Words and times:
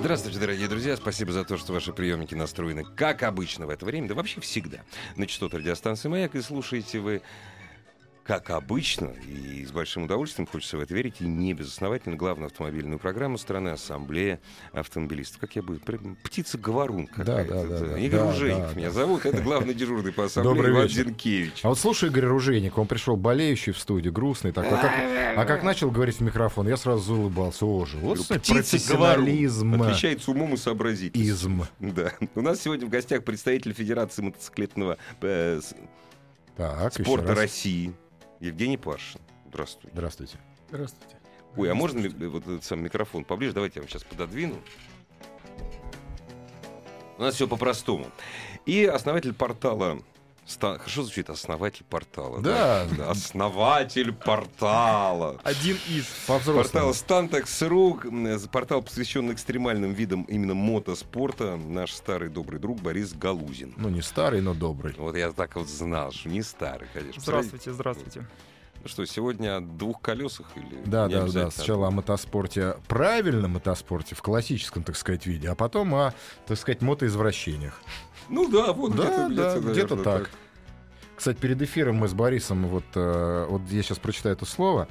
Здравствуйте, 0.00 0.38
дорогие 0.38 0.66
друзья. 0.66 0.96
Спасибо 0.96 1.30
за 1.30 1.44
то, 1.44 1.58
что 1.58 1.74
ваши 1.74 1.92
приемники 1.92 2.34
настроены, 2.34 2.86
как 2.96 3.22
обычно 3.22 3.66
в 3.66 3.68
это 3.70 3.84
время, 3.84 4.08
да 4.08 4.14
вообще 4.14 4.40
всегда, 4.40 4.78
на 5.16 5.26
частоту 5.26 5.58
радиостанции 5.58 6.08
«Маяк», 6.08 6.34
и 6.34 6.40
слушаете 6.40 7.00
вы 7.00 7.20
как 8.24 8.50
обычно, 8.50 9.12
и 9.26 9.64
с 9.64 9.72
большим 9.72 10.04
удовольствием, 10.04 10.46
хочется 10.46 10.76
в 10.76 10.80
это 10.80 10.94
верить, 10.94 11.16
и 11.20 11.24
не 11.24 11.52
безосновательно, 11.52 12.16
главную 12.16 12.46
автомобильную 12.46 12.98
программу 12.98 13.38
страны 13.38 13.70
Ассамблея 13.70 14.40
автомобилистов. 14.72 15.40
Как 15.40 15.56
я 15.56 15.62
буду? 15.62 15.80
Птица-говорун 16.22 17.08
Да, 17.16 17.24
какая-то. 17.24 17.66
да, 17.68 17.86
да, 17.86 17.98
Игорь 17.98 18.20
да, 18.20 18.30
Ружейник 18.30 18.62
да, 18.62 18.72
меня 18.74 18.88
да. 18.88 18.94
зовут. 18.94 19.26
Это 19.26 19.42
главный 19.42 19.74
дежурный 19.74 20.12
по 20.12 20.24
Ассамблее 20.26 20.54
Добрый 20.54 20.72
Иван 20.72 20.86
вечер. 20.86 21.06
Зинкевич. 21.06 21.60
А 21.64 21.68
вот 21.70 21.78
слушай 21.78 22.08
Игорь 22.08 22.26
Ружейник, 22.26 22.78
он 22.78 22.86
пришел 22.86 23.16
болеющий 23.16 23.72
в 23.72 23.78
студию, 23.78 24.12
грустный 24.12 24.52
такой. 24.52 24.78
А 24.78 24.82
как, 24.82 24.92
а 25.38 25.44
как 25.44 25.62
начал 25.64 25.90
говорить 25.90 26.16
в 26.16 26.20
микрофон, 26.20 26.68
я 26.68 26.76
сразу 26.76 27.02
заулыбался. 27.02 27.64
О 27.66 27.84
же, 27.84 27.98
вот 27.98 28.26
профессионализм. 28.28 29.82
Отличается 29.82 30.30
умом 30.30 30.54
и 30.54 30.56
сообразительностью. 30.56 31.34
Изм. 31.34 31.62
Да. 31.80 32.12
У 32.34 32.40
нас 32.42 32.60
сегодня 32.60 32.86
в 32.86 32.90
гостях 32.90 33.24
представитель 33.24 33.72
Федерации 33.72 34.22
мотоциклетного 34.22 34.98
э, 35.20 35.60
Так, 36.56 36.94
спорта. 36.94 37.34
России 37.34 37.92
Евгений 38.40 38.76
Пашин. 38.76 39.20
Здравствуй. 39.48 39.90
Здравствуйте. 39.92 40.38
Здравствуйте. 40.68 41.16
Ой, 41.56 41.70
а 41.70 41.74
можно 41.74 41.98
ли 41.98 42.26
вот 42.26 42.42
этот 42.44 42.64
сам 42.64 42.82
микрофон 42.82 43.24
поближе? 43.24 43.52
Давайте 43.52 43.80
я 43.80 43.82
вам 43.82 43.88
сейчас 43.88 44.04
пододвину. 44.04 44.56
У 47.18 47.22
нас 47.22 47.34
все 47.34 47.46
по-простому. 47.46 48.06
И 48.66 48.84
основатель 48.84 49.34
портала... 49.34 50.00
Ста- 50.50 50.78
Хорошо 50.78 51.04
звучит 51.04 51.30
основатель 51.30 51.84
портала. 51.88 52.40
Да. 52.42 52.86
Основатель 53.08 54.12
портала. 54.12 55.38
Один 55.44 55.76
из. 55.88 56.06
По-взрослому. 56.26 56.64
Портал 56.64 56.94
Станtekс.ру, 56.94 58.00
м, 58.04 58.40
портал, 58.50 58.82
посвященный 58.82 59.34
экстремальным 59.34 59.92
видам 59.92 60.24
именно 60.24 60.54
мотоспорта, 60.54 61.56
наш 61.56 61.92
старый 61.92 62.30
добрый 62.30 62.58
друг 62.58 62.80
Борис 62.80 63.12
Галузин. 63.12 63.74
Ну, 63.76 63.90
не 63.90 64.02
старый, 64.02 64.40
но 64.40 64.52
добрый. 64.54 64.94
Вот 64.98 65.16
я 65.16 65.30
так 65.30 65.54
вот 65.54 65.68
знал, 65.68 66.10
что 66.10 66.28
не 66.28 66.42
старый, 66.42 66.88
конечно. 66.92 67.22
Здравствуйте, 67.22 67.72
здравствуйте. 67.72 68.26
Ну 68.82 68.88
что, 68.88 69.04
сегодня 69.04 69.58
о 69.58 69.60
двух 69.60 70.00
колесах 70.00 70.46
или 70.56 70.82
Да, 70.86 71.06
не 71.06 71.12
да, 71.14 71.26
да. 71.26 71.50
Сначала 71.50 71.88
о 71.88 71.90
мотоспорте, 71.90 72.76
правильном 72.88 73.52
мотоспорте, 73.52 74.14
в 74.14 74.22
классическом, 74.22 74.82
так 74.84 74.96
сказать, 74.96 75.26
виде, 75.26 75.48
а 75.50 75.54
потом 75.54 75.94
о, 75.94 76.14
так 76.46 76.56
сказать, 76.58 76.80
мотоизвращениях. 76.80 77.78
Ну 78.30 78.48
да, 78.48 78.72
вот 78.72 78.94
Да, 78.96 79.28
где-то, 79.28 79.34
да, 79.34 79.58
где-то, 79.58 79.72
где-то 79.72 79.96
наверное, 79.96 80.18
так. 80.24 80.30
Кстати, 81.16 81.36
перед 81.38 81.60
эфиром 81.60 81.96
мы 81.96 82.08
с 82.08 82.14
Борисом, 82.14 82.66
вот, 82.66 82.84
э, 82.94 83.46
вот 83.48 83.62
я 83.68 83.82
сейчас 83.82 83.98
прочитаю 83.98 84.34
это 84.36 84.46
слово, 84.46 84.88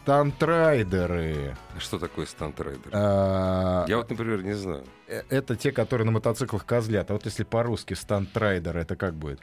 стантрайдеры. 0.00 1.56
Что 1.78 1.98
такое 1.98 2.24
стантрайдер? 2.26 2.88
А, 2.92 3.84
Я 3.86 3.98
вот, 3.98 4.08
например, 4.10 4.42
не 4.42 4.54
знаю. 4.54 4.84
э, 5.08 5.22
Это 5.28 5.56
те, 5.56 5.72
которые 5.72 6.06
на 6.06 6.12
мотоциклах 6.12 6.64
козлят. 6.64 7.10
А 7.10 7.14
вот 7.14 7.26
если 7.26 7.44
по-русски 7.44 7.94
стантрайдер, 7.94 8.76
это 8.78 8.96
как 8.96 9.14
будет? 9.14 9.40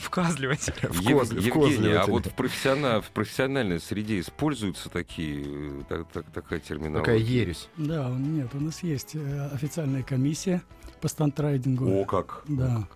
Вказливать. 0.00 0.68
В 0.82 1.00
Ев- 1.00 1.18
козле- 1.20 1.40
в 1.40 1.44
Евгений, 1.44 1.92
а 1.92 2.06
вот 2.06 2.26
в, 2.26 2.34
профессиона- 2.34 3.00
в 3.00 3.10
профессиональной 3.10 3.78
среде 3.78 4.18
используются 4.18 4.88
такие, 4.90 5.44
э, 5.46 5.82
так- 5.88 6.08
так- 6.12 6.26
такая 6.34 6.58
терминология? 6.58 7.04
Такая 7.04 7.18
ересь. 7.18 7.68
Да, 7.76 8.08
нет, 8.10 8.48
у 8.54 8.60
нас 8.60 8.82
есть 8.82 9.14
официальная 9.14 10.02
комиссия 10.02 10.60
по 11.00 11.08
стантрайдингу. 11.08 12.02
О, 12.02 12.04
как! 12.04 12.42
Да. 12.48 12.86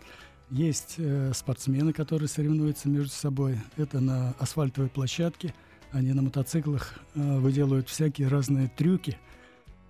Есть 0.50 0.96
э, 0.98 1.32
спортсмены, 1.32 1.92
которые 1.92 2.28
соревнуются 2.28 2.88
между 2.88 3.12
собой. 3.12 3.60
Это 3.76 4.00
на 4.00 4.34
асфальтовой 4.38 4.90
площадке. 4.90 5.54
Они 5.92 6.12
на 6.12 6.22
мотоциклах 6.22 6.94
э, 7.14 7.38
выделывают 7.38 7.88
всякие 7.88 8.26
разные 8.26 8.68
трюки, 8.68 9.16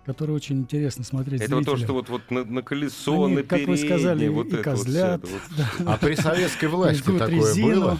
которые 0.05 0.35
очень 0.35 0.59
интересно 0.59 1.03
смотреть 1.03 1.41
Это 1.41 1.55
вот 1.55 1.65
то, 1.65 1.77
что 1.77 1.93
вот, 1.93 2.09
вот 2.09 2.29
на, 2.29 2.43
на 2.43 2.61
колесо, 2.61 3.25
Они, 3.25 3.37
на 3.37 3.43
как 3.43 3.61
вы 3.65 3.77
сказали, 3.77 4.27
вот 4.27 4.47
и 4.47 4.49
это 4.49 4.57
вот 4.57 4.63
козлят, 4.63 5.25
всё, 5.25 5.39
да. 5.57 5.71
вот. 5.79 5.87
А 5.87 5.97
при 5.97 6.15
советской 6.15 6.67
власти 6.67 7.03
такое 7.03 7.27
резину. 7.27 7.67
было? 7.67 7.99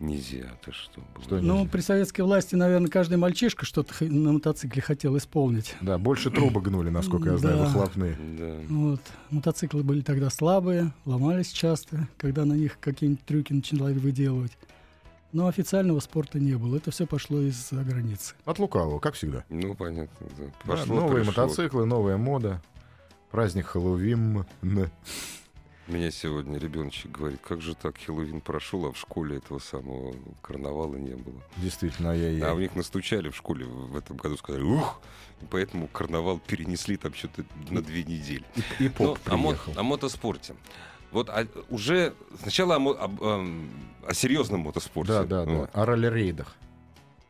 Нельзя, 0.00 0.46
ты 0.64 0.72
что? 0.72 1.02
Что 1.22 1.40
Ну, 1.40 1.58
нельзя? 1.58 1.70
при 1.70 1.80
советской 1.82 2.22
власти, 2.22 2.54
наверное, 2.54 2.88
каждый 2.88 3.18
мальчишка 3.18 3.66
что-то 3.66 3.92
на 4.02 4.32
мотоцикле 4.32 4.80
хотел 4.80 5.16
исполнить. 5.18 5.76
Да, 5.82 5.98
больше 5.98 6.30
трубы 6.30 6.62
гнули, 6.62 6.88
насколько 6.88 7.28
я 7.30 7.36
знаю, 7.36 7.58
Да. 7.58 7.64
выхлопные. 7.66 8.16
Да. 8.38 8.56
Вот. 8.68 9.00
Мотоциклы 9.28 9.82
были 9.82 10.00
тогда 10.00 10.30
слабые, 10.30 10.92
ломались 11.04 11.50
часто, 11.50 12.08
когда 12.16 12.46
на 12.46 12.54
них 12.54 12.78
какие-нибудь 12.80 13.24
трюки 13.26 13.52
начинали 13.52 13.98
выделывать. 13.98 14.52
Но 15.32 15.46
официального 15.48 16.00
спорта 16.00 16.40
не 16.40 16.54
было. 16.54 16.78
Это 16.78 16.90
все 16.90 17.06
пошло 17.06 17.40
из-за 17.42 17.84
границы. 17.84 18.34
От 18.46 18.58
лукавого, 18.58 18.98
как 19.00 19.14
всегда. 19.14 19.44
Ну, 19.50 19.74
понятно. 19.74 20.26
да. 20.38 20.44
Да, 20.64 20.72
Пошло, 20.72 20.94
новые 20.94 21.24
пришло. 21.24 21.42
мотоциклы, 21.44 21.84
новая 21.86 22.16
мода. 22.16 22.62
Праздник 23.30 23.66
Хэллоуин. 23.66 24.44
Меня 25.86 26.10
сегодня 26.12 26.58
ребеночек 26.58 27.10
говорит, 27.10 27.40
как 27.42 27.60
же 27.60 27.74
так 27.74 27.96
Хэллоуин 27.98 28.40
прошел, 28.40 28.86
а 28.86 28.92
в 28.92 28.98
школе 28.98 29.38
этого 29.38 29.58
самого 29.58 30.14
карнавала 30.40 30.94
не 30.96 31.14
было. 31.16 31.40
Действительно, 31.56 32.12
я 32.12 32.50
А 32.50 32.54
у 32.54 32.60
них 32.60 32.76
настучали 32.76 33.28
в 33.28 33.36
школе 33.36 33.64
в 33.64 33.96
этом 33.96 34.16
году, 34.16 34.36
сказали, 34.36 34.62
ух, 34.62 35.00
и 35.42 35.46
поэтому 35.50 35.88
карнавал 35.88 36.38
перенесли 36.38 36.96
там 36.96 37.12
что-то 37.14 37.44
на 37.70 37.82
две 37.82 38.04
недели. 38.04 38.44
И, 38.78 38.84
и 38.84 38.88
поп 38.88 39.18
о, 39.26 39.36
мо- 39.36 39.48
приехал. 39.54 39.72
о 39.76 39.82
мотоспорте. 39.82 40.54
Вот 41.10 41.28
а, 41.28 41.44
уже 41.70 42.14
сначала 42.40 42.76
о, 42.76 42.78
мо- 42.78 42.92
об, 42.96 43.20
эм, 43.20 43.68
о 44.06 44.14
серьезном 44.14 44.60
мотоспорте. 44.60 45.12
Да, 45.12 45.24
да, 45.24 45.44
да. 45.44 45.50
Вот. 45.52 45.70
О 45.72 45.84
ралли-рейдах. 45.86 46.54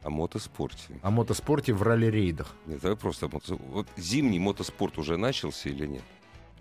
О 0.02 0.10
мотоспорте. 0.10 0.98
О 1.00 1.10
мотоспорте 1.10 1.72
в 1.72 1.82
ралли-рейдах. 1.82 2.48
Нет, 2.66 2.80
давай 2.82 2.96
просто 2.98 3.24
о 3.26 3.28
мото- 3.30 3.58
Вот 3.70 3.86
зимний 3.96 4.38
мотоспорт 4.38 4.98
уже 4.98 5.16
начался 5.16 5.70
или 5.70 5.86
нет? 5.86 6.02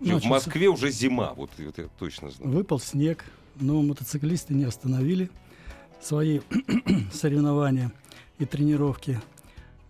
В 0.00 0.04
Начался. 0.06 0.28
Москве 0.28 0.68
уже 0.68 0.90
зима, 0.90 1.34
вот, 1.34 1.50
вот 1.58 1.78
я 1.78 1.88
точно 1.98 2.30
знаю. 2.30 2.50
Выпал 2.50 2.80
снег, 2.80 3.24
но 3.56 3.82
мотоциклисты 3.82 4.54
не 4.54 4.64
остановили 4.64 5.30
свои 6.00 6.40
соревнования 7.12 7.92
и 8.38 8.46
тренировки. 8.46 9.20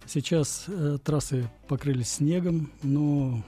Сейчас 0.06 0.65
э, 0.66 0.98
трассы 1.04 1.48
покрылись 1.69 2.15
снегом, 2.15 2.72
но 2.82 3.41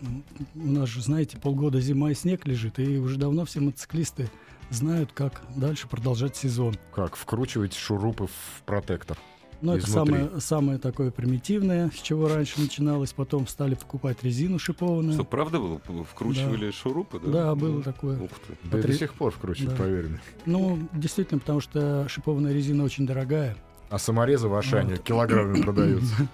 у 0.55 0.67
нас 0.67 0.89
же, 0.89 1.03
знаете, 1.03 1.37
полгода 1.37 1.81
зима 1.81 2.13
и 2.13 2.15
снег 2.15 2.47
лежит, 2.47 2.79
и 2.79 2.99
уже 2.99 3.17
давно 3.17 3.45
все 3.45 3.59
мотоциклисты 3.59 4.31
знают, 4.71 5.11
как 5.13 5.43
дальше 5.57 5.89
продолжать 5.89 6.37
сезон. 6.37 6.77
Как 6.95 7.17
вкручивать 7.17 7.75
шурупы 7.75 8.29
в 8.29 8.63
протектор. 8.65 9.19
Но 9.63 9.77
это 9.77 9.89
самое, 9.89 10.41
самое 10.41 10.79
такое 10.79 11.11
примитивное, 11.13 11.91
с 11.91 12.01
чего 12.03 12.29
раньше 12.29 12.61
начиналось. 12.61 13.13
Потом 13.13 13.47
стали 13.47 13.75
покупать 13.77 14.23
резину 14.23 14.59
шипованную. 14.59 15.15
Что, 15.15 15.25
правда 15.25 15.59
было? 15.61 15.81
Вкручивали 16.05 16.71
шурупы, 16.73 17.21
да? 17.21 17.31
Да, 17.31 17.55
было 17.55 17.83
такое. 17.83 18.19
Ух 18.21 18.31
ты. 18.47 18.57
Да 18.65 18.79
и 18.79 18.81
Потри- 18.83 18.93
до 18.93 18.99
сих 18.99 19.15
пор 19.15 19.31
вкручивают, 19.31 19.77
Да. 19.79 19.85
поверь 19.85 20.07
мне. 20.09 20.21
Ну, 20.47 20.79
действительно, 20.93 21.39
потому 21.41 21.61
что 21.61 22.07
шипованная 22.09 22.53
резина 22.53 22.83
очень 22.85 23.07
дорогая. 23.07 23.57
А 23.89 23.99
саморезы 23.99 24.49
в 24.49 24.55
Ашане 24.55 24.97
Вот. 24.97 25.05
килограммами 25.05 25.63
продаются. 25.63 26.29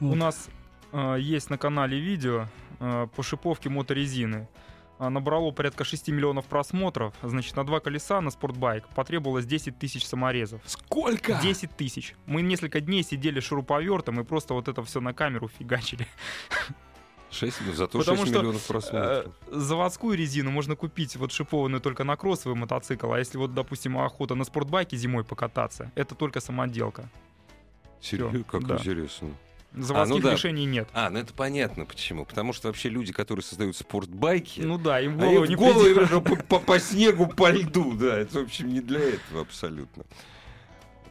У 0.00 0.14
нас 0.14 0.48
э, 0.92 1.16
есть 1.20 1.50
на 1.50 1.58
канале 1.58 2.00
видео 2.00 2.46
э, 2.80 3.06
по 3.14 3.22
шиповке 3.22 3.68
моторезины. 3.68 4.48
А, 5.02 5.10
Набрало 5.10 5.50
порядка 5.50 5.82
6 5.82 6.10
миллионов 6.10 6.46
просмотров. 6.46 7.12
Значит, 7.22 7.56
на 7.56 7.66
два 7.66 7.80
колеса 7.80 8.20
на 8.20 8.30
спортбайк 8.30 8.86
потребовалось 8.94 9.46
10 9.46 9.76
тысяч 9.76 10.06
саморезов. 10.06 10.60
Сколько? 10.64 11.40
10 11.42 11.76
тысяч. 11.76 12.14
Мы 12.26 12.40
несколько 12.42 12.80
дней 12.80 13.02
сидели 13.02 13.40
шуруповертом 13.40 14.20
и 14.20 14.22
просто 14.22 14.54
вот 14.54 14.68
это 14.68 14.80
все 14.84 15.00
на 15.00 15.12
камеру 15.12 15.48
фигачили. 15.48 16.06
6, 17.32 17.74
зато 17.74 17.98
Потому 17.98 18.18
6 18.18 18.28
что, 18.28 18.38
миллионов 18.38 18.64
просмотров. 18.64 19.26
Э, 19.48 19.50
Заводскую 19.50 20.16
резину 20.16 20.52
можно 20.52 20.76
купить 20.76 21.16
вот 21.16 21.32
шипованную 21.32 21.80
только 21.80 22.04
на 22.04 22.14
кроссовый 22.14 22.56
мотоцикл, 22.56 23.12
а 23.12 23.18
если 23.18 23.38
вот, 23.38 23.54
допустим, 23.54 23.98
охота 23.98 24.36
на 24.36 24.44
спортбайке 24.44 24.96
зимой 24.96 25.24
покататься, 25.24 25.90
это 25.96 26.14
только 26.14 26.38
самоделка. 26.38 27.08
Серьезно? 28.00 28.44
Как 28.44 28.64
да. 28.66 28.76
интересно. 28.76 29.30
Заводских 29.74 30.22
да. 30.22 30.32
решений 30.32 30.66
нет. 30.66 30.88
А, 30.92 31.08
ну 31.08 31.18
это 31.18 31.32
понятно 31.32 31.86
почему. 31.86 32.24
Потому 32.26 32.52
что 32.52 32.68
вообще 32.68 32.88
люди, 32.90 33.12
которые 33.12 33.42
создают 33.42 33.76
спортбайки, 33.76 34.60
Ну 34.60 34.78
да, 34.78 35.00
им 35.00 35.16
голову 35.18 35.46
в 35.46 35.48
не 35.48 35.56
голову 35.56 36.20
по, 36.20 36.36
по- 36.36 36.58
по 36.60 36.78
снегу, 36.78 37.26
по 37.26 37.50
льду, 37.50 37.92
да. 37.94 38.18
Это, 38.18 38.40
в 38.40 38.42
общем, 38.42 38.68
не 38.68 38.80
для 38.80 39.00
этого 39.00 39.40
абсолютно. 39.40 40.04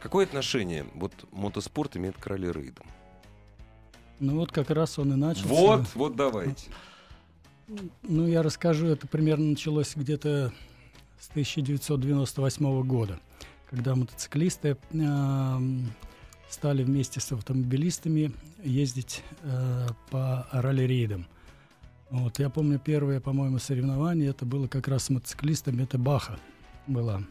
Какое 0.00 0.26
отношение 0.26 0.86
вот 0.94 1.12
мотоспорт 1.32 1.96
имеет 1.96 2.16
к 2.16 2.26
ралли-рейдам? 2.26 2.86
Ну 4.20 4.36
вот 4.36 4.52
как 4.52 4.70
раз 4.70 4.98
он 4.98 5.12
и 5.12 5.16
начался. 5.16 5.48
Вот, 5.48 5.86
вот 5.94 6.16
давайте. 6.16 6.70
Ну, 8.02 8.26
я 8.26 8.42
расскажу, 8.42 8.86
это 8.86 9.06
примерно 9.06 9.50
началось 9.50 9.94
где-то 9.96 10.52
с 11.18 11.28
1998 11.30 12.82
года, 12.82 13.18
когда 13.70 13.94
мотоциклисты 13.94 14.76
э, 14.92 15.58
стали 16.52 16.84
вместе 16.84 17.20
с 17.20 17.32
автомобилистами 17.32 18.32
ездить 18.62 19.22
э, 19.42 19.86
по 20.10 20.46
ралли-рейдам. 20.52 21.26
Вот, 22.10 22.38
я 22.38 22.50
помню 22.50 22.78
первое, 22.78 23.20
по-моему, 23.20 23.58
соревнование, 23.58 24.30
это 24.30 24.44
было 24.44 24.68
как 24.68 24.86
раз 24.86 25.04
с 25.04 25.10
мотоциклистами, 25.10 25.84
это 25.84 25.96
Баха 25.98 26.38
была, 26.86 27.22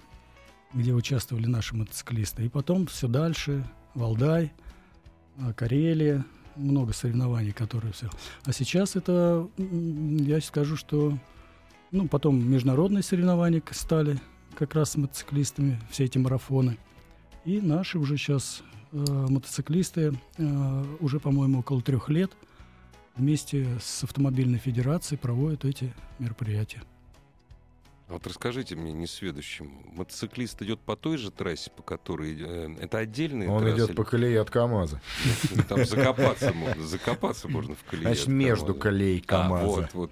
где 0.73 0.93
участвовали 0.93 1.45
наши 1.45 1.75
мотоциклисты. 1.75 2.45
И 2.45 2.49
потом 2.49 2.87
все 2.87 3.07
дальше, 3.07 3.63
Валдай, 3.93 4.51
э, 5.37 5.53
Карелия, 5.53 6.25
много 6.55 6.93
соревнований, 6.93 7.51
которые 7.51 7.93
все. 7.93 8.09
А 8.43 8.51
сейчас 8.51 8.95
это, 8.95 9.47
я 9.57 10.41
скажу, 10.41 10.75
что 10.75 11.17
ну, 11.91 12.07
потом 12.07 12.49
международные 12.49 13.03
соревнования 13.03 13.61
стали 13.71 14.19
как 14.55 14.75
раз 14.75 14.91
с 14.91 14.97
мотоциклистами, 14.97 15.79
все 15.91 16.05
эти 16.05 16.17
марафоны. 16.17 16.77
И 17.45 17.59
наши 17.61 17.97
уже 17.99 18.17
сейчас 18.17 18.63
мотоциклисты 18.91 20.13
э, 20.37 20.83
уже, 20.99 21.19
по-моему, 21.19 21.59
около 21.59 21.81
трех 21.81 22.09
лет 22.09 22.31
вместе 23.15 23.67
с 23.81 24.03
автомобильной 24.03 24.59
федерацией 24.59 25.17
проводят 25.19 25.65
эти 25.65 25.93
мероприятия. 26.19 26.81
Вот 28.07 28.27
расскажите 28.27 28.75
мне, 28.75 28.91
несведущему, 28.91 29.83
мотоциклист 29.93 30.61
идет 30.61 30.81
по 30.81 30.97
той 30.97 31.15
же 31.17 31.31
трассе, 31.31 31.71
по 31.71 31.81
которой... 31.81 32.35
Э, 32.39 32.75
это 32.81 32.97
отдельный 32.97 33.47
Он 33.47 33.61
трасса 33.61 33.77
идет 33.77 33.89
или- 33.91 33.95
по 33.95 34.03
колее 34.03 34.41
от 34.41 34.49
КАМАЗа. 34.49 35.01
Там 35.69 35.85
закопаться 35.85 36.51
можно, 36.53 36.83
закопаться 36.85 37.47
можно 37.47 37.73
в 37.75 37.83
колее. 37.85 38.07
Значит, 38.07 38.27
между 38.27 38.75
колей 38.75 39.23
А, 39.25 39.29
КАМАЗа. 39.29 39.65
вот, 39.65 39.93
вот. 39.93 40.11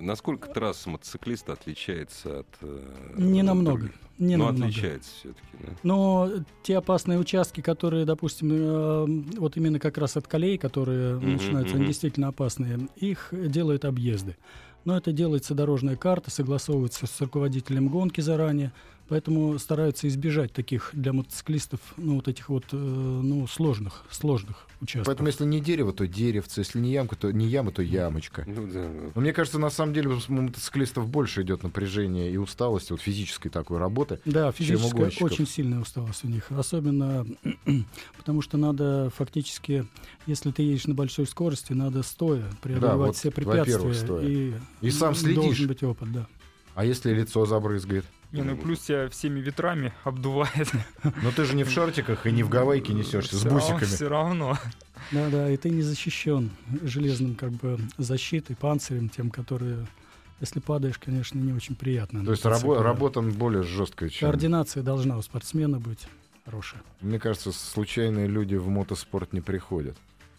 Насколько 0.00 0.48
трасса 0.48 0.90
мотоциклиста 0.90 1.52
отличается 1.52 2.40
от... 2.40 2.46
э, 2.62 3.14
Не 3.16 3.42
намного. 3.42 3.90
Не 4.18 4.36
ну, 4.36 4.46
намного. 4.46 4.66
отличается 4.68 5.10
все-таки, 5.18 5.46
да? 5.60 5.72
Но 5.82 6.30
те 6.62 6.78
опасные 6.78 7.18
участки, 7.18 7.60
которые, 7.60 8.04
допустим, 8.04 8.48
э, 8.52 9.06
вот 9.38 9.56
именно 9.56 9.78
как 9.78 9.98
раз 9.98 10.16
от 10.16 10.26
колей, 10.28 10.56
которые 10.58 11.16
Мгм, 11.16 11.32
начинаются, 11.32 11.74
мгм. 11.74 11.76
они 11.82 11.86
действительно 11.86 12.28
опасные, 12.28 12.88
их 12.96 13.28
делают 13.32 13.84
объезды. 13.84 14.36
Но 14.84 14.96
это 14.96 15.12
делается 15.12 15.54
дорожная 15.54 15.96
карта, 15.96 16.30
согласовывается 16.30 17.06
с 17.06 17.20
руководителем 17.20 17.88
гонки 17.88 18.20
заранее, 18.20 18.72
поэтому 19.08 19.58
стараются 19.58 20.08
избежать 20.08 20.52
таких 20.52 20.90
для 20.92 21.12
мотоциклистов, 21.12 21.80
ну, 21.96 22.16
вот 22.16 22.28
этих 22.28 22.48
вот, 22.48 22.64
э, 22.72 22.76
ну, 22.76 23.46
сложных, 23.46 24.04
сложных 24.10 24.66
участков. 24.80 25.06
Поэтому 25.06 25.28
если 25.28 25.44
не 25.44 25.60
дерево, 25.60 25.92
то 25.92 26.06
деревце, 26.06 26.60
если 26.60 26.78
не 26.78 26.92
ямка, 26.92 27.16
то 27.16 27.30
не 27.30 27.46
яма, 27.46 27.72
то 27.72 27.82
ямочка. 27.82 28.44
Ну 28.46 28.66
да. 28.66 28.88
Но 29.14 29.20
мне 29.20 29.32
кажется, 29.32 29.58
на 29.58 29.70
самом 29.70 29.94
деле 29.94 30.10
у 30.10 30.32
мотоциклистов 30.32 31.08
больше 31.08 31.42
идет 31.42 31.62
напряжение 31.62 32.30
и 32.30 32.36
усталости, 32.36 32.92
вот 32.92 33.00
физической 33.00 33.48
такой 33.48 33.78
работы. 33.78 34.20
Да, 34.24 34.52
чем 34.52 34.76
у 34.76 34.78
физическая 34.78 35.10
очень 35.20 35.46
сильная 35.46 35.80
усталость 35.80 36.24
у 36.24 36.28
них. 36.28 36.50
Особенно 36.50 37.26
потому 38.16 38.42
что 38.42 38.56
надо 38.56 39.10
фактически, 39.14 39.86
если 40.26 40.50
ты 40.50 40.62
едешь 40.62 40.86
на 40.86 40.94
большой 40.94 41.26
скорости, 41.26 41.72
надо 41.72 42.02
стоя 42.02 42.44
преодолевать 42.62 43.08
вот, 43.08 43.16
все 43.16 43.30
препятствия. 43.30 43.94
стоя. 43.94 44.26
И, 44.26 44.52
И 44.80 44.90
сам 44.90 45.14
следишь. 45.14 45.42
Должен 45.42 45.68
быть 45.68 45.82
опыт, 45.82 46.12
да. 46.12 46.26
А 46.74 46.84
если 46.84 47.12
лицо 47.12 47.46
забрызгает? 47.46 48.04
Не, 48.32 48.42
ну 48.42 48.54
и 48.54 48.56
плюс 48.56 48.80
тебя 48.80 49.08
всеми 49.08 49.38
ветрами 49.38 49.92
обдувает. 50.02 50.72
Но 51.22 51.30
ты 51.30 51.44
же 51.44 51.54
не 51.54 51.62
в 51.62 51.70
шортиках 51.70 52.26
и 52.26 52.32
не 52.32 52.42
в 52.42 52.48
гавайке 52.48 52.92
несешься 52.92 53.36
с 53.36 53.44
бусиками. 53.44 53.84
Все 53.84 54.08
равно. 54.08 54.58
Да, 55.12 55.28
да, 55.28 55.50
и 55.50 55.56
ты 55.56 55.70
не 55.70 55.82
защищен 55.82 56.50
железным 56.82 57.36
как 57.36 57.52
бы 57.52 57.78
защитой, 57.96 58.56
панцирем, 58.56 59.08
тем, 59.08 59.30
которые, 59.30 59.86
если 60.40 60.58
падаешь, 60.58 60.98
конечно, 60.98 61.38
не 61.38 61.52
очень 61.52 61.76
приятно. 61.76 62.24
То 62.24 62.32
есть 62.32 62.44
рабо- 62.44 62.82
работа 62.82 63.20
более 63.20 63.62
жесткая, 63.62 64.08
чем... 64.08 64.28
Координация 64.28 64.82
должна 64.82 65.16
у 65.16 65.22
спортсмена 65.22 65.78
быть 65.78 66.08
хорошая. 66.44 66.82
Мне 67.00 67.18
кажется, 67.18 67.52
случайные 67.52 68.26
люди 68.26 68.56
в 68.56 68.68
мотоспорт 68.68 69.32
не 69.32 69.40
приходят. 69.40 69.96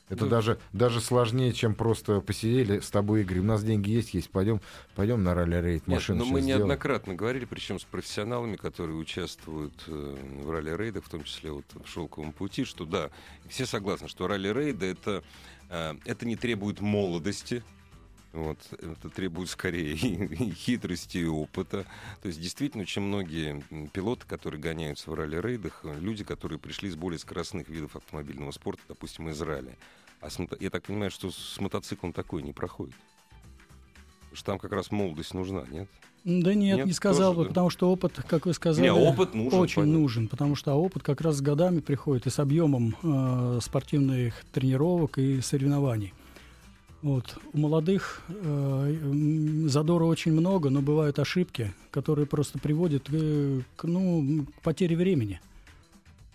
Это 0.08 0.26
Ну, 0.26 0.30
даже, 0.30 0.60
даже 0.72 1.02
сложнее, 1.02 1.52
чем 1.52 1.74
просто 1.74 2.22
посидели 2.22 2.80
с 2.80 2.92
тобой, 2.92 3.22
Игорь. 3.22 3.40
У 3.40 3.44
нас 3.44 3.64
деньги 3.64 3.90
есть, 3.90 4.14
есть. 4.14 4.30
Пойдем, 4.30 4.62
пойдем 4.96 5.24
на 5.24 5.34
ралли-рейд. 5.34 5.88
Нет, 5.88 5.96
Машину 5.98 6.20
но 6.20 6.26
мы 6.26 6.42
сделаем. 6.42 6.60
неоднократно 6.68 7.16
говорили, 7.16 7.46
причем 7.46 7.80
с 7.80 7.84
профессионалами, 7.84 8.56
которые 8.56 8.98
участвуют 8.98 9.74
э, 9.88 10.16
в 10.44 10.50
ралли-рейдах, 10.52 11.04
в 11.04 11.10
том 11.10 11.24
числе 11.24 11.52
вот 11.52 11.66
в 11.74 11.90
«Шелковом 11.90 12.34
пути», 12.34 12.66
что 12.66 12.86
да, 12.86 13.10
все 13.50 13.66
согласны, 13.66 14.08
что 14.08 14.28
ралли-рейды 14.28 14.86
это, 14.86 15.24
э, 15.70 15.96
это 16.06 16.26
не 16.28 16.36
требует 16.36 16.82
молодости, 16.82 17.64
вот, 18.36 18.60
это 18.72 19.10
требует 19.10 19.50
скорее 19.50 19.94
и, 19.96 20.52
хитрости, 20.52 21.20
и 21.20 21.26
опыта. 21.26 21.86
То 22.22 22.28
есть 22.28 22.40
действительно 22.40 22.84
очень 22.84 23.02
многие 23.02 23.64
пилоты, 23.94 24.26
которые 24.28 24.62
гоняются 24.62 25.10
в 25.10 25.14
ралли-рейдах, 25.14 25.82
э, 25.84 26.00
люди, 26.00 26.24
которые 26.24 26.60
пришли 26.60 26.90
с 26.90 26.96
более 26.96 27.20
скоростных 27.20 27.70
видов 27.70 27.96
автомобильного 27.96 28.52
спорта, 28.52 28.82
допустим, 28.88 29.30
из 29.30 29.42
ралли. 29.42 29.78
А 30.22 30.30
с 30.30 30.40
я 30.60 30.70
так 30.70 30.84
понимаю, 30.84 31.12
что 31.12 31.32
с 31.32 31.60
мотоциклом 31.60 32.14
такое 32.14 32.42
не 32.42 32.54
проходит. 32.54 32.96
Потому 34.22 34.36
что 34.36 34.46
там 34.46 34.60
как 34.60 34.72
раз 34.74 34.92
молодость 34.92 35.34
нужна, 35.34 35.64
нет? 35.70 35.88
Да 36.26 36.56
нет, 36.56 36.78
Нет, 36.78 36.88
не 36.88 36.94
сказал 36.94 37.34
тоже, 37.34 37.38
бы, 37.38 37.44
да. 37.44 37.50
потому 37.50 37.70
что 37.70 37.92
опыт, 37.92 38.14
как 38.28 38.48
вы 38.48 38.54
сказали, 38.56 38.88
Не, 38.88 38.92
опыт 38.92 39.36
нужен, 39.36 39.60
очень 39.60 39.76
понятно. 39.76 40.00
нужен, 40.00 40.28
потому 40.28 40.56
что 40.56 40.74
опыт 40.74 41.04
как 41.04 41.22
раз 41.22 41.36
с 41.36 41.42
годами 41.42 41.82
приходит 41.82 42.26
и 42.26 42.32
с 42.32 42.40
объемом 42.40 42.96
э, 43.04 43.60
спортивных 43.62 44.34
тренировок 44.52 45.20
и 45.20 45.40
соревнований. 45.42 46.16
Вот. 47.06 47.38
У 47.54 47.60
молодых 47.60 48.24
э, 48.30 49.68
задора 49.68 50.06
очень 50.06 50.32
много, 50.32 50.72
но 50.72 50.82
бывают 50.82 51.20
ошибки, 51.20 51.72
которые 51.92 52.26
просто 52.26 52.58
приводят 52.58 53.04
э, 53.12 53.62
к, 53.76 53.84
ну, 53.84 54.48
к 54.58 54.62
потере 54.64 54.96
времени. 54.96 55.40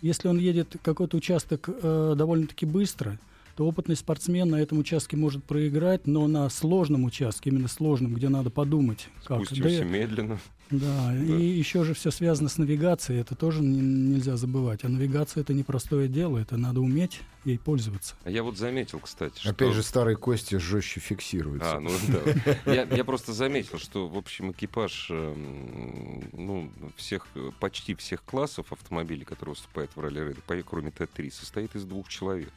Если 0.01 0.29
он 0.29 0.39
едет 0.39 0.77
какой-то 0.81 1.17
участок 1.17 1.69
э, 1.69 2.15
довольно-таки 2.17 2.67
быстро, 2.67 3.19
то 3.61 3.67
опытный 3.67 3.95
спортсмен 3.95 4.49
на 4.49 4.57
этом 4.57 4.79
участке 4.79 5.19
может 5.19 5.45
проиграть, 5.45 6.07
но 6.07 6.27
на 6.27 6.49
сложном 6.49 7.05
участке, 7.05 7.51
именно 7.51 7.69
сложном, 7.69 8.15
где 8.15 8.31
надо 8.31 8.49
подумать, 8.49 9.09
как. 9.27 9.45
Спустимся 9.45 9.81
Да, 9.81 9.85
медленно. 9.85 10.39
да, 10.71 11.15
и 11.15 11.43
еще 11.45 11.85
же 11.85 11.93
все 11.93 12.11
связано 12.11 12.49
с 12.49 12.57
навигацией, 12.57 13.21
это 13.21 13.35
тоже 13.35 13.61
не- 13.63 13.83
нельзя 13.83 14.39
забывать. 14.39 14.83
А 14.85 14.89
навигация 14.89 15.43
это 15.43 15.53
непростое 15.53 16.09
дело, 16.09 16.39
это 16.39 16.57
надо 16.57 16.81
уметь 16.81 17.21
ей 17.45 17.59
пользоваться. 17.59 18.15
А 18.25 18.31
я 18.31 18.43
вот 18.43 18.57
заметил, 18.57 18.99
кстати, 18.99 19.39
что... 19.41 19.51
Опять 19.51 19.75
же, 19.75 19.83
старые 19.83 20.17
кости 20.17 20.57
жестче 20.57 21.01
фиксируются. 21.01 21.77
А, 21.77 21.81
ну 21.81 21.91
да. 22.09 22.57
Я, 22.73 22.85
я 22.85 23.05
просто 23.05 23.35
заметил, 23.35 23.79
что, 23.79 24.09
в 24.09 24.17
общем, 24.17 24.53
экипаж 24.53 25.09
эм, 25.11 26.23
ну, 26.33 26.71
всех, 26.97 27.27
почти 27.59 27.95
всех 27.95 28.23
классов 28.25 28.73
автомобилей, 28.73 29.25
которые 29.27 29.55
выступают 29.55 29.91
в 29.95 30.01
ралли-рейдах, 30.01 30.45
по- 30.45 30.63
кроме 30.63 30.91
Т-3, 30.93 31.31
состоит 31.31 31.75
из 31.77 31.85
двух 31.85 32.09
человек. 32.09 32.53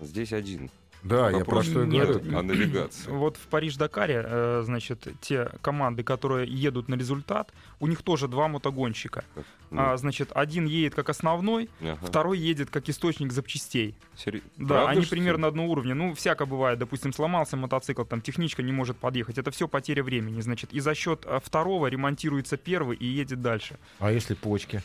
Здесь 0.00 0.32
один. 0.32 0.70
Да, 1.02 1.28
я 1.30 1.36
Вопрос 1.40 1.66
про 1.66 1.70
что 1.70 1.82
и 1.82 1.86
нет, 1.86 2.08
о 2.34 2.42
навигации. 2.42 3.10
Вот 3.10 3.36
в 3.36 3.46
Париж-Дакаре, 3.48 4.22
э, 4.26 4.62
значит, 4.64 5.06
те 5.20 5.50
команды, 5.60 6.02
которые 6.02 6.48
едут 6.48 6.88
на 6.88 6.94
результат, 6.94 7.52
у 7.78 7.86
них 7.86 8.00
тоже 8.02 8.26
два 8.26 8.48
мотогонщика. 8.48 9.22
Ну, 9.70 9.82
А, 9.82 9.96
значит, 9.98 10.30
один 10.34 10.64
едет 10.64 10.94
как 10.94 11.10
основной, 11.10 11.68
ага. 11.82 11.98
второй 12.06 12.38
едет 12.38 12.70
как 12.70 12.88
источник 12.88 13.32
запчастей. 13.32 13.94
Сери- 14.16 14.42
Да, 14.56 14.66
Правда, 14.76 14.90
они 14.92 15.04
примерно 15.04 15.46
одного 15.48 15.72
уровня. 15.72 15.94
Ну, 15.94 16.14
всяко 16.14 16.46
бывает. 16.46 16.78
Допустим, 16.78 17.12
сломался 17.12 17.58
мотоцикл, 17.58 18.04
там 18.04 18.22
техничка 18.22 18.62
не 18.62 18.72
может 18.72 18.96
подъехать. 18.96 19.36
Это 19.36 19.50
все 19.50 19.68
потеря 19.68 20.02
времени. 20.02 20.40
Значит, 20.40 20.72
и 20.72 20.80
за 20.80 20.94
счет 20.94 21.24
э, 21.26 21.38
второго 21.44 21.86
ремонтируется 21.88 22.56
первый 22.56 22.96
и 22.96 23.04
едет 23.04 23.42
дальше. 23.42 23.76
А 23.98 24.10
если 24.10 24.32
почки? 24.32 24.82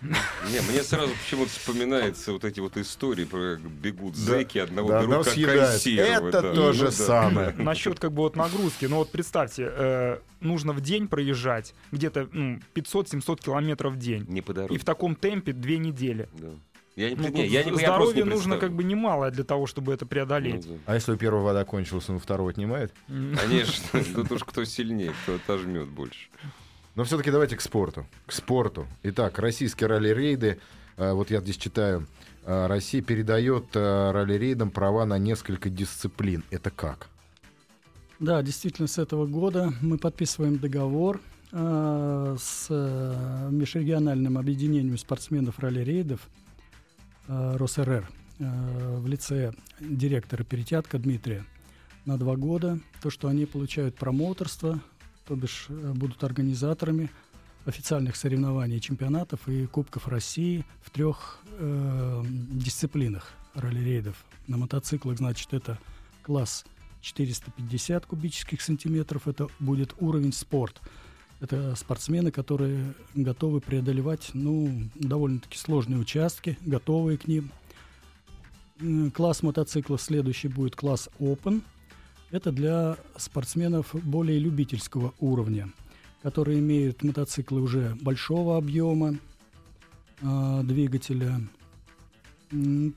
Не, 0.02 0.60
мне 0.70 0.82
сразу 0.82 1.12
почему-то 1.24 1.50
вспоминаются 1.50 2.32
вот 2.32 2.44
эти 2.44 2.60
вот 2.60 2.76
истории 2.76 3.24
про 3.24 3.56
как 3.56 3.70
бегут 3.70 4.14
Да, 4.14 4.20
зэки, 4.20 4.58
одного 4.58 4.88
да, 4.88 5.02
берут 5.02 5.04
одного 5.04 5.24
как 5.24 5.34
консервы. 5.34 6.28
Это 6.28 6.42
да. 6.42 6.54
то 6.54 6.66
Ну 6.66 6.72
же 6.72 6.84
да. 6.86 6.90
самое. 6.92 7.50
Насчет 7.58 7.98
как 7.98 8.12
бы 8.12 8.22
вот 8.22 8.36
нагрузки. 8.36 8.86
Ну 8.86 8.96
вот 8.96 9.10
представьте, 9.10 9.68
э, 9.68 10.18
нужно 10.40 10.72
в 10.72 10.80
день 10.80 11.08
проезжать 11.08 11.74
где-то 11.90 12.28
ну, 12.32 12.60
500-700 12.74 13.40
километров 13.42 13.94
в 13.94 13.98
день. 13.98 14.24
Не 14.28 14.40
по 14.40 14.52
И 14.52 14.54
дороге. 14.54 14.78
в 14.78 14.84
таком 14.84 15.16
темпе 15.16 15.52
две 15.52 15.78
недели. 15.78 16.28
Да. 16.34 16.48
Я 16.94 17.10
не, 17.10 17.16
Ну, 17.16 17.28
не, 17.28 17.46
я 17.46 17.62
не, 17.62 17.70
я 17.70 17.76
здоровье 17.76 18.24
не 18.24 18.28
нужно 18.28 18.56
как 18.56 18.72
бы 18.72 18.82
немалое 18.82 19.30
для 19.30 19.44
того, 19.44 19.66
чтобы 19.66 19.92
это 19.92 20.04
преодолеть. 20.04 20.66
Ну, 20.66 20.74
да. 20.74 20.80
А 20.86 20.94
если 20.94 21.12
у 21.12 21.16
первого 21.16 21.42
вода 21.44 21.64
кончилась, 21.64 22.08
он 22.08 22.16
у 22.16 22.18
второго 22.18 22.50
отнимает? 22.50 22.92
Конечно, 23.06 24.02
тут 24.14 24.32
уж 24.32 24.42
кто 24.44 24.64
сильнее, 24.64 25.12
кто 25.22 25.34
отожмет 25.36 25.86
больше. 25.88 26.28
Но 26.98 27.04
все-таки 27.04 27.30
давайте 27.30 27.54
к 27.54 27.60
спорту. 27.60 28.08
К 28.26 28.32
спорту. 28.32 28.88
Итак, 29.04 29.38
российские 29.38 29.86
ралли-рейды. 29.86 30.58
э, 30.96 31.12
Вот 31.12 31.30
я 31.30 31.40
здесь 31.40 31.56
читаю. 31.56 32.08
э, 32.44 32.66
Россия 32.66 33.00
передает 33.02 33.66
э, 33.74 34.10
ралли-рейдам 34.10 34.72
права 34.72 35.04
на 35.04 35.16
несколько 35.16 35.70
дисциплин. 35.70 36.42
Это 36.50 36.70
как? 36.72 37.08
Да, 38.18 38.42
действительно, 38.42 38.88
с 38.88 38.98
этого 38.98 39.26
года 39.28 39.72
мы 39.80 39.96
подписываем 39.96 40.58
договор 40.58 41.20
с 41.52 42.66
межрегиональным 42.68 44.36
объединением 44.36 44.98
спортсменов 44.98 45.60
ралли-рейдов 45.60 46.20
РосРР. 47.28 48.08
в 48.40 49.06
лице 49.06 49.52
директора 49.78 50.42
Перетятка 50.42 50.98
Дмитрия 50.98 51.44
на 52.06 52.18
два 52.18 52.34
года. 52.34 52.80
То, 53.00 53.10
что 53.10 53.28
они 53.28 53.46
получают 53.46 53.94
промоутерство, 53.94 54.80
то 55.28 55.36
бишь 55.36 55.66
э, 55.68 55.92
будут 55.94 56.24
организаторами 56.24 57.10
официальных 57.66 58.16
соревнований, 58.16 58.80
чемпионатов 58.80 59.46
и 59.46 59.66
Кубков 59.66 60.08
России 60.08 60.64
в 60.82 60.90
трех 60.90 61.40
э, 61.58 62.24
дисциплинах 62.26 63.34
ралли-рейдов. 63.54 64.16
На 64.46 64.56
мотоциклах, 64.56 65.18
значит, 65.18 65.52
это 65.52 65.78
класс 66.22 66.64
450 67.02 68.06
кубических 68.06 68.62
сантиметров, 68.62 69.28
это 69.28 69.48
будет 69.60 69.94
уровень 70.00 70.32
спорт. 70.32 70.80
Это 71.40 71.76
спортсмены, 71.76 72.30
которые 72.30 72.94
готовы 73.14 73.60
преодолевать 73.60 74.30
ну, 74.32 74.88
довольно-таки 74.94 75.58
сложные 75.58 76.00
участки, 76.00 76.56
готовые 76.62 77.18
к 77.18 77.28
ним. 77.28 77.50
Класс 79.12 79.42
мотоциклов 79.42 80.00
следующий 80.00 80.48
будет 80.48 80.74
класс 80.74 81.10
Open. 81.20 81.62
Это 82.30 82.52
для 82.52 82.96
спортсменов 83.16 83.94
более 83.94 84.38
любительского 84.38 85.14
уровня, 85.18 85.70
которые 86.22 86.58
имеют 86.58 87.02
мотоциклы 87.02 87.62
уже 87.62 87.96
большого 88.02 88.58
объема 88.58 89.16
а, 90.20 90.62
двигателя, 90.62 91.40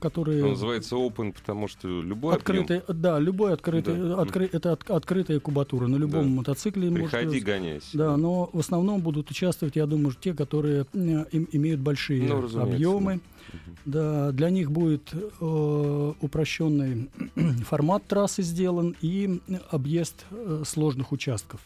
которые 0.00 0.42
Он 0.44 0.50
называется 0.50 0.96
Open, 0.96 1.32
потому 1.32 1.68
что 1.68 1.88
любой 2.02 2.34
объем. 2.34 2.40
открытые, 2.62 2.82
да, 2.88 3.18
любой 3.18 3.52
открытый, 3.52 3.94
Да. 3.96 4.22
откры- 4.22 4.48
это 4.50 4.72
от- 4.72 4.90
открытая 4.90 5.40
кубатура 5.40 5.86
на 5.86 5.96
любом 5.96 6.24
Да. 6.24 6.36
мотоцикле. 6.36 6.90
Приходи, 6.90 7.26
быть. 7.28 7.44
гоняйся. 7.44 7.96
Да, 7.98 8.16
но 8.16 8.48
в 8.52 8.58
основном 8.58 9.00
будут 9.00 9.30
участвовать, 9.30 9.76
я 9.76 9.86
думаю, 9.86 10.14
те, 10.18 10.32
которые 10.34 10.86
э, 10.94 11.24
им- 11.32 11.48
имеют 11.52 11.80
большие 11.80 12.26
Ну, 12.28 12.46
объемы. 12.62 13.14
Мгм. 13.52 13.76
Да, 13.84 14.32
для 14.32 14.50
них 14.50 14.70
будет 14.70 15.12
э, 15.40 16.12
упрощенный 16.20 17.10
формат 17.66 18.06
трассы 18.06 18.42
сделан 18.42 18.96
и 19.02 19.40
объезд 19.70 20.24
э, 20.30 20.62
сложных 20.66 21.12
участков. 21.12 21.60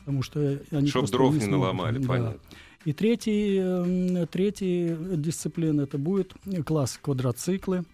Потому 0.00 0.22
что 0.22 0.60
они 0.70 0.86
Чтоб 0.88 1.10
дров 1.10 1.34
не 1.34 1.40
смогут. 1.40 1.60
наломали, 1.60 1.98
Да. 1.98 2.08
понятно. 2.08 2.40
И 2.88 2.94
третий, 2.94 3.58
э, 3.60 4.26
третий 4.30 4.96
дисциплина 5.16 5.82
это 5.82 5.98
будет 5.98 6.32
класс 6.64 6.98
квадроциклы. 7.02 7.84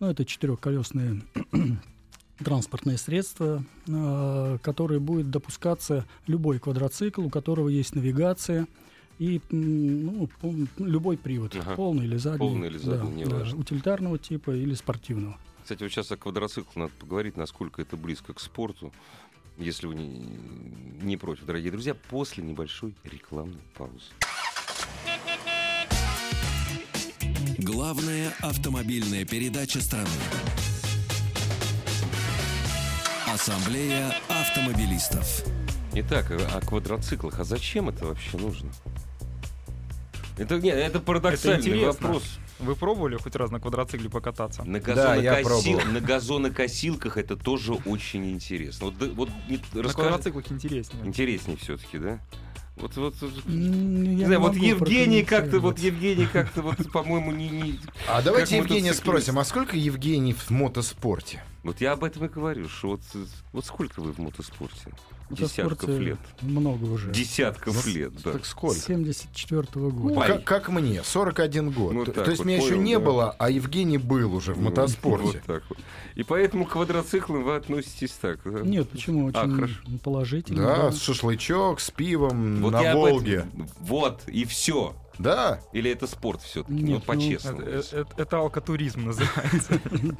Ну, 0.00 0.08
это 0.10 0.24
четырехколесные 0.24 1.22
транспортные 2.44 2.98
средства, 2.98 3.62
э, 3.86 4.58
которые 4.60 4.98
будет 4.98 5.30
допускаться 5.30 6.04
любой 6.26 6.58
квадроцикл, 6.58 7.26
у 7.26 7.30
которого 7.30 7.68
есть 7.68 7.94
навигация 7.94 8.66
и 9.20 9.40
ну, 9.52 10.28
любой 10.78 11.16
привод, 11.16 11.54
Ага. 11.54 11.76
полный 11.76 12.06
или 12.06 12.16
задний, 12.16 12.38
Полный 12.38 12.66
или 12.66 12.78
задний, 12.78 13.22
да, 13.22 13.30
неважно. 13.30 13.54
да, 13.54 13.56
утилитарного 13.60 14.18
типа 14.18 14.50
или 14.50 14.74
спортивного. 14.74 15.38
Кстати, 15.62 15.84
вот 15.84 15.92
сейчас 15.92 16.10
о 16.10 16.16
квадроцикле 16.16 16.72
надо 16.74 16.92
поговорить, 16.98 17.36
насколько 17.36 17.80
это 17.82 17.96
близко 17.96 18.32
к 18.32 18.40
спорту. 18.40 18.92
Если 19.58 19.88
вы 19.88 19.96
не, 19.96 20.06
не 21.02 21.16
против, 21.16 21.44
дорогие 21.44 21.72
друзья, 21.72 21.92
после 21.92 22.44
небольшой 22.44 22.94
рекламной 23.02 23.60
паузы. 23.76 24.12
Главная 27.58 28.32
автомобильная 28.40 29.24
передача 29.24 29.80
страны. 29.80 30.08
Ассамблея 33.26 34.14
автомобилистов. 34.28 35.44
Итак, 35.92 36.30
о 36.30 36.36
о 36.56 36.60
квадроциклах. 36.60 37.40
А 37.40 37.44
зачем 37.44 37.88
это 37.88 38.06
вообще 38.06 38.36
нужно? 38.36 38.70
Это, 40.36 40.60
нет, 40.60 40.76
это 40.76 41.00
парадоксальный 41.00 41.58
интересно. 41.58 41.88
вопрос. 41.88 42.38
Вы 42.58 42.74
пробовали 42.74 43.16
хоть 43.16 43.36
раз 43.36 43.50
на 43.50 43.60
квадроцикле 43.60 44.10
покататься? 44.10 44.64
На, 44.64 44.80
Да, 44.80 45.14
я 45.14 45.40
газонокосил- 45.40 45.72
пробовал. 45.76 45.92
на 45.92 46.00
газонокосилках 46.00 47.16
это 47.16 47.36
тоже 47.36 47.74
очень 47.74 48.30
интересно. 48.30 48.86
Вот, 48.86 48.94
вот 49.14 49.30
не- 49.48 49.56
На 49.72 49.82
расскажи- 49.82 50.08
квадроциклах 50.08 50.50
интереснее. 50.50 51.06
Интереснее 51.06 51.56
все-таки, 51.56 51.98
да? 51.98 52.18
Вот, 52.76 52.96
вот, 52.96 53.14
я 53.20 53.28
не 53.54 54.24
знаю, 54.24 54.40
вот 54.40 54.54
Евгений 54.54 55.24
как-то, 55.24 55.58
вот. 55.60 55.78
Евгений 55.80 56.26
как-то, 56.32 56.62
вот, 56.62 56.76
по-моему, 56.92 57.32
не, 57.32 57.48
не- 57.48 57.80
А 58.08 58.22
давайте 58.22 58.56
Евгения 58.56 58.94
спросим, 58.94 59.38
а 59.38 59.44
сколько 59.44 59.76
Евгений 59.76 60.32
в 60.32 60.50
мотоспорте? 60.50 61.42
Вот 61.64 61.80
я 61.80 61.92
об 61.92 62.04
этом 62.04 62.24
и 62.24 62.28
говорю, 62.28 62.68
что 62.68 62.90
вот, 62.90 63.00
вот 63.52 63.64
сколько 63.66 64.00
вы 64.00 64.12
в 64.12 64.18
мотоспорте? 64.18 64.92
Десятков 65.30 65.72
мотоспорте 65.82 65.98
лет. 66.00 66.18
Много 66.40 66.84
уже. 66.84 67.10
Десятков 67.12 67.84
Ну, 67.84 67.92
лет, 67.92 68.12
да. 68.22 68.32
Так 68.32 68.46
сколько? 68.46 68.76
74 68.78 69.64
Ну, 69.74 69.90
года. 69.90 70.14
Пай. 70.14 70.28
как, 70.28 70.44
как 70.44 70.68
мне, 70.70 71.02
41 71.02 71.70
год. 71.70 71.92
Ну, 71.92 72.04
То- 72.06 72.12
так 72.12 72.24
То 72.24 72.30
есть 72.30 72.38
вот, 72.42 72.46
меня 72.46 72.56
еще 72.64 72.78
не 72.78 72.94
да. 72.94 73.00
было, 73.04 73.36
а 73.38 73.50
Евгений 73.50 73.98
был 73.98 74.34
уже 74.34 74.54
в 74.54 74.60
мотоспорте. 74.62 75.24
Вот 75.26 75.42
так 75.42 75.62
вот. 75.68 75.78
И 76.14 76.22
поэтому 76.22 76.64
к 76.64 76.70
квадроциклам 76.70 77.42
вы 77.44 77.56
относитесь 77.56 78.12
так. 78.12 78.40
да? 78.44 78.60
Нет, 78.60 78.88
почему? 78.88 79.30
А, 79.34 79.42
Очень 79.42 79.54
хорошо. 79.54 79.74
положительно. 80.02 80.62
Да, 80.62 80.76
да. 80.90 80.92
шашлычок 80.92 81.80
с 81.80 81.90
пивом 81.90 82.62
Вот 82.62 82.70
на 82.72 82.78
об 82.78 82.84
этом- 82.86 82.98
Волге. 83.00 83.46
Вот, 83.80 84.22
и 84.28 84.44
все. 84.46 84.94
Да, 85.18 85.60
Или 85.72 85.90
это 85.90 86.06
спорт 86.06 86.42
все-таки? 86.42 86.74
Нет, 86.74 87.00
ну, 87.00 87.00
по-честному. 87.00 87.60
Это, 87.62 87.96
это- 87.96 88.08
это 88.16 88.38
алкотуризм 88.38 89.04
называется. 89.06 89.80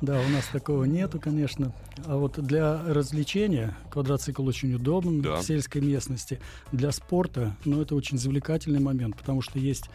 Да, 0.00 0.20
у 0.20 0.28
нас 0.28 0.46
такого 0.52 0.84
нету, 0.84 1.20
конечно. 1.20 1.72
А 2.06 2.16
вот 2.16 2.38
для 2.38 2.82
развлечения 2.84 3.76
квадроцикл 3.90 4.46
очень 4.46 4.74
удобен 4.74 5.22
в 5.22 5.42
сельской 5.42 5.80
местности. 5.80 6.40
Для 6.72 6.92
спорта, 6.92 7.56
ну, 7.64 7.80
это 7.80 7.94
очень 7.94 8.18
завлекательный 8.18 8.80
момент, 8.80 9.16
потому 9.16 9.42
что 9.42 9.58
есть 9.58 9.88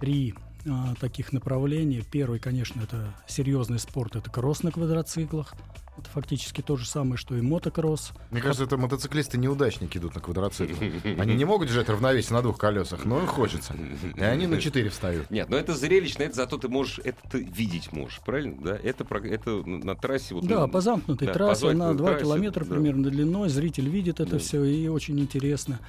три 0.00 0.34
а, 0.68 0.94
таких 1.00 1.32
направления. 1.32 2.02
Первый, 2.10 2.38
конечно, 2.38 2.80
это 2.82 3.14
серьезный 3.26 3.78
спорт, 3.78 4.16
это 4.16 4.30
кросс 4.30 4.62
на 4.62 4.70
квадроциклах. 4.72 5.54
Это 5.98 6.08
фактически 6.08 6.62
то 6.62 6.76
же 6.76 6.86
самое, 6.86 7.16
что 7.16 7.36
и 7.36 7.40
мотокросс. 7.40 8.12
мне 8.30 8.40
кажется, 8.40 8.64
это 8.64 8.76
мотоциклисты-неудачники 8.76 9.98
идут 9.98 10.14
на 10.14 10.20
квадроциклах. 10.20 10.78
Они 11.18 11.34
не 11.34 11.44
могут 11.44 11.68
держать 11.68 11.88
равновесие 11.88 12.34
на 12.34 12.42
двух 12.42 12.58
колесах, 12.58 13.04
но 13.04 13.20
им 13.20 13.26
хочется. 13.26 13.74
И 14.16 14.20
они 14.20 14.46
на 14.46 14.60
четыре 14.60 14.88
встают. 14.88 15.30
Нет, 15.30 15.48
но 15.50 15.56
это 15.56 15.74
зрелищно, 15.74 16.22
это 16.22 16.36
зато 16.36 16.56
ты 16.58 16.68
можешь, 16.68 17.00
это 17.04 17.18
ты 17.30 17.42
видеть 17.42 17.92
можешь, 17.92 18.20
правильно? 18.24 18.56
Да, 18.62 18.76
это, 18.82 19.04
это 19.24 19.50
на 19.50 19.94
трассе 19.94 20.34
вот. 20.34 20.46
Да, 20.46 20.66
по 20.68 20.80
замкнутой 20.80 21.26
да, 21.26 21.32
по 21.32 21.38
трассе, 21.38 21.72
на 21.72 21.94
2 21.94 22.06
трассе, 22.06 22.24
километра 22.24 22.64
да. 22.64 22.74
примерно 22.74 23.10
длиной, 23.10 23.48
зритель 23.48 23.88
видит 23.88 24.20
это 24.20 24.32
Да. 24.32 24.38
все, 24.38 24.64
и 24.64 24.88
очень 24.88 25.18
интересно. 25.20 25.80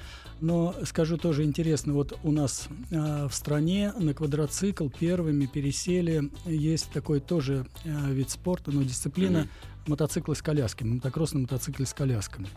Но 0.41 0.73
скажу 0.85 1.17
тоже 1.17 1.43
интересно, 1.43 1.93
вот 1.93 2.17
у 2.23 2.31
нас 2.31 2.67
а, 2.91 3.27
в 3.27 3.35
стране 3.35 3.93
на 3.97 4.15
квадроцикл 4.15 4.89
первыми 4.89 5.45
пересели, 5.45 6.31
есть 6.45 6.91
такой 6.91 7.19
тоже 7.19 7.67
а, 7.85 8.09
вид 8.09 8.31
спорта, 8.31 8.71
но 8.71 8.81
дисциплина 8.81 9.41
Мгм. 9.41 9.49
Мотоциклы 9.87 10.35
с 10.35 10.41
колясками, 10.41 10.95
мотокросс 10.95 11.33
на 11.33 11.41
мотоцикле 11.41 11.85
с 11.85 11.93
колясками. 11.93 12.47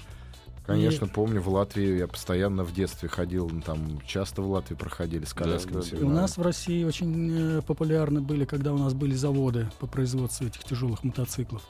Конечно, 0.67 1.07
помню, 1.07 1.43
в 1.43 1.49
Латвии 1.49 1.99
я 1.99 2.09
постоянно 2.09 2.65
в 2.65 2.73
детстве 2.73 3.09
ходил, 3.09 3.51
ну, 3.51 3.61
там 3.61 4.01
часто 4.07 4.41
в 4.41 4.51
Латвии 4.51 4.75
проходили 4.75 5.27
с 5.27 5.35
колясками. 5.35 5.83
да, 5.83 5.89
да. 5.91 5.97
И 5.99 6.03
у 6.03 6.09
нас 6.09 6.39
в 6.39 6.43
России 6.43 6.85
очень 6.85 7.59
э, 7.59 7.63
популярны 7.63 8.23
были, 8.23 8.47
когда 8.47 8.73
у 8.73 8.79
нас 8.79 8.95
были 8.95 9.15
заводы 9.15 9.71
по 9.79 9.87
производству 9.87 10.47
этих 10.47 10.65
тяжелых 10.65 11.05
мотоциклов. 11.05 11.63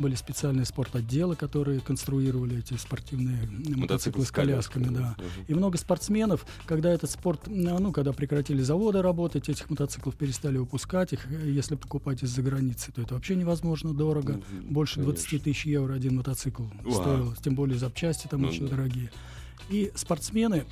Были 0.00 0.14
специальные 0.14 0.64
спортотделы, 0.64 1.36
которые 1.36 1.80
конструировали 1.80 2.60
эти 2.60 2.72
спортивные 2.72 3.38
мотоциклы 3.76 4.24
с 4.24 4.30
колясками, 4.30 4.84
да. 4.84 5.14
Мгм. 5.18 5.26
И 5.46 5.52
много 5.52 5.76
спортсменов, 5.76 6.46
когда 6.64 6.90
этот 6.90 7.10
спорт, 7.10 7.42
ну, 7.46 7.92
когда 7.92 8.14
прекратили 8.14 8.62
заводы 8.62 9.02
работать, 9.02 9.50
этих 9.50 9.68
мотоциклов 9.68 10.16
перестали 10.16 10.56
выпускать, 10.56 11.12
их, 11.12 11.30
э, 11.30 11.50
если 11.50 11.74
покупать 11.74 12.22
из-за 12.22 12.40
границы, 12.40 12.92
то 12.92 13.02
это 13.02 13.12
вообще 13.12 13.36
невозможно 13.36 13.92
дорого. 13.92 14.40
Мгм, 14.50 14.72
Больше 14.72 15.00
20 15.00 15.22
конечно. 15.28 15.44
тысяч 15.44 15.66
евро 15.66 15.92
один 15.92 16.16
мотоцикл 16.16 16.62
Вау. 16.82 16.92
стоил, 16.94 17.34
тем 17.34 17.54
более 17.54 17.78
запчасти 17.78 18.26
там 18.26 18.40
Ну 18.40 18.48
очень 18.48 18.68
да. 18.70 18.76
дорогие. 18.76 19.10
И 19.68 19.92
спортсмены, 19.96 20.64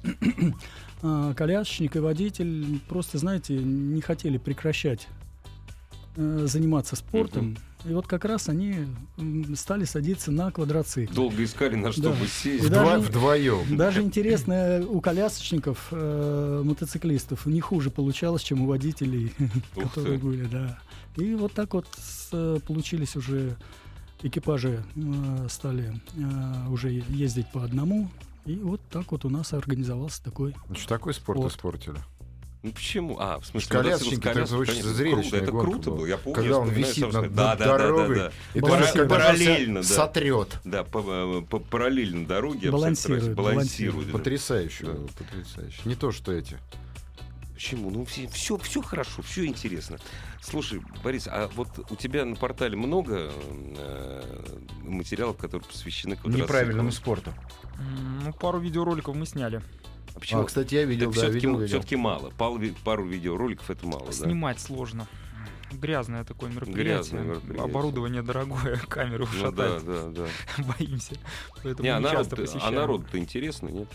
а, 1.02 1.34
колясочник 1.34 1.96
и 1.96 1.98
водитель 1.98 2.80
просто, 2.88 3.18
знаете, 3.18 3.58
не 3.58 4.00
хотели 4.00 4.38
прекращать 4.38 5.06
э, 6.16 6.46
заниматься 6.48 6.96
спортом. 6.96 7.58
И 7.84 7.92
вот 7.92 8.06
как 8.06 8.24
раз 8.24 8.48
они 8.48 8.86
стали 9.54 9.84
садиться 9.84 10.32
на 10.32 10.50
квадроцикл. 10.50 11.12
Долго 11.14 11.44
искали, 11.44 11.76
на 11.76 11.92
что 11.92 12.02
Да. 12.02 12.10
бы 12.10 12.26
сесть. 12.26 12.68
даже- 12.68 13.00
Вдвоем. 13.08 13.76
Даже 13.76 14.02
интересно, 14.02 14.84
у 14.88 15.00
колясочников, 15.00 15.88
э, 15.92 16.62
мотоциклистов, 16.64 17.46
не 17.46 17.60
хуже 17.60 17.90
получалось, 17.90 18.42
чем 18.42 18.62
у 18.62 18.66
водителей, 18.66 19.32
которые 19.74 20.18
были, 20.18 20.44
да. 20.46 20.78
И 21.16 21.34
вот 21.34 21.52
так 21.52 21.74
вот 21.74 21.86
с- 21.98 22.60
получились 22.66 23.14
уже 23.16 23.56
экипажи, 24.22 24.82
э, 24.96 25.46
стали 25.48 25.94
э, 26.16 26.68
уже 26.70 26.90
ездить 27.08 27.50
по 27.52 27.62
одному. 27.62 28.10
И 28.44 28.56
вот 28.56 28.80
так 28.90 29.12
вот 29.12 29.24
у 29.24 29.28
нас 29.30 29.52
организовался 29.52 30.22
такой. 30.24 30.54
Ну, 30.68 30.74
что 30.74 30.88
такой 30.88 31.14
спорт 31.14 31.38
Вот. 31.38 31.52
испортили? 31.52 31.96
Ну 32.62 32.72
почему? 32.72 33.16
А, 33.20 33.38
в 33.38 33.46
смысле, 33.46 33.68
Колясочники, 33.70 34.14
очень 34.14 34.20
конечно, 34.20 34.92
зрелищная 34.92 35.40
круто, 35.46 35.58
это 35.58 35.70
круто 35.70 35.90
было. 35.92 36.06
Я 36.06 36.18
помню, 36.18 36.34
Когда 36.34 36.50
я 36.50 36.58
он 36.58 36.68
висит 36.70 37.12
над, 37.12 37.12
да, 37.12 37.20
над 37.20 37.34
да, 37.34 37.56
да, 37.56 37.78
дорогой, 37.78 38.16
да, 38.16 38.24
да. 38.24 38.32
и 38.54 38.60
Пара- 38.60 38.80
даже 38.80 38.92
когда 38.94 39.14
параллельно, 39.14 39.80
да. 39.82 39.86
сотрет. 39.86 40.58
Да, 40.64 40.82
по, 40.84 40.98
э, 41.06 41.42
по- 41.48 41.60
параллельно 41.60 42.26
дороге 42.26 42.70
Балансирует, 42.72 43.32
балансирует. 43.34 43.36
балансирует. 43.36 44.06
да. 44.08 44.12
Потрясающе, 44.18 44.84
Да. 44.86 44.92
потрясающе. 45.16 45.80
Не 45.84 45.94
то, 45.94 46.10
что 46.10 46.32
эти. 46.32 46.58
Почему? 47.54 47.90
Ну, 47.90 48.04
все, 48.04 48.26
все, 48.28 48.56
все 48.58 48.82
хорошо, 48.82 49.22
все 49.22 49.44
интересно. 49.46 49.98
Слушай, 50.42 50.80
Борис, 51.04 51.28
а 51.28 51.48
вот 51.54 51.68
у 51.90 51.96
тебя 51.96 52.24
на 52.24 52.34
портале 52.36 52.76
много 52.76 53.30
э, 53.76 54.22
материалов, 54.82 55.36
которые 55.36 55.66
посвящены 55.66 56.16
квадроциклам? 56.16 56.44
Неправильному 56.44 56.92
спорту. 56.92 57.32
Ну, 58.24 58.32
пару 58.32 58.58
видеороликов 58.58 59.14
мы 59.14 59.26
сняли. 59.26 59.60
А 60.18 60.20
почему? 60.20 60.40
А, 60.42 60.44
кстати, 60.44 60.74
я 60.74 60.84
видел, 60.84 61.12
да, 61.12 61.16
все-таки, 61.20 61.46
видел, 61.46 61.64
все-таки 61.66 61.94
мало. 61.96 62.30
Пару, 62.30 62.56
ви- 62.56 62.74
пару 62.84 63.04
видеороликов 63.06 63.70
это 63.70 63.86
мало, 63.86 64.06
да? 64.06 64.12
Снимать 64.12 64.58
сложно. 64.58 65.06
Грязное 65.70 66.24
такое 66.24 66.50
мероприятие. 66.50 66.84
Грязное 66.84 67.22
мероприятие. 67.22 67.64
Оборудование 67.64 68.22
дорогое, 68.22 68.76
камеру 68.88 69.28
Ну 69.32 69.52
да, 69.52 69.78
шатать. 69.78 69.84
да, 69.86 70.08
да. 70.08 70.64
Боимся. 70.64 71.14
Поэтому 71.62 71.84
Не, 71.84 71.90
а, 71.90 72.00
народ, 72.00 72.32
а 72.32 72.36
посещаем. 72.36 72.74
народу-то 72.74 73.16
интересно, 73.18 73.68
нет? 73.68 73.86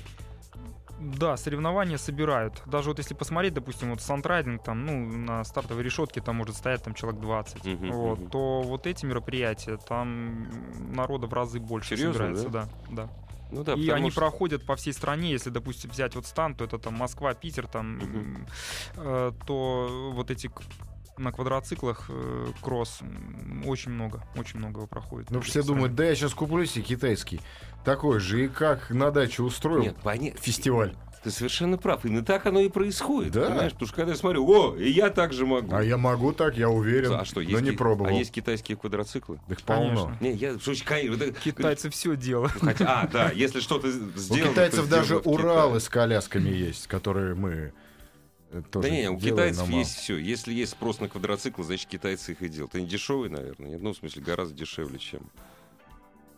Да, 1.01 1.35
соревнования 1.35 1.97
собирают. 1.97 2.61
Даже 2.67 2.89
вот 2.89 2.99
если 2.99 3.15
посмотреть, 3.15 3.53
допустим, 3.53 3.89
вот 3.89 4.01
сандрайдинг, 4.01 4.63
там, 4.63 4.85
ну, 4.85 5.05
на 5.05 5.43
стартовой 5.43 5.83
решетке 5.83 6.21
там 6.21 6.37
может 6.37 6.55
стоять 6.55 6.83
там 6.83 6.93
человек 6.93 7.19
20. 7.19 7.65
Мгм, 7.65 7.91
вот, 7.91 8.19
мгм. 8.19 8.29
то 8.29 8.61
вот 8.61 8.87
эти 8.87 9.05
мероприятия, 9.05 9.77
там 9.77 10.47
народа 10.95 11.27
в 11.27 11.33
разы 11.33 11.59
больше 11.59 11.97
Серьезно, 11.97 12.13
собирается, 12.35 12.49
да? 12.49 12.69
да. 12.91 13.09
Ну 13.53 13.63
да, 13.63 13.73
и 13.73 13.89
они 13.89 14.09
что- 14.09 14.21
проходят 14.21 14.65
по 14.65 14.75
всей 14.75 14.93
стране. 14.93 15.31
Если, 15.31 15.49
допустим, 15.49 15.91
взять 15.91 16.15
вот 16.15 16.25
стан, 16.25 16.55
то 16.55 16.63
это 16.65 16.77
там 16.79 16.95
Москва, 16.95 17.33
Питер, 17.33 17.67
там, 17.67 17.97
Мгм. 17.97 18.47
э, 18.97 19.31
то 19.45 20.11
вот 20.13 20.31
эти 20.31 20.49
на 21.17 21.31
квадроциклах 21.31 22.05
э, 22.09 22.47
кросс 22.61 23.01
очень 23.65 23.91
много, 23.91 24.23
очень 24.35 24.57
много 24.57 24.79
его 24.79 24.87
проходит. 24.87 25.29
Ну, 25.29 25.41
все 25.41 25.61
думают, 25.61 25.93
да, 25.93 26.05
я 26.05 26.15
сейчас 26.15 26.33
куплю 26.33 26.65
себе 26.65 26.83
китайский. 26.83 27.39
Такой 27.85 28.19
же, 28.19 28.45
и 28.45 28.47
как 28.47 28.89
на 28.89 29.11
даче 29.11 29.43
устроил 29.43 29.83
Нет, 29.83 29.97
понятно. 30.01 30.41
фестиваль. 30.41 30.95
Ты 31.23 31.31
совершенно 31.31 31.77
прав. 31.77 32.03
Именно 32.03 32.25
так 32.25 32.45
оно 32.45 32.59
и 32.59 32.67
происходит. 32.67 33.31
Да. 33.31 33.47
Понимаешь? 33.47 33.71
Потому 33.71 33.87
что 33.87 33.95
когда 33.95 34.11
я 34.11 34.17
смотрю, 34.17 34.45
о, 34.45 34.75
и 34.75 34.89
я 34.89 35.09
так 35.09 35.31
же 35.31 35.45
могу. 35.45 35.73
А 35.73 35.81
я 35.81 35.97
могу 35.97 36.33
так, 36.33 36.57
я 36.57 36.69
уверен. 36.69 37.13
А 37.13 37.23
что, 37.23 37.39
есть, 37.39 37.53
но 37.53 37.59
не 37.61 37.71
ки- 37.71 37.77
пробовал. 37.77 38.11
А 38.11 38.13
есть 38.13 38.31
китайские 38.31 38.75
квадроциклы? 38.77 39.39
Их 39.47 39.61
полно. 39.61 40.15
Не, 40.19 40.33
я... 40.33 40.59
слушай, 40.59 40.83
да, 41.15 41.31
Китайцы 41.31 41.89
все 41.89 42.17
делают. 42.17 42.53
ну, 42.61 42.67
Хотя, 42.67 43.01
а, 43.01 43.07
да, 43.07 43.31
если 43.31 43.61
что-то 43.61 43.87
У 43.87 43.91
сделано... 44.19 44.51
китайцев 44.51 44.89
даже 44.89 45.17
Уралы 45.17 45.79
с 45.79 45.87
колясками 45.87 46.49
есть, 46.49 46.87
которые 46.87 47.35
мы 47.35 47.71
э, 48.51 48.61
тоже 48.69 48.89
Да 48.89 48.93
не, 48.93 49.09
у 49.09 49.17
китайцев 49.17 49.69
есть 49.69 49.95
все. 49.95 50.17
Если 50.17 50.53
есть 50.53 50.73
спрос 50.73 50.99
на 50.99 51.07
квадроциклы, 51.07 51.63
значит 51.63 51.87
китайцы 51.87 52.33
их 52.33 52.41
и 52.41 52.49
делают. 52.49 52.75
Они 52.75 52.85
дешевые, 52.85 53.31
наверное. 53.31 53.77
Ну, 53.77 53.93
в 53.93 53.97
смысле, 53.97 54.21
гораздо 54.23 54.55
дешевле, 54.55 54.99
чем. 54.99 55.21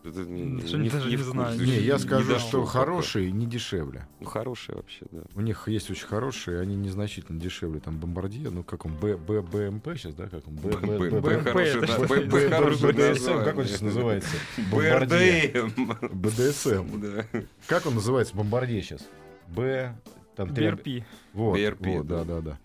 Это 0.05 0.19
не, 0.21 0.41
не- 0.43 0.89
даже 0.89 1.09
не 1.09 1.15
в 1.17 1.21
знаю. 1.23 1.57
Не, 1.59 1.77
я 1.79 1.93
Не 1.93 1.99
скажу, 1.99 2.25
знал. 2.25 2.39
что 2.39 2.65
хорошие 2.65 3.31
не 3.31 3.45
дешевле. 3.45 4.07
Ну, 4.19 4.27
хорошие 4.27 4.75
вообще, 4.75 5.05
да. 5.11 5.21
У 5.35 5.41
них 5.41 5.67
есть 5.67 5.89
очень 5.89 6.05
хорошие, 6.05 6.59
они 6.61 6.75
незначительно 6.75 7.39
дешевле. 7.39 7.79
Там 7.79 7.97
Бомбардье, 7.97 8.49
ну 8.49 8.63
как 8.63 8.85
он, 8.85 8.93
Б, 8.95 9.17
Б, 9.17 9.41
БМП 9.41 9.89
сейчас, 9.97 10.13
да, 10.13 10.27
как 10.27 10.47
он? 10.47 10.55
Б, 10.55 10.69
Б, 10.77 11.09
Б, 11.09 11.09
Б- 11.09 11.21
Б, 11.21 11.37
БДСМ, 12.91 13.43
как 13.43 13.57
он 13.57 13.65
сейчас 13.65 13.81
называется? 13.81 14.29
БДСМ. 16.11 17.01
Да. 17.01 17.25
Как 17.67 17.85
он 17.85 17.95
называется, 17.95 18.35
Бомбардье 18.35 18.81
сейчас? 18.81 19.07
Б, 19.47 19.95
там. 20.35 20.49
BRP. 20.49 21.03
Вот, 21.33 21.59
вот, 21.79 22.07
да. 22.07 22.23
да, 22.23 22.41
да. 22.41 22.57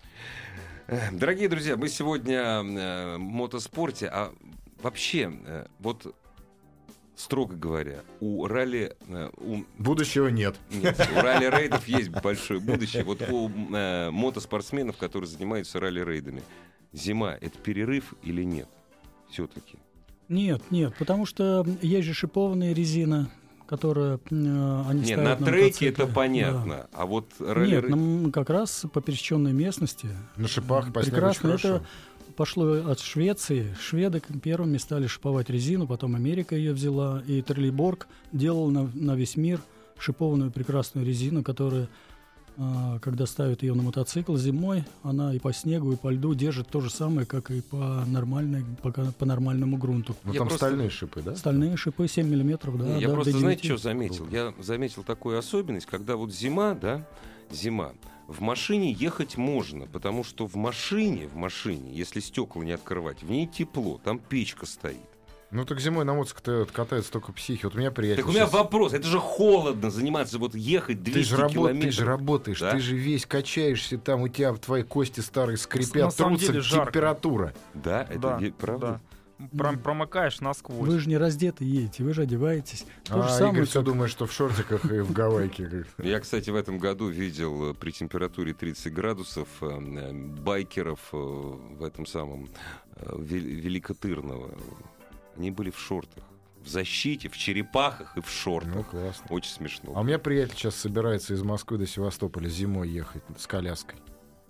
Э, 0.86 1.10
Дорогие 1.12 1.48
друзья, 1.48 1.76
мы 1.76 1.88
сегодня 1.88 2.38
э, 2.38 3.16
в 3.16 3.20
мотоспорте, 3.20 4.06
а 4.08 4.32
вообще, 4.82 5.32
э, 5.46 5.66
вот 5.78 6.14
строго 7.20 7.54
говоря, 7.54 8.00
у 8.20 8.46
ралли, 8.46 8.94
э, 9.08 9.30
у, 9.36 9.62
Будущего 9.78 10.28
нет. 10.28 10.56
нет, 10.70 10.98
у 11.16 11.20
ралли-рейдов 11.20 11.86
есть 11.86 12.08
большое 12.10 12.60
будущее. 12.60 13.04
Вот 13.04 13.22
у 13.30 13.48
э, 13.48 14.10
мотоспортсменов, 14.10 14.96
которые 14.96 15.28
занимаются 15.28 15.78
ралли-рейдами, 15.80 16.42
зима— 16.92 17.34
это 17.40 17.58
перерыв 17.58 18.14
или 18.22 18.42
нет? 18.42 18.68
Все-таки. 19.30 19.78
Нет, 20.28 20.62
нет, 20.70 20.94
потому 20.98 21.26
что 21.26 21.66
есть 21.82 22.06
же 22.06 22.14
шипованная 22.14 22.72
резина, 22.72 23.30
которая 23.66 24.16
э, 24.16 24.18
они 24.88 25.00
Не, 25.00 25.06
ставят 25.12 25.40
на 25.40 25.46
треке 25.46 25.88
это 25.88 26.06
понятно, 26.06 26.88
а 26.92 27.06
вот 27.06 27.26
Да. 27.38 27.54
ралли 27.54 27.76
Нет, 27.76 27.88
нам 27.88 28.32
как 28.32 28.50
раз 28.50 28.86
по 28.92 29.00
пересеченной 29.00 29.52
местности 29.52 30.08
На 30.36 30.48
шипах 30.48 30.92
по 30.92 31.02
снегу 31.02 31.16
прекрасно. 31.16 31.54
очень 31.54 31.68
Это 31.68 31.78
хорошо. 31.78 31.86
Пошло 32.40 32.90
от 32.90 33.00
Швеции. 33.00 33.76
Шведы 33.78 34.22
первыми 34.42 34.78
стали 34.78 35.06
шиповать 35.06 35.50
резину, 35.50 35.86
потом 35.86 36.16
Америка 36.16 36.56
ее 36.56 36.72
взяла, 36.72 37.22
и 37.26 37.42
Треллиборг 37.42 38.08
делал 38.32 38.70
на, 38.70 38.90
на 38.94 39.14
весь 39.14 39.36
мир 39.36 39.60
шипованную 39.98 40.50
прекрасную 40.50 41.06
резину, 41.06 41.42
которая, 41.42 41.86
а, 42.56 42.98
когда 43.00 43.26
ставят 43.26 43.62
ее 43.62 43.74
на 43.74 43.82
мотоцикл 43.82 44.34
зимой, 44.38 44.84
она 45.02 45.34
и 45.34 45.38
по 45.38 45.52
снегу, 45.52 45.92
и 45.92 45.96
по 45.96 46.08
льду 46.08 46.32
держит 46.32 46.68
то 46.68 46.80
же 46.80 46.88
самое, 46.88 47.26
как 47.26 47.50
и 47.50 47.60
по, 47.60 48.06
нормальной, 48.06 48.64
по, 48.80 48.90
по 48.90 49.26
нормальному 49.26 49.76
грунту. 49.76 50.16
Ну 50.24 50.32
Я 50.32 50.38
там 50.38 50.48
просто- 50.48 50.68
стальные 50.68 50.88
шипы, 50.88 51.20
да? 51.20 51.36
Стальные 51.36 51.76
шипы 51.76 52.08
7 52.08 52.26
миллиметров, 52.26 52.78
да. 52.78 52.96
Я 52.96 53.08
да, 53.08 53.14
просто, 53.16 53.38
знаете, 53.38 53.64
9. 53.64 53.78
что 53.78 53.88
заметил? 53.90 54.26
Я 54.30 54.54
заметил 54.60 55.02
такую 55.02 55.38
особенность, 55.38 55.84
когда 55.84 56.16
вот 56.16 56.32
зима, 56.32 56.72
да, 56.72 57.06
зима, 57.52 57.92
в 58.30 58.40
машине 58.40 58.92
ехать 58.92 59.36
можно, 59.36 59.86
потому 59.86 60.22
что 60.22 60.46
в 60.46 60.54
машине, 60.54 61.26
в 61.26 61.34
машине, 61.36 61.92
если 61.92 62.20
стекла 62.20 62.64
не 62.64 62.72
открывать, 62.72 63.22
в 63.22 63.30
ней 63.30 63.46
тепло, 63.46 64.00
там 64.04 64.18
печка 64.20 64.66
стоит. 64.66 64.98
Ну 65.50 65.64
так 65.64 65.80
зимой 65.80 66.04
на 66.04 66.14
мотоцикле 66.14 66.64
катаются 66.66 67.10
только 67.10 67.32
психи. 67.32 67.64
Вот 67.64 67.74
у 67.74 67.78
меня 67.78 67.90
приятель 67.90 68.22
Так 68.22 68.28
у 68.28 68.32
меня 68.32 68.44
щас- 68.44 68.52
вопрос, 68.52 68.92
это 68.92 69.04
же 69.08 69.18
холодно 69.18 69.90
заниматься, 69.90 70.38
вот 70.38 70.54
ехать 70.54 71.02
200 71.02 71.18
Ты 71.18 71.24
же, 71.24 71.36
работ- 71.38 71.52
километров. 71.52 71.84
ты 71.90 71.90
же 71.90 72.04
работаешь, 72.04 72.60
Да? 72.60 72.70
ты 72.70 72.78
же 72.78 72.94
весь 72.96 73.26
качаешься, 73.26 73.98
там 73.98 74.22
у 74.22 74.28
тебя 74.28 74.52
твои 74.54 74.84
кости 74.84 75.18
старые 75.18 75.56
скрипят, 75.56 75.94
На 76.04 76.10
самом 76.12 76.34
трутся, 76.36 76.46
деле 76.52 76.60
жарко. 76.60 76.92
температура. 76.92 77.54
Да, 77.74 78.02
это 78.08 78.18
Да, 78.20 78.40
правда? 78.60 78.86
да. 78.86 79.00
Пром- 79.56 79.78
промокаешь 79.78 80.40
насквозь. 80.40 80.88
Вы 80.88 80.98
же 80.98 81.08
не 81.08 81.16
раздеты 81.16 81.64
едете, 81.64 82.04
вы 82.04 82.12
же 82.12 82.22
одеваетесь. 82.22 82.84
То 83.04 83.22
же 83.22 83.28
А 83.28 83.28
самое, 83.28 83.54
Игорь 83.54 83.64
все 83.66 83.78
как- 83.80 83.84
думает, 83.86 84.10
что 84.10 84.26
в 84.26 84.32
шортиках 84.32 84.84
и 84.84 85.00
в 85.00 85.12
гавайке. 85.12 85.84
Я, 85.98 86.20
кстати, 86.20 86.50
в 86.50 86.56
этом 86.56 86.78
году 86.78 87.08
видел 87.08 87.70
э, 87.70 87.74
при 87.74 87.90
температуре 87.90 88.52
30 88.54 88.92
градусов 88.92 89.48
э, 89.62 89.66
э, 89.70 90.12
байкеров 90.12 91.00
в 91.12 91.82
этом 91.84 92.06
самом 92.06 92.48
Вел- 92.96 93.40
Великотырного. 93.40 94.54
Они 95.36 95.50
были 95.50 95.70
в 95.70 95.78
шортах. 95.78 96.24
В 96.62 96.68
защите, 96.68 97.30
в 97.30 97.36
черепахах 97.38 98.16
и 98.18 98.20
в 98.20 98.24
Ну, 98.26 98.30
шортах. 98.30 98.90
классно. 98.90 99.26
Очень 99.30 99.50
смешно. 99.52 99.92
А 99.96 100.00
у 100.00 100.04
меня 100.04 100.18
приятель 100.18 100.54
сейчас 100.56 100.74
собирается 100.76 101.32
из 101.32 101.42
Москвы 101.42 101.78
до 101.78 101.86
Севастополя 101.86 102.48
зимой 102.50 102.90
ехать 102.90 103.22
с 103.38 103.46
коляской. 103.46 103.96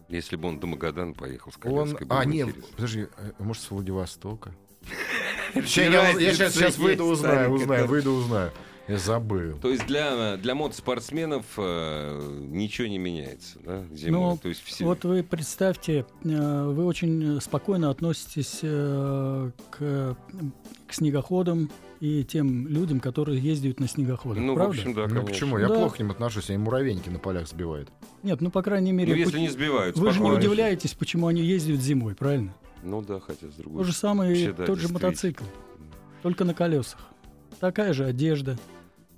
Если 0.09 0.35
бы 0.35 0.49
он 0.49 0.59
до 0.59 0.67
Магадана 0.67 1.13
поехал 1.13 1.53
с 1.53 1.55
Он... 1.57 1.61
коляской. 1.87 2.05
было 2.09 2.19
А, 2.21 2.25
бы 2.25 2.31
не, 2.33 2.41
интересно. 2.41 2.65
подожди, 2.75 3.07
может, 3.39 3.63
с 3.63 3.71
Владивостока? 3.71 4.53
Я, 5.55 5.63
сейчас, 6.35 6.79
выйду, 6.79 7.05
узнаю, 7.05 7.51
узнаю, 7.53 7.87
выйду, 7.87 8.13
узнаю. 8.13 8.51
Я 8.89 8.99
забыл. 8.99 9.57
То 9.59 9.69
есть 9.71 9.87
для, 9.87 10.37
для 10.37 10.57
мотоспортсменов 10.57 11.45
э, 11.59 12.39
ничего 12.49 12.89
не 12.89 12.99
меняется, 12.99 13.59
да, 13.65 13.85
зимой? 13.93 14.33
Ну, 14.33 14.39
То 14.43 14.49
есть 14.49 14.65
все... 14.65 14.85
Вот 14.85 15.05
вы 15.05 15.23
представьте, 15.23 16.07
э, 16.25 16.65
вы 16.67 16.85
очень 16.85 17.41
спокойно 17.41 17.91
относитесь 17.91 18.59
э, 18.63 19.51
к, 19.71 20.17
к 20.89 20.93
снегоходам 20.93 21.71
и 22.01 22.25
тем 22.25 22.67
людям, 22.67 22.99
которые 22.99 23.39
ездят 23.39 23.79
на 23.79 23.87
снегоходах, 23.87 24.43
ну, 24.43 24.55
в 24.55 24.57
правда? 24.57 24.77
общем, 24.77 24.95
да, 24.95 25.03
ну 25.03 25.09
конечно. 25.09 25.27
почему? 25.27 25.59
Я 25.59 25.69
Да. 25.69 25.75
плохо 25.75 25.95
к 25.95 25.99
ним 26.01 26.11
отношусь, 26.11 26.49
они 26.51 26.59
муравейники 26.59 27.11
на 27.11 27.21
полях 27.21 27.47
сбивают. 27.47 27.91
Нет, 28.25 28.41
ну, 28.41 28.51
по 28.51 28.61
крайней 28.63 28.91
мере, 28.91 29.13
Ну, 29.13 29.19
если 29.21 29.37
пу- 29.39 29.41
не 29.43 29.51
сбивают, 29.51 29.97
вы 29.99 30.07
же 30.07 30.15
не 30.19 30.25
спокойно. 30.25 30.39
удивляетесь, 30.41 30.95
почему 30.95 31.29
они 31.29 31.43
ездят 31.43 31.79
зимой, 31.79 32.17
правильно? 32.17 32.57
Ну 32.83 33.03
да, 33.03 33.21
хотя 33.21 33.49
с 33.49 33.55
другой 33.55 33.83
То 33.83 33.85
же 33.85 33.93
самое 33.93 34.31
Вообще, 34.31 34.51
и 34.51 34.53
да, 34.53 34.67
тот 34.67 34.79
же 34.79 34.89
мотоцикл, 34.89 35.45
только 36.23 36.45
на 36.45 36.55
колесах. 36.55 37.01
Такая 37.61 37.93
же 37.93 38.07
одежда, 38.07 38.59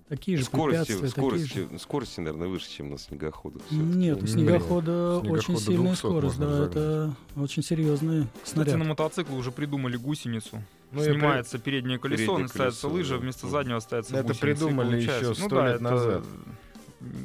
такие 0.09 0.37
же 0.37 0.45
Скорости, 0.45 0.79
препятствия, 0.95 0.97
такие 0.97 1.39
же... 1.39 1.47
скорости, 1.47 1.79
скорости, 1.83 2.21
наверное, 2.21 2.49
выше, 2.49 2.69
чем 2.71 2.91
на 2.91 2.99
снегоходах. 2.99 3.63
Нет, 3.71 4.19
у 4.19 4.23
Не, 4.23 4.27
снегохода 4.27 5.21
снегохода 5.23 5.31
очень 5.31 5.57
сильная 5.59 5.87
200 5.89 5.97
скорость, 5.99 6.39
да, 6.39 6.67
это 6.67 7.15
очень 7.37 7.63
серьезный 7.63 8.27
Кстати, 8.43 8.65
снаряд. 8.65 8.77
на 8.79 8.85
мотоцикле 8.85 9.37
уже 9.37 9.53
придумали 9.53 9.97
гусеницу. 9.97 10.63
Ну, 10.91 11.03
Снимается 11.03 11.59
переднее 11.59 11.99
колесо, 11.99 12.25
Переднее 12.25 12.49
ставится 12.49 12.83
колесо, 12.83 12.97
лыжа, 12.97 13.15
да. 13.15 13.21
вместо 13.21 13.47
заднего 13.49 13.79
ставится 13.81 14.15
Это 14.15 14.29
гусеница, 14.29 14.41
придумали 14.41 15.01
еще 15.01 15.29
Ну 15.29 15.35
100 15.35 15.49
да, 15.49 15.67
лет 15.67 15.75
это, 15.77 15.85
назад. 15.85 16.25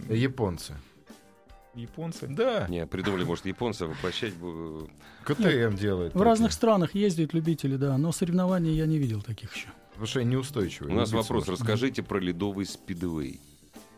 Японцы. 0.10 0.73
Японцы. 1.78 2.28
Да. 2.28 2.68
Не, 2.68 2.88
придумали, 2.88 3.24
может, 3.24 3.46
японцы 3.46 3.84
а 3.84 3.88
воплощать. 3.88 4.34
КТМ 5.24 5.76
делает. 5.76 6.16
В 6.16 6.22
разных 6.22 6.52
странах 6.52 6.96
ездят 6.96 7.34
любители, 7.34 7.76
да, 7.78 7.98
но 7.98 8.12
соревнований 8.12 8.74
я 8.74 8.86
не 8.86 8.98
видел 8.98 9.22
таких 9.22 9.56
еще. 9.56 9.68
Потому 9.92 10.08
что 10.08 10.20
они 10.20 10.30
неустойчивые. 10.32 10.94
У 10.94 10.98
нас 10.98 11.12
вопрос. 11.12 11.48
Расскажите 11.48 12.04
про 12.04 12.20
ледовый 12.20 12.66
спидвей. 12.66 13.40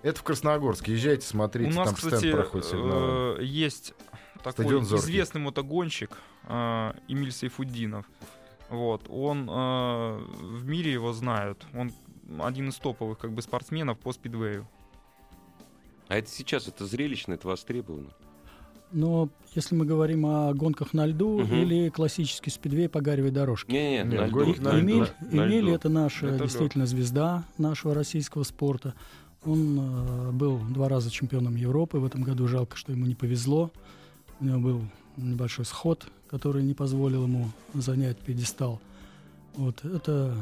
Это 0.02 0.20
в 0.20 0.24
Красногорске. 0.24 0.94
Езжайте, 0.94 1.26
смотрите, 1.26 1.72
У 1.72 1.74
нас, 1.74 1.88
там 1.88 1.96
кстати, 1.96 2.32
проходит 2.32 2.70
э, 2.72 3.40
есть 3.42 3.94
такой 4.44 4.66
Стадион 4.66 4.84
известный 4.84 5.42
мотогонщик 5.42 6.18
э, 6.48 6.94
Эмиль 7.10 7.34
Сайфуддинов. 7.34 8.06
Вот, 8.70 9.08
он 9.10 9.50
э, 9.50 10.18
в 10.42 10.66
мире 10.66 10.94
его 10.94 11.12
знают. 11.12 11.66
Он 11.74 11.92
один 12.40 12.70
из 12.70 12.78
топовых 12.78 13.18
как 13.18 13.34
бы 13.34 13.42
спортсменов 13.42 14.00
по 14.00 14.14
спидвею. 14.14 14.68
А 16.10 16.16
это 16.18 16.30
сейчас, 16.30 16.68
это 16.68 16.86
зрелищно, 16.86 17.34
это 17.34 17.48
востребовано. 17.48 18.10
Но 18.92 19.30
если 19.54 19.76
мы 19.76 19.86
говорим 19.86 20.26
о 20.26 20.52
гонках 20.56 20.94
на 20.94 21.06
льду 21.06 21.40
Мгм. 21.42 21.56
или 21.56 21.90
классический 21.90 22.50
спидвей 22.50 22.90
по 22.90 23.00
гаревой 23.02 23.30
дорожке. 23.32 23.72
Не-не, 23.72 23.98
Не, 24.10 24.18
на 24.18 24.26
льду, 24.26 24.36
гонки 24.36 24.60
на 24.60 24.70
льду. 24.72 24.80
Эмиль, 24.80 25.08
на 25.32 25.48
Эмиль 25.48 25.62
льду. 25.66 25.76
это 25.76 25.90
наша 25.90 26.26
Это 26.28 26.44
действительно 26.46 26.88
звезда 26.88 27.46
нашего 27.60 27.94
российского 27.94 28.42
спорта. 28.44 28.96
Он 29.46 29.80
э, 29.80 30.32
был 30.32 30.58
два 30.74 30.90
раза 30.90 31.12
чемпионом 31.12 31.56
Европы. 31.56 32.00
В 32.00 32.06
этом 32.06 32.24
году 32.24 32.48
жалко, 32.48 32.76
что 32.76 32.92
ему 32.92 33.06
не 33.06 33.16
повезло. 33.16 33.72
У 34.40 34.46
него 34.46 34.60
был 34.60 34.82
небольшой 35.18 35.66
сход, 35.66 36.08
который 36.28 36.64
не 36.64 36.74
позволил 36.74 37.24
ему 37.24 37.50
занять 37.76 38.18
пьедестал. 38.18 38.82
Вот 39.60 39.84
это 39.84 40.34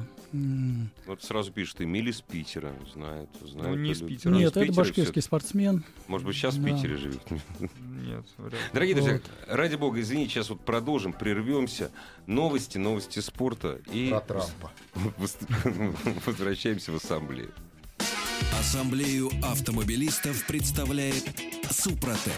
Вот 1.07 1.23
сразу 1.23 1.51
пишет, 1.51 1.81
Эмиль 1.81 2.09
из 2.09 2.21
Питера. 2.21 2.71
Знают, 2.93 3.31
знают. 3.43 3.69
Ну, 3.69 3.75
не 3.75 3.91
из. 3.93 4.01
Питера. 4.01 4.31
Не 4.31 4.37
из 4.37 4.43
нет, 4.43 4.51
это 4.51 4.59
Питера 4.59 4.75
башкирский 4.75 5.03
всё-таки. 5.05 5.21
спортсмен. 5.21 5.83
Может 6.07 6.27
быть, 6.27 6.35
сейчас 6.35 6.53
в 6.53 6.61
Да. 6.63 6.69
Питере 6.69 6.97
живет. 6.97 7.31
Нет, 7.31 8.25
вряд 8.37 8.53
ли. 8.53 8.59
Дорогие 8.73 8.95
друзья, 8.95 9.13
Вот. 9.13 9.23
ради 9.47 9.75
бога, 9.75 9.99
извините, 10.01 10.33
сейчас 10.33 10.51
вот 10.51 10.63
продолжим, 10.63 11.13
прервемся. 11.13 11.89
Новости, 12.27 12.77
новости 12.77 13.17
спорта. 13.19 13.79
И 13.91 14.09
Про 14.09 14.19
Трампа. 14.21 14.71
возвращаемся 16.27 16.91
в 16.91 16.97
ассамблею. 16.97 17.51
Ассамблею 18.59 19.31
автомобилистов 19.41 20.45
представляет 20.45 21.23
Супротек. 21.71 22.33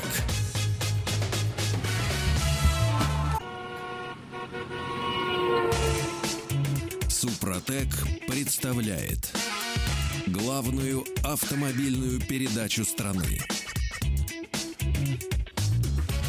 Супротек 7.40 7.88
представляет 8.28 9.34
главную 10.28 11.06
автомобильную 11.24 12.20
передачу 12.20 12.84
страны. 12.84 13.40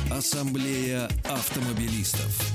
Ассамблея 0.08 1.06
автомобилистов. 1.24 2.52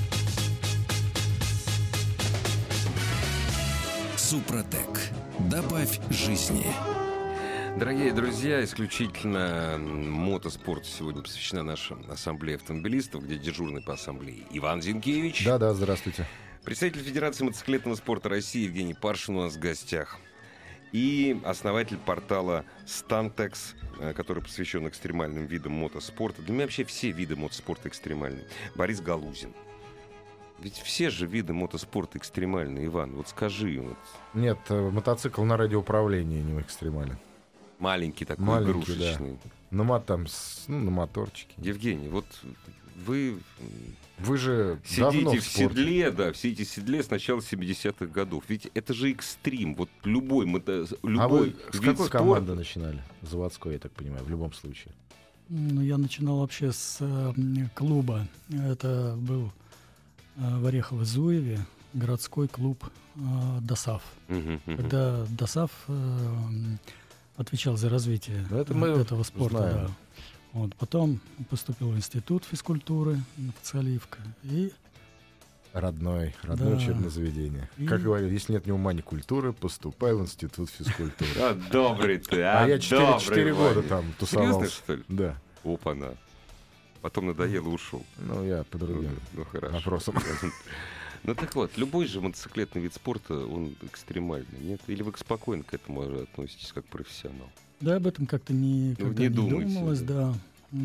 Супротек. 4.16 5.10
Добавь 5.50 6.00
жизни. 6.08 6.64
Дорогие 7.78 8.10
друзья, 8.14 8.64
исключительно 8.64 9.74
м, 9.74 10.10
мотоспорту 10.10 10.86
сегодня 10.86 11.20
посвящена 11.20 11.62
наша 11.62 11.94
ассамблея 12.08 12.56
автомобилистов, 12.56 13.22
где 13.24 13.36
дежурный 13.36 13.82
по 13.82 13.92
ассамблее 13.92 14.44
Иван 14.50 14.80
Зинкевич. 14.80 15.44
Да-да, 15.44 15.74
здравствуйте. 15.74 16.26
Представитель 16.66 17.02
Федерации 17.04 17.44
мотоциклетного 17.44 17.94
спорта 17.94 18.28
России 18.28 18.64
Евгений 18.64 18.92
Паршин 18.92 19.36
у 19.36 19.42
нас 19.42 19.54
в 19.54 19.60
гостях. 19.60 20.18
И 20.90 21.40
основатель 21.44 21.96
портала 21.96 22.64
Stantex, 22.86 23.76
э, 24.00 24.12
который 24.14 24.42
посвящен 24.42 24.88
экстремальным 24.88 25.46
видам 25.46 25.74
мотоспорта. 25.74 26.42
Для 26.42 26.52
меня 26.52 26.64
вообще 26.64 26.82
все 26.82 27.12
виды 27.12 27.36
мотоспорта 27.36 27.88
экстремальные. 27.88 28.48
Борис 28.74 29.00
Галузин. 29.00 29.52
Ведь 30.58 30.78
все 30.78 31.08
же 31.08 31.28
виды 31.28 31.52
мотоспорта 31.52 32.18
экстремальные, 32.18 32.86
Иван. 32.86 33.12
Вот 33.12 33.28
скажи, 33.28 33.78
вот, 33.80 33.96
Нет, 34.34 34.58
э, 34.68 34.90
мотоцикл 34.90 35.44
на 35.44 35.56
радиоуправлении 35.56 36.42
не 36.42 36.60
экстремален. 36.60 37.16
маленький 37.78 38.24
такой, 38.24 38.44
Маленький, 38.44 38.72
игрушечный. 38.72 39.38
На, 39.70 39.84
мо- 39.84 40.00
там, 40.00 40.26
ну, 40.66 40.80
на 40.80 40.90
моторчике. 40.90 41.54
Евгений, 41.58 42.08
вот 42.08 42.26
вы 42.96 43.38
Вы 44.18 44.36
же 44.38 44.80
сидите 44.84 45.38
в 45.38 45.42
в 45.42 45.46
спорте. 45.46 45.68
седле, 45.76 46.10
да, 46.10 46.32
все 46.32 46.50
эти 46.52 46.64
седле 46.64 47.02
с 47.02 47.10
начала 47.10 47.40
70-х 47.40 48.06
годов. 48.06 48.44
Ведь 48.48 48.68
это 48.74 48.94
же 48.94 49.10
экстрим. 49.10 49.74
Вот 49.74 49.90
любой, 50.04 50.46
мото- 50.46 50.86
любой 51.02 51.20
А 51.24 51.28
вы 51.28 51.54
с 51.72 51.80
какой 51.80 51.94
спорта- 51.94 52.10
команды 52.10 52.54
начинали? 52.54 53.02
Заводской, 53.22 53.74
я 53.74 53.78
так 53.78 53.92
понимаю, 53.92 54.24
в 54.24 54.30
любом 54.30 54.52
случае. 54.54 54.92
Ну, 55.48 55.80
я 55.82 55.98
начинал 55.98 56.40
вообще 56.40 56.72
с 56.72 56.96
э, 57.00 57.32
клуба. 57.74 58.26
Это 58.50 59.14
был 59.18 59.52
э, 60.36 60.58
в 60.58 60.66
Орехово-Зуеве 60.66 61.60
городской 61.92 62.48
клуб 62.48 62.82
э, 63.16 63.20
ДОСАВ. 63.60 64.02
Когда 64.64 65.24
ДОСАВ 65.26 65.70
э, 65.88 66.46
отвечал 67.36 67.76
за 67.76 67.88
развитие 67.90 68.46
Ну, 68.50 68.58
это 68.58 68.72
э, 68.72 68.76
мы 68.76 68.88
этого 68.88 69.22
спорта. 69.22 69.58
знаем. 69.58 69.74
да. 69.86 69.90
Вот, 70.56 70.74
потом 70.76 71.20
поступил 71.50 71.90
в 71.90 71.96
институт 71.98 72.44
физкультуры 72.46 73.18
Цаливка. 73.62 74.18
И 74.42 74.72
Родной, 75.74 76.34
родное 76.42 76.70
Да. 76.70 76.76
учебное 76.76 77.10
заведение. 77.10 77.68
И- 77.76 77.86
Как 77.86 78.00
говорят, 78.00 78.30
если 78.30 78.54
нет 78.54 78.64
ни 78.64 78.70
ума, 78.70 78.94
ни 78.94 79.02
культуры, 79.02 79.52
поступай 79.52 80.14
в 80.14 80.22
институт 80.22 80.70
физкультуры. 80.70 81.30
А, 81.38 81.52
добрый 81.70 82.16
ты, 82.16 82.40
а, 82.40 82.64
А 82.64 82.66
я 82.68 82.78
4, 82.78 83.18
добрый, 83.18 83.52
года 83.52 83.82
там 83.82 84.10
тусовался. 84.18 84.70
что 84.74 84.94
ли? 84.94 85.04
Да. 85.08 85.36
Опа-на. 85.62 86.14
Потом 87.02 87.26
надоело, 87.26 87.68
ушел. 87.68 88.02
Ну, 88.16 88.42
я 88.46 88.64
по 88.64 88.78
Ну, 88.78 88.86
другим 88.86 89.20
ну, 89.34 89.44
хорошо. 89.44 89.74
вопросам. 89.76 90.14
Ну 91.24 91.34
так 91.34 91.54
вот, 91.56 91.76
любой 91.76 92.06
же 92.06 92.20
мотоциклетный 92.22 92.80
вид 92.80 92.94
спорта, 92.94 93.34
он 93.34 93.74
экстремальный, 93.82 94.60
нет? 94.60 94.80
Или 94.86 95.02
вы 95.02 95.12
спокойно 95.18 95.64
к 95.64 95.74
этому 95.74 96.22
относитесь, 96.22 96.72
как 96.72 96.84
профессионал? 96.86 97.50
Да, 97.80 97.96
об 97.96 98.06
этом 98.06 98.26
как-то 98.26 98.52
никогда 98.52 99.22
не 99.22 99.28
не, 99.28 99.34
думаете, 99.34 99.74
думалось, 99.74 100.00
да. 100.00 100.34
да. 100.72 100.80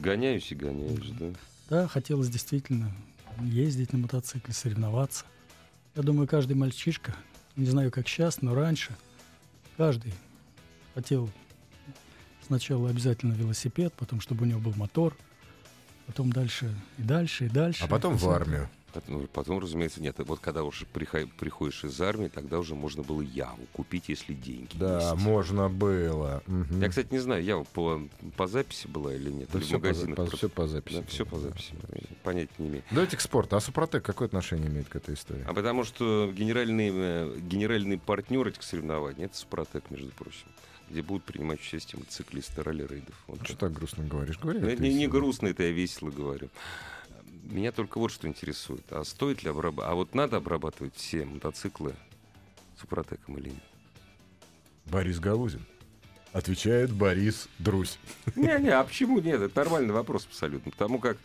Гоняюсь 0.00 0.50
и 0.50 0.54
гоняюсь, 0.54 1.10
да? 1.18 1.26
Да, 1.68 1.88
хотелось 1.88 2.28
действительно 2.28 2.92
ездить 3.40 3.92
на 3.92 3.98
мотоцикле, 3.98 4.54
соревноваться. 4.54 5.24
Я 5.94 6.02
думаю, 6.02 6.28
каждый 6.28 6.54
мальчишка, 6.54 7.14
не 7.56 7.66
знаю, 7.66 7.90
как 7.90 8.08
сейчас, 8.08 8.42
но 8.42 8.54
раньше, 8.54 8.96
каждый 9.76 10.14
хотел 10.94 11.30
сначала 12.46 12.90
обязательно 12.90 13.34
велосипед, 13.34 13.92
потом, 13.96 14.20
чтобы 14.20 14.44
у 14.44 14.46
него 14.46 14.60
был 14.60 14.72
мотор, 14.76 15.16
потом 16.06 16.32
дальше 16.32 16.74
и 16.98 17.02
дальше, 17.02 17.46
и 17.46 17.48
дальше. 17.48 17.84
А 17.84 17.88
потом 17.88 18.16
в 18.16 18.28
армию. 18.28 18.68
Потом, 19.00 19.26
потом, 19.28 19.58
разумеется, 19.58 20.00
нет. 20.02 20.16
Вот 20.18 20.40
когда 20.40 20.62
уже 20.64 20.86
приходишь 20.86 21.84
из 21.84 22.00
армии, 22.00 22.28
тогда 22.28 22.58
уже 22.58 22.74
можно 22.74 23.02
было 23.02 23.20
Яву 23.20 23.66
купить, 23.72 24.08
если 24.08 24.32
деньги 24.32 24.70
Да, 24.74 25.10
есть. 25.12 25.22
можно 25.22 25.68
было. 25.68 26.42
Мгм. 26.46 26.80
Я, 26.80 26.88
кстати, 26.88 27.08
не 27.10 27.18
знаю, 27.18 27.44
Ява 27.44 27.64
по, 27.64 28.00
по 28.36 28.46
записи 28.46 28.86
была 28.86 29.14
или 29.14 29.30
нет. 29.30 29.50
Да 29.52 29.58
или 29.58 29.64
в 29.64 29.68
всё 29.68 29.78
по, 29.78 30.24
по- 30.24 30.36
всё 30.36 30.48
по 30.48 30.66
записи. 30.66 30.96
Да, 30.96 31.02
все 31.08 31.24
по 31.26 31.32
было, 31.36 31.42
да. 31.42 31.48
записи. 31.50 31.72
Понятия 32.22 32.52
не 32.58 32.68
имею. 32.68 32.82
Давайте 32.90 33.16
к 33.16 33.20
спорту. 33.20 33.56
А 33.56 33.60
Супротек 33.60 34.02
какое 34.02 34.26
отношение 34.28 34.68
имеет 34.68 34.88
к 34.88 34.96
этой 34.96 35.14
истории? 35.14 35.44
А 35.46 35.52
потому 35.52 35.84
что 35.84 36.32
генеральный, 36.34 36.90
э, 36.92 37.38
генеральный 37.40 37.98
партнер 37.98 38.46
этих 38.48 38.62
соревнований 38.62 39.24
это 39.26 39.36
Супротек, 39.36 39.90
между 39.90 40.08
прочим, 40.12 40.46
где 40.88 41.02
будут 41.02 41.24
принимать 41.24 41.60
участие 41.60 41.98
мотоциклисты 41.98 42.62
ралли-рейдов. 42.62 43.14
Вот 43.26 43.40
А 43.42 43.44
что 43.44 43.56
так. 43.56 43.72
грустно 43.72 44.04
говоришь? 44.04 44.38
Говори. 44.38 44.60
Ну, 44.60 44.68
это 44.68 44.82
не, 44.82 44.94
не 44.94 45.06
грустно, 45.06 45.48
это 45.48 45.64
я 45.64 45.70
весело 45.72 46.10
говорю. 46.10 46.48
Меня 47.50 47.70
только 47.70 47.98
вот 47.98 48.10
что 48.10 48.26
интересует. 48.26 48.84
А 48.92 49.04
стоит 49.04 49.42
ли 49.44 49.50
обрабатывать? 49.50 49.92
А 49.92 49.94
вот 49.94 50.14
надо 50.14 50.38
обрабатывать 50.38 50.96
все 50.96 51.24
мотоциклы 51.24 51.94
Супротеком 52.78 53.38
или 53.38 53.50
нет? 53.50 53.62
Борис 54.86 55.20
Галузин. 55.20 55.64
Отвечает 56.36 56.92
Борис 56.92 57.48
Друзь. 57.58 57.98
Не-не, 58.34 58.68
а 58.68 58.84
почему 58.84 59.20
нет? 59.20 59.40
Это 59.40 59.58
нормальный 59.60 59.94
вопрос 59.94 60.26
абсолютно. 60.26 60.70
Потому 60.70 60.98
как 60.98 61.16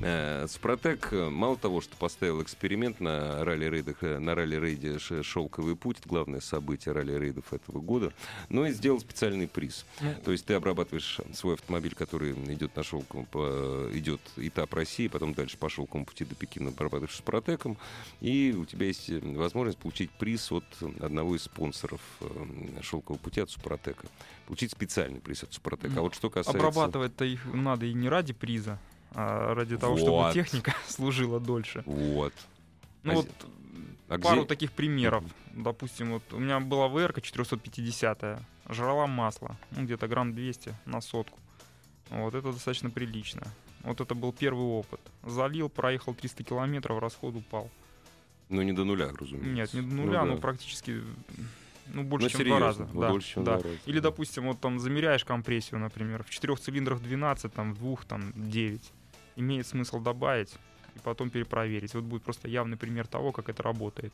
э, 0.00 0.46
Супротек 0.48 1.08
э, 1.12 1.28
мало 1.28 1.58
того, 1.58 1.82
что 1.82 1.94
поставил 1.98 2.42
эксперимент 2.42 2.98
на 2.98 3.44
ралли-рейдах, 3.44 3.98
э, 4.00 4.18
на 4.18 4.34
ралли-рейде 4.34 4.98
«Шелковый 4.98 5.76
путь», 5.76 5.98
главное 6.06 6.40
событие 6.40 6.94
ралли-рейдов 6.94 7.52
этого 7.52 7.78
года, 7.78 8.14
но 8.48 8.66
и 8.66 8.72
сделал 8.72 8.98
специальный 9.00 9.48
приз. 9.48 9.84
То 10.24 10.32
есть 10.32 10.46
ты 10.46 10.54
обрабатываешь 10.54 11.20
свой 11.34 11.56
автомобиль, 11.56 11.94
который 11.94 12.32
идет 12.32 12.74
на 12.74 12.82
шелковом, 12.84 13.26
по- 13.26 13.90
идет 13.92 14.22
этап 14.38 14.72
России, 14.72 15.08
потом 15.08 15.34
дальше 15.34 15.58
по 15.58 15.68
шелковому 15.68 16.06
пути 16.06 16.24
до 16.24 16.34
Пекина 16.36 16.70
обрабатываешь 16.70 17.16
Супротеком, 17.16 17.76
и 18.22 18.56
у 18.58 18.64
тебя 18.64 18.86
есть 18.86 19.10
э, 19.10 19.18
возможность 19.20 19.76
получить 19.76 20.10
приз 20.12 20.50
от 20.50 20.64
одного 21.02 21.36
из 21.36 21.42
спонсоров 21.42 22.00
э, 22.22 22.80
шелкового 22.80 23.20
пути 23.20 23.42
от 23.42 23.50
Супротека. 23.50 24.06
Получить 24.54 24.70
специальный 24.70 25.18
приз 25.20 25.42
от 25.42 25.52
Супротека. 25.52 25.98
А 25.98 26.02
вот 26.02 26.14
что 26.14 26.30
касается... 26.30 26.56
Обрабатывать-то 26.56 27.24
их 27.24 27.44
надо 27.52 27.86
и 27.86 27.92
не 27.92 28.08
ради 28.08 28.32
приза, 28.32 28.78
а 29.10 29.52
ради 29.52 29.76
того, 29.76 29.96
Вот. 29.96 30.00
чтобы 30.00 30.32
техника 30.32 30.72
служила 30.86 31.40
дольше. 31.40 31.82
Вот. 31.86 32.32
Ну 33.02 33.10
А 33.12 33.14
вот 33.16 33.28
А 34.08 34.18
пару 34.20 34.42
где- 34.42 34.46
таких 34.48 34.70
примеров. 34.70 35.24
Допустим, 35.54 36.12
вот 36.12 36.22
у 36.32 36.38
меня 36.38 36.60
была 36.60 36.86
ВРК 36.86 37.20
450 37.20 38.40
жрала 38.70 39.08
масло, 39.08 39.56
ну 39.72 39.82
где-то 39.86 40.06
грамм 40.06 40.32
200 40.36 40.72
на 40.84 41.00
сотку. 41.00 41.36
Вот 42.10 42.36
это 42.36 42.52
достаточно 42.52 42.90
прилично. 42.90 43.42
Вот 43.82 44.00
это 44.00 44.14
был 44.14 44.32
первый 44.32 44.66
опыт. 44.66 45.00
Залил, 45.24 45.68
проехал 45.68 46.14
300 46.14 46.44
километров, 46.44 47.00
расход 47.00 47.34
упал. 47.34 47.72
Ну, 48.50 48.62
не 48.62 48.72
до 48.72 48.84
нуля, 48.84 49.10
разумеется. 49.18 49.48
Нет, 49.50 49.74
не 49.74 49.80
до 49.80 49.96
Ну 49.96 50.04
нуля, 50.04 50.20
да. 50.20 50.26
но 50.26 50.36
практически 50.36 51.02
ну, 51.86 52.02
больше, 52.02 52.24
Ну, 52.26 52.30
чем 52.30 52.38
серьезно, 52.40 52.58
два 52.58 52.66
раза. 52.66 52.88
ну, 52.92 53.00
да, 53.00 53.08
больше, 53.10 53.32
чем 53.34 53.44
да. 53.44 53.52
два 53.54 53.62
раза, 53.62 53.80
Или, 53.86 53.98
да. 53.98 54.10
допустим, 54.10 54.44
вот 54.46 54.60
там 54.60 54.78
замеряешь 54.78 55.24
компрессию, 55.24 55.80
например, 55.80 56.22
в 56.24 56.30
четырех 56.30 56.60
цилиндрах 56.60 57.00
12, 57.00 57.52
там 57.52 57.74
в 57.74 57.78
двух 57.78 58.04
там 58.04 58.32
9. 58.34 58.92
Имеет 59.36 59.66
смысл 59.66 60.00
добавить 60.00 60.52
и 60.94 60.98
потом 61.00 61.30
перепроверить. 61.30 61.94
Вот 61.94 62.04
будет 62.04 62.22
просто 62.22 62.48
явный 62.48 62.76
пример 62.76 63.06
того, 63.06 63.32
как 63.32 63.48
это 63.48 63.62
работает. 63.62 64.12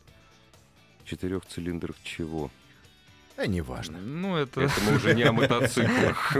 Четырех 1.05 1.45
цилиндров 1.47 1.97
чего? 2.03 2.51
А 3.43 3.47
неважно. 3.47 3.99
Ну, 3.99 4.37
это, 4.37 4.61
Это 4.61 4.75
мы 4.87 4.97
уже 4.97 5.15
не 5.15 5.23
о 5.23 5.33
мотоциклах. 5.33 6.37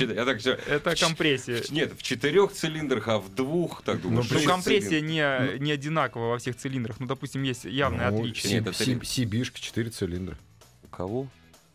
Я 0.00 0.24
так 0.24 0.40
всё- 0.40 0.58
это 0.66 0.96
компрессия. 0.96 1.62
Нет, 1.70 1.92
в 1.96 2.02
четырех 2.02 2.50
цилиндрах, 2.52 3.06
а 3.06 3.18
в 3.20 3.32
двух, 3.32 3.82
так 3.84 4.00
думаю. 4.00 4.16
Ну, 4.16 4.22
Ну, 4.22 4.28
шесть 4.28 4.46
компрессия 4.46 5.00
не, 5.00 5.58
не 5.60 5.70
одинаковая 5.70 6.30
во 6.30 6.38
всех 6.38 6.56
цилиндрах. 6.56 6.98
Ну, 6.98 7.06
допустим, 7.06 7.44
есть 7.44 7.64
явное 7.64 8.10
Ну, 8.10 8.18
отличие. 8.18 8.64
Сибишка 9.04 9.60
4 9.60 9.90
цилиндра. 9.90 10.36
У 10.82 10.88
кого? 10.88 11.28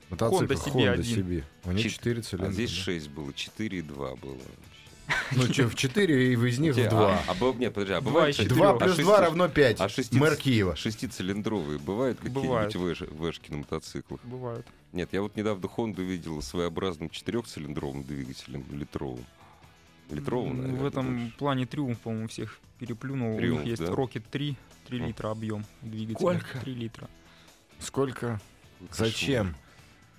Мотоцикл 0.10 0.44
Honda 0.44 0.58
Honda 0.74 0.98
CB1. 0.98 1.16
CB. 1.16 1.44
У 1.64 1.72
них 1.72 1.84
Чет- 1.84 1.94
4 1.94 2.22
цилиндра. 2.22 2.50
А 2.50 2.52
здесь 2.52 2.72
да. 2.72 2.76
6 2.76 3.08
было, 3.10 3.32
4,2 3.32 4.16
было. 4.18 4.38
Ну, 5.32 5.44
что, 5.54 5.68
в 5.68 5.76
4 5.76 6.34
и 6.34 6.36
из 6.36 6.60
них 6.60 6.74
в 6.74 6.76
Те- 6.76 6.90
2. 6.90 7.14
А, 7.14 7.24
а 7.28 7.54
нет, 7.58 7.74
подожди, 7.74 7.94
а 7.94 8.02
Два 8.02 8.12
бывает... 8.12 8.36
и 8.36 8.38
четыре. 8.44 8.56
2 8.56 8.70
а 8.70 8.74
плюс 8.78 8.92
шести- 8.92 9.04
2 9.04 9.22
равно 9.22 9.48
5. 9.50 9.80
а 9.82 9.90
шести- 9.90 10.18
Мэр 10.18 10.36
Киева. 10.36 10.76
Шестицилиндровые 10.76 11.80
бывают 11.80 12.20
Бывают. 12.22 12.74
какие-нибудь 12.74 13.00
вэш- 13.02 13.14
вэшки 13.16 13.52
на 13.52 13.58
мотоциклах? 13.58 14.20
Бывает. 14.24 14.66
Нет, 14.94 15.10
я 15.12 15.22
вот 15.22 15.36
недавно 15.36 15.68
Хонду 15.68 16.04
видел 16.04 16.42
своеобразным 16.42 17.10
четырехцилиндровым 17.10 18.04
двигателем, 18.04 18.66
литровым. 18.72 19.26
Литровым, 20.10 20.58
наверное, 20.62 20.80
В 20.82 20.86
этом 20.88 21.18
больше. 21.20 21.38
плане 21.38 21.66
Триумф, 21.68 22.00
по-моему, 22.00 22.28
всех 22.28 22.60
переплюнул. 22.80 23.36
У 23.36 23.38
Триумф, 23.38 23.60
них 23.66 23.70
есть 23.78 23.86
да? 23.86 23.92
Rocket 23.94 24.24
3, 24.32 24.58
3 24.88 25.00
М. 25.00 25.08
литра 25.08 25.30
объем 25.30 25.66
двигателя. 25.84 26.18
Сколько? 26.18 26.58
3 26.60 26.74
литра. 26.74 27.10
Сколько? 27.80 28.42
Зачем? 28.92 29.56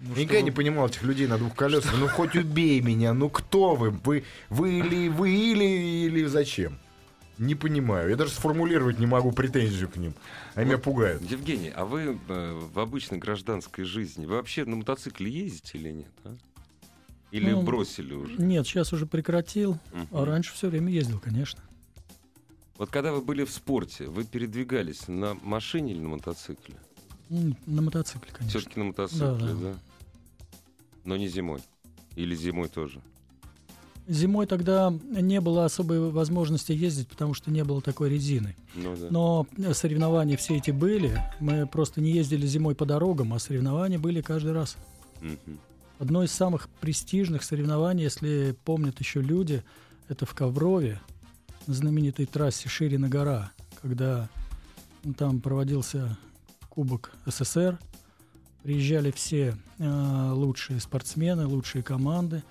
Ну, 0.00 0.10
Никогда 0.10 0.34
чтобы- 0.38 0.42
не 0.44 0.50
понимал 0.50 0.86
этих 0.88 1.02
людей 1.02 1.26
на 1.26 1.36
двух 1.36 1.54
колесах. 1.54 1.94
Ну 1.98 2.08
хоть 2.08 2.34
убей 2.34 2.80
меня, 2.80 3.12
ну 3.12 3.28
кто 3.28 3.74
вы? 3.74 3.90
Вы, 3.90 4.24
вы 4.48 4.78
или 4.78 5.08
вы 5.08 5.30
или 5.30 5.64
или 6.06 6.24
зачем? 6.24 6.78
Не 7.36 7.54
понимаю. 7.54 8.10
Я 8.10 8.16
даже 8.16 8.32
сформулировать 8.32 8.98
не 8.98 9.06
могу 9.06 9.30
претензию 9.32 9.88
к 9.88 9.96
ним. 9.96 10.14
Они 10.54 10.66
меня 10.66 10.78
пугают. 10.78 11.22
Евгений, 11.30 11.70
а 11.74 11.84
вы 11.84 12.18
э, 12.28 12.60
в 12.74 12.78
обычной 12.78 13.18
гражданской 13.18 13.84
жизни, 13.84 14.24
вы 14.26 14.36
вообще 14.36 14.64
на 14.64 14.76
мотоцикле 14.76 15.30
ездите 15.30 15.78
или 15.78 15.90
нет? 15.90 16.10
а? 16.24 16.34
Или 17.30 17.50
Ну, 17.50 17.62
бросили 17.62 18.12
уже? 18.14 18.36
Нет, 18.36 18.66
сейчас 18.66 18.92
уже 18.92 19.06
прекратил. 19.06 19.78
Мгм. 19.92 20.08
А 20.12 20.24
раньше 20.24 20.52
все 20.54 20.68
время 20.68 20.90
ездил, 20.90 21.18
конечно. 21.18 21.62
Вот 22.76 22.90
когда 22.90 23.12
вы 23.12 23.20
были 23.20 23.44
в 23.44 23.50
спорте, 23.50 24.06
вы 24.06 24.24
передвигались 24.24 25.08
на 25.08 25.34
машине 25.42 25.92
или 25.92 26.00
на 26.00 26.08
мотоцикле? 26.08 26.74
На 27.28 27.82
мотоцикле, 27.82 28.32
конечно. 28.36 28.58
Все-таки 28.60 28.80
на 28.80 28.86
мотоцикле, 28.86 29.26
да. 29.28 29.34
Да, 29.38 29.54
да. 29.54 29.74
Но 31.04 31.16
не 31.16 31.28
зимой. 31.28 31.60
Или 32.16 32.34
зимой 32.34 32.68
тоже. 32.68 33.00
Зимой 34.08 34.46
тогда 34.46 34.92
не 35.04 35.40
было 35.40 35.64
особой 35.64 36.10
возможности 36.10 36.72
ездить, 36.72 37.08
потому 37.08 37.32
что 37.34 37.50
не 37.50 37.62
было 37.62 37.80
такой 37.80 38.10
резины. 38.10 38.56
Ну 38.74 38.96
да. 38.96 39.06
Но 39.10 39.46
соревнования 39.72 40.36
все 40.36 40.56
эти 40.56 40.72
были. 40.72 41.22
Мы 41.38 41.66
просто 41.66 42.00
не 42.00 42.10
ездили 42.10 42.46
зимой 42.46 42.74
по 42.74 42.86
дорогам, 42.86 43.32
а 43.34 43.38
соревнования 43.38 43.98
были 43.98 44.20
каждый 44.20 44.52
раз. 44.52 44.76
Мгм. 45.20 45.60
Одно 46.00 46.24
из 46.24 46.32
самых 46.32 46.68
престижных 46.80 47.44
соревнований, 47.44 48.04
если 48.04 48.56
помнят 48.64 48.98
еще 48.98 49.20
люди, 49.20 49.62
это 50.08 50.26
в 50.26 50.34
Коврове, 50.34 51.00
на 51.66 51.74
знаменитой 51.74 52.26
трассе 52.26 52.68
Ширина 52.68 53.08
гора, 53.08 53.52
когда 53.80 54.28
ну, 55.04 55.14
там 55.14 55.40
проводился 55.40 56.18
Кубок 56.68 57.12
СССР. 57.26 57.78
Приезжали 58.62 59.10
все 59.10 59.56
э, 59.78 60.30
лучшие 60.32 60.80
спортсмены, 60.80 61.46
лучшие 61.46 61.82
команды. 61.82 62.42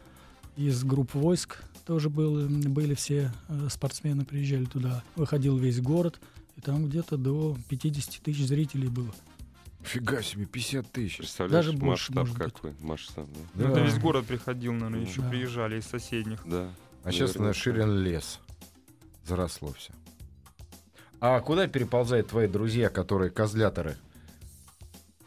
Из 0.56 0.84
групп 0.84 1.13
войск 1.13 1.63
тоже 1.86 2.10
был, 2.10 2.48
были 2.50 2.95
все 2.95 3.32
э, 3.48 3.67
спортсмены, 3.69 4.26
приезжали 4.26 4.65
туда. 4.65 5.04
Выходил 5.15 5.58
весь 5.58 5.80
город, 5.80 6.19
и 6.56 6.62
там 6.62 6.88
где-то 6.89 7.17
до 7.17 7.56
50 7.69 8.22
тысяч 8.24 8.45
зрителей 8.48 8.88
было. 8.89 9.13
Фига 9.84 10.22
себе, 10.22 10.45
50 10.45 10.91
тысяч. 10.91 11.17
Представляешь, 11.17 11.65
Даже 11.67 11.78
больше, 11.78 12.12
масштаб 12.12 12.38
быть. 12.38 12.54
какой? 12.54 12.74
Масштаб, 12.82 13.28
да. 13.28 13.39
Ну, 13.54 13.63
Да. 13.63 13.69
Это 13.72 13.80
весь 13.82 13.98
город 14.00 14.26
приходил, 14.26 14.74
наверное, 14.74 15.02
еще 15.06 15.22
Да. 15.22 15.30
приезжали 15.30 15.80
из 15.80 15.86
соседних. 15.86 16.41
Да. 16.45 16.69
А 17.04 17.12
сейчас 17.12 17.30
Наверное, 17.36 17.48
на 17.48 17.54
Ширин 17.54 17.98
лес. 18.00 18.39
Заросло 19.26 19.72
все. 19.74 19.93
А 21.22 21.39
куда 21.39 21.67
переползают 21.67 22.28
твои 22.28 22.48
друзья, 22.48 22.89
которые 22.89 23.30
козляторы? 23.30 23.98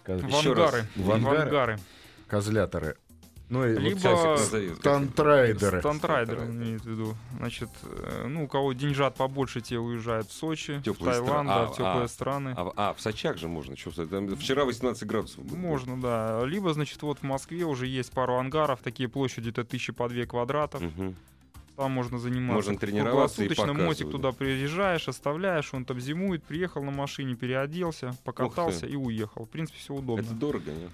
Коз- 0.05 0.21
В 0.23 0.27
Еще 0.29 0.53
раз. 0.53 0.67
ангары. 0.75 0.87
В 0.97 1.05
В 1.05 1.13
ангары? 1.13 1.39
ангары. 1.43 1.79
Козляторы. 2.27 2.97
Ну 3.49 3.67
и 3.67 3.77
Либо- 3.77 3.99
их- 3.99 4.39
стантрайдеры. 4.79 5.81
Стантрайдер 5.81 5.81
Стантрайдер. 5.81 6.45
имеет 6.45 6.81
в 6.83 6.87
виду. 6.91 7.15
Значит, 7.37 7.69
э, 7.83 8.27
ну, 8.27 8.45
у 8.45 8.49
кого 8.49 8.73
деньжат 8.73 9.15
побольше, 9.17 9.61
те 9.61 9.79
уезжают 9.79 10.29
в 10.29 10.33
Сочи, 10.33 10.79
в 10.79 10.83
Теплые 10.83 11.13
Таиланд, 11.21 11.29
страны. 11.29 11.49
да, 11.49 11.63
А, 11.63 11.67
в 11.67 11.73
теплые 11.73 12.05
а, 12.05 12.09
страны. 12.09 12.55
А, 12.57 12.73
а, 12.77 12.95
в 12.95 13.01
Сочах 13.03 13.37
же 13.37 13.49
можно. 13.49 13.77
Что, 13.77 14.07
там 14.07 14.35
вчера 14.37 14.65
18 14.65 15.07
градусов 15.07 15.45
было. 15.45 15.57
Можно, 15.59 16.01
да. 16.01 16.43
Либо, 16.47 16.73
значит, 16.73 17.03
вот 17.03 17.19
в 17.19 17.23
Москве 17.25 17.65
уже 17.65 17.87
есть 17.87 18.13
пару 18.13 18.37
ангаров, 18.37 18.81
такие 18.83 19.09
площадью-то 19.11 19.65
тысячи 19.65 19.93
по 19.93 20.09
две 20.09 20.25
квадратов. 20.27 20.81
Мгм. 20.81 21.15
Там 21.77 21.91
можно 21.93 22.19
заниматься. 22.19 22.55
Можно 22.55 22.77
тренироваться 22.79 23.43
и 23.43 23.49
Круглосуточно 23.49 23.85
мотик 23.87 24.11
туда 24.11 24.33
приезжаешь, 24.33 25.09
оставляешь, 25.09 25.73
он 25.73 25.85
там 25.85 25.99
зимует, 26.01 26.43
приехал 26.45 26.83
на 26.83 26.91
машине, 26.91 27.35
переоделся, 27.35 28.15
покатался 28.25 28.87
и 28.87 28.95
уехал. 28.97 29.47
В 29.47 29.49
принципе, 29.49 29.79
все 29.79 29.95
удобно. 29.95 30.23
Это 30.23 30.35
дорого, 30.35 30.71
нет? 30.71 30.91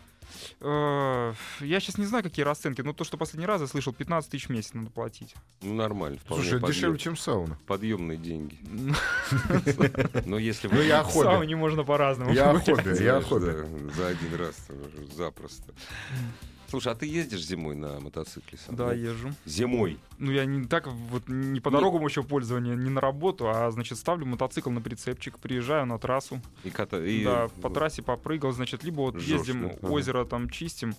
Э, 0.60 1.32
Я 1.60 1.80
сейчас 1.80 1.96
не 1.98 2.04
знаю, 2.04 2.22
какие 2.22 2.44
расценки, 2.44 2.82
но 2.82 2.92
то, 2.92 3.02
что 3.02 3.16
последний 3.16 3.46
раз 3.46 3.60
я 3.62 3.66
слышал, 3.66 3.92
15 3.94 4.30
тысяч 4.30 4.46
в 4.48 4.50
месяц 4.50 4.74
надо 4.74 4.90
платить. 4.90 5.34
Ну, 5.62 5.74
нормально. 5.74 6.18
Вполне 6.18 6.44
Слушай, 6.44 6.60
подъем- 6.60 6.66
дешевле, 6.68 6.98
чем 6.98 7.16
сауна. 7.16 7.58
Подъемные 7.66 8.18
деньги. 8.18 8.58
Но 10.26 10.38
если 10.38 10.68
вы... 10.68 10.76
Ну, 10.76 10.82
я 10.82 11.00
о 11.00 11.04
В 11.04 11.06
хобби. 11.08 11.24
сауне 11.24 11.56
можно 11.56 11.82
по-разному. 11.82 12.32
Я 12.32 12.52
хобби, 12.58 13.02
я 13.02 13.20
хобби. 13.22 13.66
За 13.96 14.08
один 14.08 14.34
раз 14.38 14.54
запросто. 15.16 15.72
Слушай, 16.68 16.92
а 16.92 16.94
ты 16.94 17.06
ездишь 17.06 17.44
зимой 17.46 17.74
на 17.74 17.98
мотоцикле 17.98 18.58
сам? 18.58 18.76
Да, 18.76 18.92
езжу. 18.92 19.32
Зимой. 19.46 19.98
Ну, 20.18 20.30
я 20.30 20.44
не 20.44 20.66
так 20.66 20.86
вот 20.86 21.22
не 21.28 21.60
по 21.60 21.70
дорогам 21.70 22.04
еще 22.04 22.22
пользования, 22.22 22.74
не 22.74 22.90
на 22.90 23.00
работу, 23.00 23.48
а, 23.48 23.70
значит, 23.70 23.96
ставлю 23.98 24.26
мотоцикл 24.26 24.70
на 24.70 24.80
прицепчик, 24.82 25.38
приезжаю 25.38 25.86
на 25.86 25.98
трассу. 25.98 26.42
И 26.64 26.70
ката... 26.70 27.02
и- 27.02 27.24
да, 27.24 27.48
по 27.62 27.70
трассе 27.70 28.02
попрыгал, 28.02 28.52
значит, 28.52 28.84
либо 28.84 29.00
вот 29.00 29.16
Жёстко, 29.16 29.50
ездим, 29.52 29.72
озеро 29.82 30.24
там 30.24 30.50
чистим, 30.50 30.94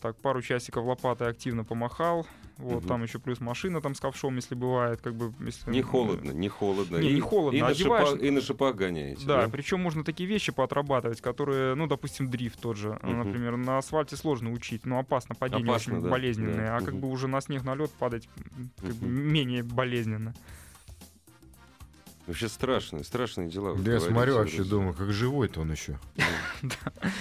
так, 0.00 0.16
пару 0.16 0.42
часиков 0.42 0.84
лопатой 0.84 1.28
активно 1.28 1.64
помахал, 1.64 2.26
вот, 2.58 2.80
Мгм. 2.80 2.88
там 2.88 3.02
еще 3.02 3.18
плюс 3.18 3.40
машина 3.40 3.80
там 3.80 3.94
с 3.94 4.00
ковшом, 4.00 4.36
если 4.36 4.54
бывает, 4.54 5.00
как 5.00 5.14
бы, 5.14 5.32
если... 5.44 5.70
Не 5.70 5.82
холодно, 5.82 6.30
не 6.32 6.48
холодно. 6.48 6.98
Не, 6.98 7.10
И- 7.10 7.14
не 7.14 7.20
холодно, 7.20 7.56
И 7.56 7.60
на, 7.60 7.68
одеваешь- 7.68 8.08
шипа- 8.10 8.18
и 8.26 8.30
на 8.30 8.40
шипах 8.40 8.76
гоняете. 8.76 9.26
Да, 9.26 9.48
причем 9.48 9.80
можно 9.80 10.04
такие 10.04 10.28
вещи 10.28 10.52
поотрабатывать, 10.52 11.20
которые, 11.20 11.74
ну, 11.74 11.86
допустим, 11.86 12.30
дрифт 12.30 12.60
тот 12.60 12.76
же, 12.76 12.98
э, 13.02 13.06
Мгм. 13.06 13.18
например, 13.20 13.56
на 13.56 13.78
асфальте 13.78 14.16
сложно 14.16 14.52
учить, 14.52 14.86
но 14.86 14.98
опасно, 14.98 15.34
падение 15.34 15.64
Опасно, 15.70 15.94
очень 15.94 16.04
да, 16.04 16.10
болезненное, 16.10 16.66
да, 16.66 16.76
а 16.76 16.80
как 16.80 16.92
мгм. 16.92 17.00
бы 17.00 17.08
уже 17.10 17.26
на 17.26 17.40
снег, 17.40 17.64
на 17.64 17.74
лед 17.74 17.90
падать 17.98 18.28
как 18.80 18.94
бы 18.94 19.06
Мгм. 19.06 19.32
менее 19.32 19.62
болезненно. 19.62 20.34
Вообще 22.26 22.48
страшные, 22.48 23.04
страшные 23.04 23.50
дела. 23.50 23.74
Да 23.76 23.92
я 23.92 24.00
смотрю 24.00 24.36
вообще, 24.36 24.56
друзья. 24.56 24.70
думаю, 24.70 24.94
как 24.94 25.12
живой-то 25.12 25.60
он 25.60 25.72
еще. 25.72 25.98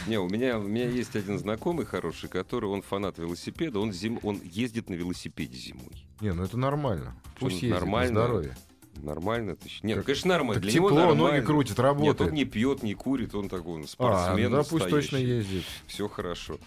Не, 0.08 0.18
у 0.18 0.30
меня, 0.30 0.58
у 0.60 0.64
меня 0.64 0.88
есть 0.88 1.16
один 1.16 1.38
знакомый 1.38 1.86
хороший, 1.86 2.30
который, 2.30 2.70
он 2.70 2.82
фанат 2.82 3.18
велосипеда, 3.18 3.80
он, 3.80 3.92
зим, 3.92 4.20
он 4.24 4.40
ездит 4.42 4.90
на 4.90 4.94
велосипеде 4.94 5.58
зимой. 5.58 6.06
Не, 6.22 6.32
ну 6.34 6.44
это 6.44 6.58
нормально. 6.58 7.16
Пусть 7.38 7.56
ездит, 7.56 7.72
нормально? 7.72 8.22
здоровье. 8.22 8.58
Нормально? 8.96 9.58
Нет, 9.82 9.98
Так- 9.98 10.06
конечно, 10.06 10.30
нормально. 10.30 10.54
Так 10.56 10.64
Для 10.64 10.74
него 10.74 10.90
тепло, 10.90 11.00
нормально. 11.08 11.24
ноги 11.38 11.46
крутит, 11.46 11.72
Нет, 11.72 11.80
работает. 11.80 12.22
он 12.22 12.36
не 12.36 12.46
пьет, 12.46 12.84
не 12.84 12.94
курит, 12.94 13.36
он 13.36 13.50
такой, 13.50 13.74
он 13.76 13.84
А, 13.84 13.88
спортсмен 13.88 14.52
да 14.52 14.64
пусть 14.64 14.88
точно 14.88 15.18
ездит. 15.18 15.64
Все 15.88 16.08
хорошо. 16.08 16.60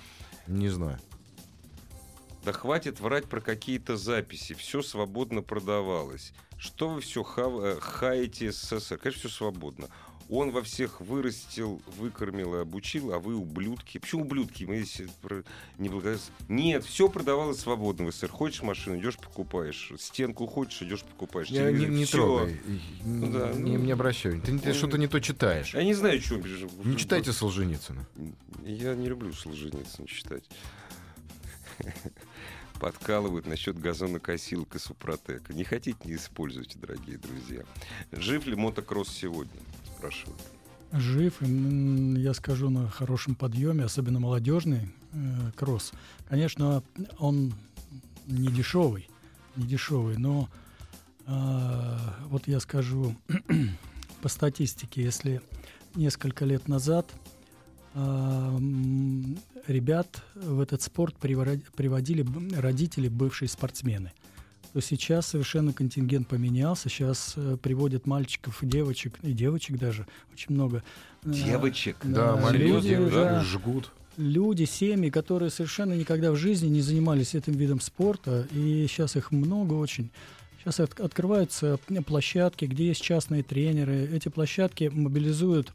Не 0.47 0.69
знаю. 0.69 0.99
Да 2.47 2.53
хватит 2.53 3.01
врать 3.01 3.25
про 3.25 3.41
какие-то 3.41 3.97
записи. 3.97 4.55
Все 4.55 4.81
свободно 4.81 5.43
продавалось. 5.43 6.33
Что 6.57 6.89
вы 6.89 7.01
все 7.01 7.25
хаете 7.25 8.53
СССР? 8.53 8.99
Конечно, 8.99 9.29
все 9.29 9.29
свободно. 9.29 9.89
Он 10.29 10.53
во 10.53 10.63
всех 10.63 11.01
вырастил, 11.01 11.83
выкормил 11.99 12.55
и 12.55 12.59
обучил, 12.59 13.13
а 13.13 13.19
вы 13.19 13.35
ублюдки. 13.35 13.99
Почему 13.99 14.23
ублюдки? 14.23 14.63
Мы 14.63 14.83
здесь 14.83 15.09
про- 15.23 15.43
не 15.79 15.89
благодарны. 15.89 16.21
Нет, 16.49 16.85
все 16.85 17.09
продавалось 17.09 17.59
свободно 17.59 18.07
в 18.07 18.15
СССР. 18.15 18.29
Хочешь 18.29 18.63
машину, 18.63 19.01
идешь 19.01 19.17
покупаешь. 19.17 19.91
Стенку 19.99 20.47
хочешь, 20.47 20.83
идешь 20.83 21.03
покупаешь. 21.03 21.49
Я 21.49 21.73
не, 21.73 21.79
Телевизор, 21.81 21.97
не 21.99 22.07
трогай. 22.07 22.61
Ну 23.05 23.33
да, 23.33 23.53
не, 23.55 23.77
ну, 23.77 23.85
не 23.87 23.91
обращай. 23.91 24.39
Ты, 24.39 24.57
ты 24.57 24.69
ну, 24.69 24.75
что-то 24.75 24.99
не 24.99 25.09
то 25.09 25.21
читаешь. 25.21 25.75
Я 25.75 25.83
не 25.83 25.95
знаю, 25.95 26.21
что 26.21 26.37
Не 26.37 26.97
читайте 26.97 27.33
Солженицына. 27.33 28.07
Я 28.65 28.95
не 28.95 29.09
люблю 29.09 29.33
Солженицына 29.33 30.07
читать. 30.07 30.45
Подкалывают 32.81 33.47
насчет 33.47 33.79
газонокосилок 33.79 34.75
и 34.77 34.79
супротека. 34.79 35.55
Не 35.55 35.65
хотите, 35.65 35.99
не 36.05 36.17
используйте, 36.17 36.79
дорогие 36.79 37.19
друзья. 37.19 37.63
Жив 38.13 38.47
ли 38.47 38.55
мотокросс 38.55 39.09
сегодня? 39.09 39.61
Спрашивают. 39.97 40.41
Жив, 40.93 41.41
я 41.41 42.35
скажу, 42.35 42.71
на 42.71 42.89
хорошем 42.89 43.35
подъеме, 43.35 43.85
особенно 43.85 44.21
молодежный 44.21 44.89
э, 45.13 45.51
кросс. 45.57 45.93
Конечно, 46.29 46.83
он 47.19 47.55
не 48.27 48.49
дешевый, 48.49 49.09
не 49.57 49.67
дешевый, 49.67 50.17
но 50.17 50.49
э, 51.27 51.99
вот 52.27 52.47
я 52.47 52.61
скажу 52.61 53.17
по 54.23 54.29
статистике, 54.29 55.03
если 55.03 55.43
несколько 55.95 56.45
лет 56.45 56.69
назад 56.69 57.11
ребят 59.67 60.23
в 60.35 60.61
этот 60.61 60.83
спорт 60.83 61.15
приводили 61.17 62.25
родители, 62.59 63.09
бывшие 63.09 63.49
спортсмены. 63.49 64.13
То 64.73 64.81
сейчас 64.83 65.29
совершенно 65.29 65.73
контингент 65.73 66.29
поменялся. 66.29 66.91
Сейчас 66.91 67.33
э, 67.37 67.57
приводят 67.63 68.07
мальчиков, 68.07 68.63
и 68.63 68.67
девочек, 68.67 69.15
и 69.23 69.33
девочек 69.33 69.79
даже, 69.79 70.07
очень 70.35 70.55
много. 70.55 70.83
Э, 71.25 71.31
Девочек. 71.33 71.97
Да, 72.03 72.35
Да, 72.35 72.37
маленькие 72.43 72.69
люди, 72.99 73.15
да, 73.15 73.25
да. 73.25 73.43
жгут. 73.43 73.91
люди, 74.19 74.65
семьи, 74.65 75.09
которые 75.09 75.51
совершенно 75.51 75.95
никогда 75.95 76.31
в 76.31 76.37
жизни 76.37 76.69
не 76.69 76.83
занимались 76.83 77.35
этим 77.35 77.55
видом 77.55 77.81
спорта, 77.81 78.47
и 78.53 78.85
сейчас 78.87 79.17
их 79.17 79.31
много 79.31 79.73
очень. 79.75 80.11
Сейчас 80.61 80.81
от- 80.81 81.01
открываются 81.01 81.79
площадки, 82.05 82.67
где 82.67 82.89
есть 82.89 83.01
частные 83.01 83.43
тренеры. 83.43 84.11
Эти 84.13 84.29
площадки 84.29 84.91
мобилизуют 84.93 85.69
э, 85.69 85.73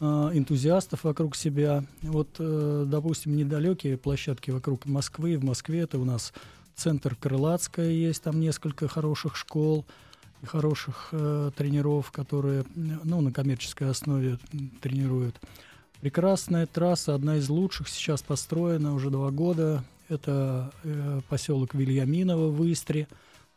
энтузиастов 0.00 1.04
вокруг 1.04 1.36
себя. 1.36 1.84
Вот, 2.02 2.36
э, 2.38 2.84
допустим, 2.86 3.36
недалекие 3.36 3.98
площадки 3.98 4.50
вокруг 4.50 4.86
Москвы. 4.86 5.36
В 5.36 5.44
Москве 5.44 5.80
это 5.80 5.98
у 5.98 6.04
нас 6.04 6.32
центр 6.74 7.14
Крылатская 7.14 7.90
есть, 7.90 8.22
там 8.22 8.40
несколько 8.40 8.88
хороших 8.88 9.36
школ 9.36 9.84
и 10.42 10.46
хороших 10.46 11.10
э, 11.12 11.50
тренеров, 11.54 12.10
которые 12.10 12.64
м, 12.74 13.00
ну, 13.04 13.20
на 13.20 13.32
коммерческой 13.32 13.90
основе 13.90 14.38
тренируют. 14.80 15.36
Прекрасная 16.00 16.66
трасса, 16.66 17.14
одна 17.14 17.36
из 17.36 17.50
лучших, 17.50 17.88
сейчас 17.88 18.22
построена 18.22 18.94
уже 18.94 19.10
два 19.10 19.30
года. 19.30 19.84
Это 20.08 20.72
э, 20.82 21.20
поселок 21.28 21.74
Вильяминово 21.74 22.50
в 22.50 22.72
Истре. 22.72 23.06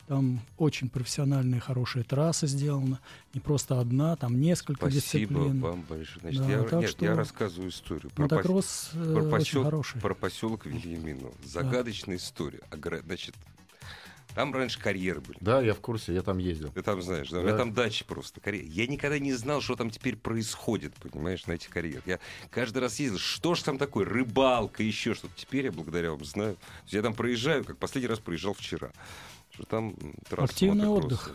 Там 0.08 0.42
очень 0.58 0.90
профессиональная, 0.90 1.62
хорошая 1.62 2.04
трасса 2.04 2.46
сделана. 2.46 3.00
Не 3.34 3.40
просто 3.40 3.80
одна, 3.80 4.16
там 4.18 4.40
несколько 4.42 4.90
Спасибо 4.90 5.02
дисциплин. 5.36 5.62
вам 5.62 5.82
большое. 5.84 6.20
Значит, 6.20 6.42
Да, 6.42 6.52
я, 6.52 6.64
так 6.64 6.82
нет, 6.82 6.90
что 6.90 7.06
я 7.06 7.16
рассказываю 7.16 7.70
историю 7.70 8.12
про, 8.12 8.26
пос- 8.26 8.92
про 9.14 9.24
посел- 9.40 9.64
хороший. 9.64 10.02
про 10.02 10.14
поселок 10.14 10.66
Вильямино. 10.66 11.30
Загадочная 11.46 12.18
история. 12.18 12.60
Огра- 12.70 13.02
Значит, 13.02 13.34
там 14.36 14.54
раньше 14.54 14.78
карьеры 14.78 15.22
были. 15.22 15.38
Да, 15.40 15.62
я 15.62 15.74
в 15.74 15.80
курсе, 15.80 16.14
я 16.14 16.22
там 16.22 16.38
ездил. 16.38 16.70
Ты 16.72 16.82
там 16.82 17.02
знаешь, 17.02 17.30
да? 17.30 17.38
У 17.40 17.42
Да. 17.42 17.48
меня 17.48 17.58
там 17.58 17.74
дачи 17.74 18.04
просто. 18.04 18.42
карьер- 18.42 18.66
Я 18.68 18.88
никогда 18.88 19.20
не 19.20 19.32
знал, 19.32 19.62
что 19.62 19.78
там 19.78 19.90
теперь 19.90 20.18
происходит, 20.18 20.94
понимаешь, 20.96 21.46
на 21.48 21.54
этих 21.54 21.70
карьерах. 21.70 22.04
Я 22.06 22.20
каждый 22.50 22.80
раз 22.80 23.00
ездил, 23.00 23.20
что 23.20 23.56
ж 23.56 23.62
там 23.62 23.78
такое, 23.78 24.04
рыбалка, 24.06 24.84
еще 24.84 25.14
что-то. 25.14 25.34
Теперь 25.38 25.66
я 25.66 25.72
благодаря 25.72 26.12
вам 26.12 26.26
знаю. 26.26 26.56
То 26.56 26.62
есть 26.84 26.94
Я 26.94 27.02
там 27.04 27.14
проезжаю, 27.14 27.64
как 27.64 27.78
последний 27.78 28.10
раз 28.10 28.20
проезжал 28.20 28.54
вчера. 28.54 28.92
Что 29.54 29.64
там 29.66 29.96
Активный 30.36 30.88
отдых. 30.88 31.32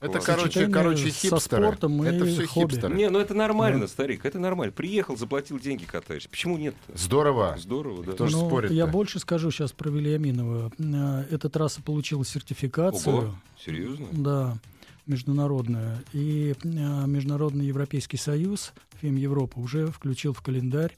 Да, 0.00 0.06
Это, 0.06 0.20
короче, 0.20 0.44
Сочетание 0.46 0.72
короче, 0.72 1.10
со 1.10 1.28
хипстеры. 1.30 1.62
спортом 1.64 2.04
и 2.04 2.06
Это 2.08 2.24
все 2.26 2.46
хобби. 2.46 2.72
хипстеры. 2.74 2.94
Не, 2.94 3.10
ну 3.10 3.18
это 3.18 3.34
нормально, 3.34 3.80
Да. 3.82 3.88
старик, 3.88 4.24
это 4.24 4.38
нормально. 4.38 4.72
Приехал, 4.72 5.16
заплатил 5.16 5.58
деньги, 5.58 5.84
катаешься. 5.84 6.28
Почему 6.28 6.56
нет? 6.58 6.76
Здорово. 6.94 7.56
Здорово, 7.58 8.04
да. 8.04 8.12
Кто 8.12 8.24
Ну, 8.26 8.46
спорит-то? 8.46 8.74
я 8.74 8.86
больше 8.86 9.18
скажу 9.18 9.50
сейчас 9.50 9.72
про 9.72 9.90
Вильяминова. 9.90 10.70
Э, 10.78 11.24
Эта 11.34 11.48
трасса 11.48 11.82
получила 11.82 12.24
сертификацию. 12.24 13.16
Ого, 13.16 13.34
серьезно? 13.58 14.06
Да, 14.12 14.58
международную. 15.06 15.98
И 16.12 16.54
э, 16.62 16.68
Международный 17.06 17.66
Европейский 17.66 18.16
Союз, 18.18 18.72
ФИМ 19.00 19.16
Европа, 19.16 19.58
уже 19.58 19.88
включил 19.88 20.32
в 20.34 20.40
календарь 20.42 20.96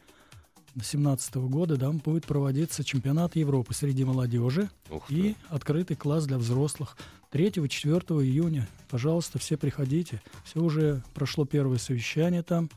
2017 0.74 1.34
года, 1.36 1.76
да, 1.76 1.90
будет 1.90 2.26
проводиться 2.26 2.84
чемпионат 2.84 3.36
Европы 3.36 3.74
среди 3.74 4.04
молодежи 4.04 4.70
и 5.08 5.34
открытый 5.48 5.96
класс 5.96 6.26
для 6.26 6.38
взрослых. 6.38 6.96
3-4 7.32 8.24
июня, 8.24 8.68
пожалуйста, 8.88 9.38
все 9.38 9.56
приходите. 9.56 10.20
Все 10.44 10.60
уже 10.60 11.02
прошло 11.14 11.44
первое 11.44 11.78
совещание 11.78 12.42
там, 12.42 12.68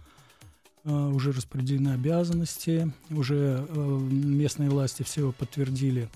э, 0.84 0.92
уже 0.92 1.32
распределены 1.32 1.90
обязанности, 1.90 2.92
уже 3.10 3.66
э, 3.68 4.00
местные 4.12 4.70
власти 4.70 5.04
все 5.04 5.32
подтвердили 5.32 6.10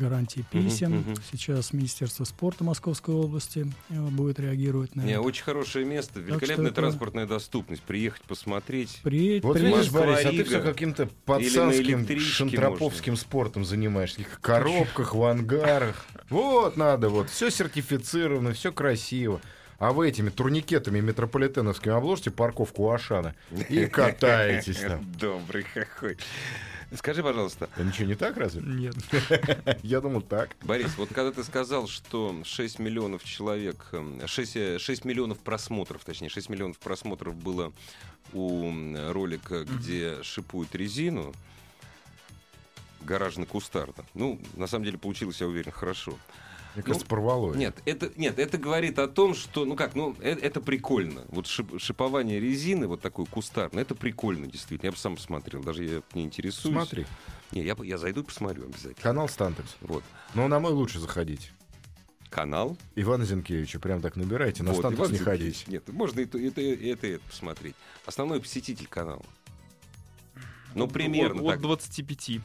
гарантии 0.00 0.44
Мгм, 0.52 0.64
писем. 0.64 0.92
мгм. 0.98 1.14
Сейчас 1.32 1.72
Министерство 1.72 2.24
спорта 2.24 2.64
Московской 2.64 3.14
области 3.14 3.66
э, 3.90 3.94
будет 3.94 4.38
реагировать 4.38 4.94
на 4.94 5.02
Не, 5.02 5.12
это. 5.12 5.20
очень 5.22 5.44
хорошее 5.44 5.84
место, 5.84 6.20
великолепная 6.20 6.66
это- 6.66 6.74
транспортная 6.76 7.26
доступность. 7.26 7.82
Приехать, 7.82 8.22
посмотреть. 8.22 9.00
При- 9.02 9.40
Вот 9.40 9.56
при- 9.58 9.66
видишь, 9.66 9.90
Борис, 9.90 10.24
а 10.24 10.30
ты 10.30 10.44
все 10.44 10.60
каким-то 10.60 11.08
пацанским, 11.24 12.06
шантроповским 12.18 13.16
спортом 13.16 13.64
занимаешься. 13.64 14.22
В 14.22 14.38
коробках, 14.40 15.14
в 15.14 15.22
ангарах. 15.24 16.06
Вот 16.30 16.76
надо, 16.76 17.08
вот. 17.08 17.30
Все 17.30 17.50
сертифицировано, 17.50 18.52
все 18.52 18.72
красиво. 18.72 19.40
А 19.78 19.92
вы 19.92 20.08
этими 20.08 20.30
турникетами 20.30 21.00
метрополитеновскими 21.00 21.94
обложите 21.94 22.30
парковку 22.30 22.84
у 22.84 22.90
Ашана 22.90 23.34
и 23.68 23.84
катаетесь 23.84 24.78
там. 24.78 25.04
Добрый 25.20 25.66
какой. 25.74 26.16
Скажи, 26.94 27.22
пожалуйста, 27.22 27.68
Да 27.76 27.82
ничего 27.82 28.06
не 28.06 28.14
так, 28.14 28.36
разве? 28.36 28.62
Нет. 28.62 28.94
Я 29.82 30.00
думал, 30.00 30.22
так. 30.22 30.50
Борис, 30.62 30.96
вот 30.96 31.08
когда 31.12 31.32
ты 31.32 31.42
сказал, 31.42 31.88
что 31.88 32.34
6 32.44 32.78
миллионов 32.78 33.24
человек, 33.24 33.88
эм, 33.92 34.20
6, 34.24 34.80
6 34.80 35.04
миллионов 35.04 35.38
просмотров, 35.38 36.04
точнее, 36.04 36.28
6 36.28 36.48
миллионов 36.48 36.78
просмотров 36.78 37.34
было 37.34 37.72
у 38.32 38.72
ролика, 39.12 39.64
где 39.64 40.22
шипуют 40.22 40.74
резину, 40.74 41.34
гаражно-кустарно. 43.00 44.04
Ну, 44.14 44.40
на 44.56 44.66
самом 44.66 44.84
деле 44.84 44.98
получилось, 44.98 45.40
я 45.40 45.46
уверен, 45.46 45.72
хорошо. 45.72 46.16
Мне 46.76 46.82
кажется, 46.84 47.06
порвало. 47.06 47.50
это. 47.50 47.58
Нет, 47.58 47.82
это, 47.86 48.12
нет, 48.16 48.38
это 48.38 48.58
говорит 48.58 48.98
о 48.98 49.08
том, 49.08 49.34
что, 49.34 49.64
ну 49.64 49.74
как, 49.76 49.94
ну, 49.94 50.14
э- 50.20 50.38
это, 50.40 50.60
прикольно. 50.60 51.24
Вот 51.28 51.46
шип- 51.46 51.78
шипование 51.78 52.38
резины, 52.38 52.86
вот 52.86 53.00
такой 53.00 53.26
кустарный, 53.26 53.82
это 53.82 53.94
прикольно, 53.94 54.46
действительно. 54.46 54.88
Я 54.88 54.92
бы 54.92 54.98
сам 54.98 55.16
посмотрел, 55.16 55.62
даже 55.62 55.84
я 55.84 56.02
не 56.14 56.24
интересуюсь. 56.24 56.74
Смотри, 56.74 57.06
Не, 57.52 57.62
я, 57.62 57.76
я 57.82 57.96
зайду 57.98 58.20
и 58.20 58.24
посмотрю 58.24 58.64
обязательно. 58.64 58.94
канал 59.02 59.28
Стантекс. 59.28 59.76
Вот. 59.80 60.04
Но 60.34 60.46
на 60.48 60.60
мой 60.60 60.72
лучше 60.72 60.98
заходить. 61.00 61.50
Канал. 62.28 62.76
Ивана 62.96 63.24
Зинкевича, 63.24 63.78
прям 63.80 64.02
так 64.02 64.16
набирайте, 64.16 64.62
на 64.62 64.72
Вот, 64.72 64.80
Стантекс 64.80 65.00
Иван 65.00 65.12
не 65.12 65.18
Зинкевич. 65.18 65.40
ходите. 65.40 65.64
Нет, 65.72 65.88
можно 65.88 66.20
и 66.20 66.24
то, 66.26 66.36
и 66.38 66.50
то, 66.50 66.60
и 66.60 66.88
это, 66.90 67.06
и 67.06 67.14
это 67.14 67.24
посмотреть. 67.26 67.74
Основной 68.04 68.40
посетитель 68.40 68.86
канала. 68.88 69.22
Ну, 70.74 70.88
примерно 70.88 71.40
От, 71.40 71.46
так. 71.46 71.56
от 71.56 71.62
25 71.62 72.40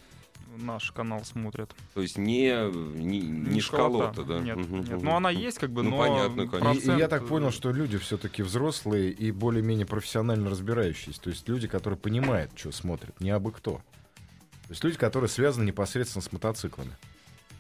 наш 0.58 0.92
канал 0.92 1.24
смотрят. 1.24 1.76
То 1.94 2.02
есть 2.02 2.18
не, 2.18 2.52
не, 2.72 3.20
не 3.20 3.62
школота, 3.62 4.24
да? 4.24 4.40
Нет, 4.40 4.58
Мгм, 4.58 4.76
нет. 4.82 4.90
мгм. 4.92 5.06
Ну, 5.06 5.16
она 5.16 5.30
есть, 5.30 5.58
как 5.60 5.72
бы, 5.72 5.84
Ну, 5.84 5.92
но 5.92 5.98
понятно, 5.98 6.48
конечно. 6.48 6.72
И- 6.80 6.84
И, 6.84 6.86
я 6.88 7.08
процент, 7.08 7.10
так 7.10 7.28
понял, 7.28 7.48
э, 7.48 7.52
что 7.52 7.72
люди 7.72 7.98
все-таки 7.98 8.44
взрослые 8.44 9.12
и 9.12 9.32
более-менее 9.32 9.86
профессионально 9.86 10.50
разбирающиеся. 10.50 11.22
То 11.22 11.30
есть 11.30 11.48
люди, 11.50 11.68
которые 11.68 11.98
понимают, 12.00 12.52
что 12.56 12.72
смотрят, 12.72 13.20
не 13.20 13.30
абы 13.32 13.52
кто. 13.52 13.76
То 13.76 14.70
есть 14.74 14.84
люди, 14.84 14.98
которые 14.98 15.30
связаны 15.30 15.66
непосредственно 15.66 16.22
с 16.22 16.32
мотоциклами. 16.32 16.92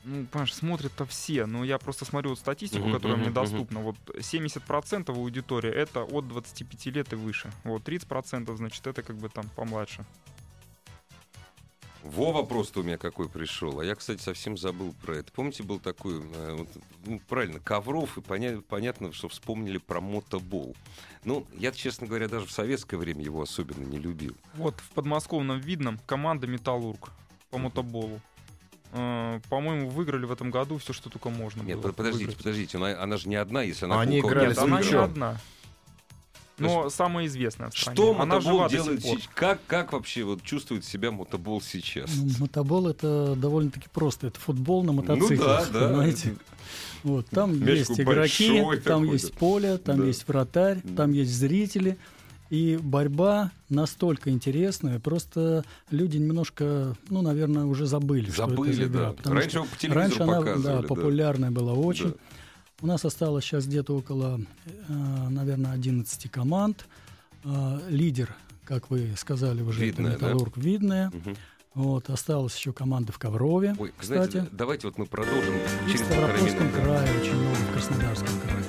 Ну, 0.03 0.25
понимаешь, 0.25 0.53
смотрят-то 0.55 1.05
все, 1.05 1.45
но 1.45 1.63
я 1.63 1.77
просто 1.77 2.05
смотрю 2.05 2.31
вот 2.31 2.39
статистику, 2.39 2.85
Мгм, 2.85 2.91
которая 2.95 3.17
мгм, 3.17 3.25
мне 3.25 3.33
доступна. 3.33 3.81
Вот 3.81 3.95
70% 4.19 5.09
аудитории 5.15 5.69
это 5.71 6.03
от 6.03 6.27
25 6.27 6.89
лет 6.89 7.13
и 7.13 7.15
выше. 7.15 7.51
Вот 7.63 7.83
30% 7.83 8.55
значит 8.57 8.87
это 8.87 9.03
как 9.03 9.17
бы 9.17 9.29
там 9.29 9.45
помладше. 9.55 10.03
Во 12.03 12.31
вопрос-то 12.31 12.79
у 12.79 12.83
меня 12.83 12.97
какой 12.97 13.29
пришел. 13.29 13.79
А 13.79 13.85
я, 13.85 13.93
кстати, 13.95 14.21
совсем 14.21 14.57
забыл 14.57 14.95
про 15.03 15.17
это. 15.17 15.31
Помните, 15.31 15.61
был 15.61 15.79
такой, 15.79 16.19
э, 16.21 16.55
вот, 16.57 16.67
ну, 17.05 17.21
правильно, 17.29 17.59
Ковров, 17.59 18.17
и 18.17 18.21
поня- 18.21 18.61
понятно, 18.61 19.13
что 19.13 19.29
вспомнили 19.29 19.77
про 19.77 20.01
мотобол. 20.01 20.75
Ну, 21.25 21.45
я, 21.53 21.71
честно 21.71 22.07
говоря, 22.07 22.27
даже 22.27 22.47
в 22.47 22.51
советское 22.51 22.97
время 22.97 23.23
его 23.23 23.41
особенно 23.43 23.83
не 23.85 23.99
любил. 23.99 24.35
Вот 24.55 24.79
в 24.79 24.89
подмосковном 24.89 25.59
Видном 25.59 25.99
команда 26.07 26.47
«Металлург» 26.47 27.09
по 27.51 27.59
мотоболу. 27.59 28.19
Э, 28.93 29.39
По-моему, 29.49 29.89
выиграли 29.89 30.25
в 30.25 30.31
этом 30.31 30.49
году 30.49 30.79
все, 30.79 30.93
что 30.93 31.09
только 31.11 31.29
можно 31.29 31.61
Нет, 31.61 31.77
было 31.77 31.89
под- 31.89 31.97
подождите, 31.97 32.25
выиграть. 32.25 32.37
подождите, 32.43 32.77
она, 32.77 32.99
она 33.01 33.17
же 33.17 33.29
не 33.29 33.35
одна, 33.35 33.61
если 33.61 33.85
она... 33.85 34.01
Они 34.01 34.19
играли 34.19 34.47
Нет, 34.47 34.55
с 34.57 34.59
она 34.59 34.81
не 34.81 34.93
одна. 34.93 35.37
Но 36.57 36.89
самая 36.89 37.25
известная 37.25 37.69
в 37.69 37.77
стране. 37.77 37.95
Что 37.95 38.15
Она 38.21 38.35
мотобол 38.35 38.67
делает 38.69 39.01
сих 39.01 39.09
пор. 39.09 39.19
сейчас? 39.19 39.29
Как, 39.33 39.59
как 39.67 39.93
вообще 39.93 40.23
вот 40.23 40.43
чувствует 40.43 40.85
себя 40.85 41.11
мотобол 41.11 41.61
сейчас? 41.61 42.11
Ну, 42.15 42.29
мотобол 42.39 42.87
это 42.87 43.35
довольно-таки 43.35 43.87
просто. 43.91 44.27
Это 44.27 44.39
футбол 44.39 44.83
на 44.83 44.91
Ну 44.91 45.01
мотоциклах, 45.01 45.71
да, 45.71 45.79
да. 45.79 45.87
понимаете? 45.87 46.35
Вот, 47.03 47.25
там 47.29 47.59
Мяч 47.59 47.79
есть 47.79 47.99
игроки, 47.99 48.61
там 48.83 49.01
такой, 49.01 49.11
есть 49.13 49.31
да. 49.31 49.37
поле, 49.39 49.77
там 49.77 49.99
Да. 50.01 50.05
есть 50.05 50.27
вратарь, 50.27 50.81
Да. 50.83 50.95
там 50.97 51.11
есть 51.13 51.31
зрители. 51.33 51.97
И 52.51 52.77
борьба 52.81 53.49
настолько 53.69 54.29
интересная, 54.29 54.99
просто 54.99 55.63
люди 55.89 56.17
немножко, 56.17 56.95
ну, 57.09 57.21
наверное, 57.21 57.63
уже 57.63 57.85
забыли, 57.85 58.29
что 58.29 58.43
это 58.43 58.51
Забыли, 58.51 58.73
за 58.73 58.83
игра. 58.83 59.15
да. 59.23 59.31
Раньше 59.31 59.49
что 59.49 59.57
его 59.59 59.67
по 59.67 59.77
телевизору 59.77 60.01
раньше 60.01 60.23
она 60.23 60.37
показывали. 60.39 60.63
да, 60.75 60.81
да. 60.81 60.87
популярная 60.87 61.51
была 61.51 61.73
очень. 61.73 62.09
Да. 62.09 62.15
У 62.81 62.87
нас 62.87 63.05
осталось 63.05 63.45
сейчас 63.45 63.67
где-то 63.67 63.95
около, 63.95 64.41
э, 64.65 64.93
наверное, 65.29 65.71
11 65.71 66.29
команд. 66.29 66.87
Э, 67.43 67.79
Лидер, 67.89 68.35
как 68.65 68.89
вы 68.89 69.13
сказали 69.15 69.61
уже, 69.61 69.85
Видное, 69.85 70.13
это 70.13 70.21
да? 70.21 70.27
Металлург 70.27 70.57
Видное. 70.57 71.11
Мгм. 71.13 71.37
Вот, 71.75 72.09
осталась 72.09 72.55
еще 72.57 72.73
команда 72.73 73.11
в 73.13 73.19
Коврове. 73.19 73.75
Ой, 73.77 73.93
кстати. 73.97 74.31
знаете, 74.31 74.49
давайте 74.51 74.87
вот 74.87 74.97
мы 74.97 75.05
продолжим 75.05 75.53
И 75.53 75.89
в 75.89 75.91
через 75.91 76.01
полтора 76.01 76.27
Ставропольском 76.27 76.71
крае 76.71 77.21
очень 77.21 77.35
много, 77.35 77.55
в 77.55 77.73
Краснодарском 77.73 78.39
крае. 78.41 78.63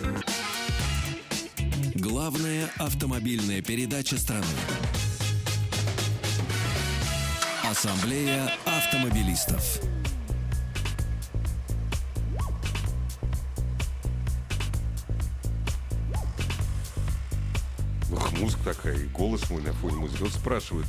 Главная 1.94 2.70
автомобильная 2.78 3.62
передача 3.62 4.18
страны. 4.18 4.44
Ассамблея 7.64 8.52
автомобилистов. 8.66 9.80
Музыка 18.42 18.74
такая, 18.74 18.96
и 18.96 19.06
голос 19.06 19.48
мой 19.50 19.62
на 19.62 19.72
фоне 19.72 19.96
музыки. 19.96 20.22
Вот 20.22 20.32
спрашивают, 20.32 20.86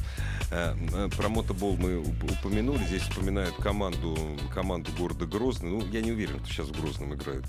э, 0.52 0.76
э, 0.94 1.10
про 1.16 1.30
мотобол 1.30 1.78
мы 1.78 1.94
уп- 2.02 2.40
упомянули, 2.40 2.84
здесь 2.86 3.04
вспоминают 3.04 3.56
команду, 3.56 4.18
команду 4.54 4.92
города 4.98 5.26
Грозный. 5.26 5.70
Ну, 5.70 5.86
я 5.92 6.02
не 6.02 6.12
уверен, 6.12 6.40
что 6.44 6.54
сейчас 6.54 6.68
в 6.68 6.82
Грозном 6.82 7.14
играют. 7.14 7.46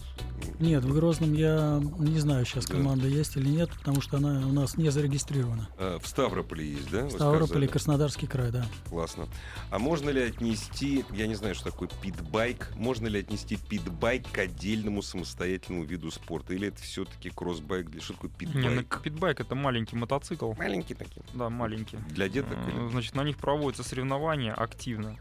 Нет, 0.60 0.84
в 0.84 0.92
Грозном 0.94 1.32
я 1.34 1.80
не 1.98 2.18
знаю, 2.20 2.44
сейчас 2.44 2.66
Да. 2.66 2.74
команда 2.76 3.08
есть 3.08 3.36
или 3.36 3.48
нет, 3.48 3.70
потому 3.70 4.00
что 4.00 4.16
она 4.18 4.40
у 4.46 4.52
нас 4.52 4.76
не 4.76 4.90
зарегистрирована. 4.90 5.68
Э, 5.78 5.98
В 6.02 6.06
Ставрополе 6.06 6.66
есть, 6.72 6.90
да? 6.90 7.06
и 7.06 7.10
сказали? 7.10 7.66
Краснодарский 7.66 8.26
край, 8.28 8.50
да. 8.50 8.66
Классно. 8.88 9.26
А 9.70 9.78
можно 9.78 10.10
ли 10.10 10.20
отнести, 10.22 11.04
я 11.12 11.26
не 11.26 11.34
знаю, 11.34 11.54
что 11.54 11.70
такое 11.70 11.88
питбайк, 12.02 12.72
можно 12.76 13.06
ли 13.06 13.20
отнести 13.20 13.56
питбайк 13.56 14.30
к 14.30 14.38
отдельному 14.38 15.02
самостоятельному 15.02 15.84
виду 15.84 16.10
спорта? 16.10 16.54
Или 16.54 16.68
это 16.68 16.80
все-таки 16.82 17.30
кроссбайк? 17.30 17.90
Для 17.90 18.00
что 18.00 18.14
такое 18.14 18.30
Не, 18.40 18.46
ну, 18.46 18.52
питбайк? 18.82 19.00
питбайк 19.02 19.40
это 19.40 19.54
маленький 19.54 19.96
мотоцикл. 19.96 20.52
Маленький 20.54 20.94
такие. 20.94 21.22
Да, 21.34 21.50
маленький. 21.50 21.96
Для 22.10 22.28
деток 22.28 22.56
или? 22.68 22.88
Значит, 22.90 23.14
на 23.14 23.22
них 23.24 23.36
проводятся 23.38 23.82
соревнования 23.82 24.52
активно. 24.54 25.16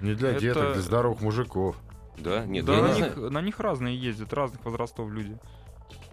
Не 0.00 0.14
для 0.14 0.30
Это- 0.30 0.40
деток, 0.40 0.72
для 0.74 0.82
здоровых 0.82 1.20
мужиков. 1.20 1.76
Да? 2.18 2.44
Нет, 2.46 2.64
да, 2.64 2.74
я 2.74 2.80
не 2.80 2.86
на 2.88 2.94
знаю. 2.94 3.16
них, 3.16 3.30
на 3.30 3.40
них 3.42 3.60
разные 3.60 3.96
ездят, 3.96 4.32
разных 4.32 4.64
возрастов 4.64 5.10
люди. 5.10 5.36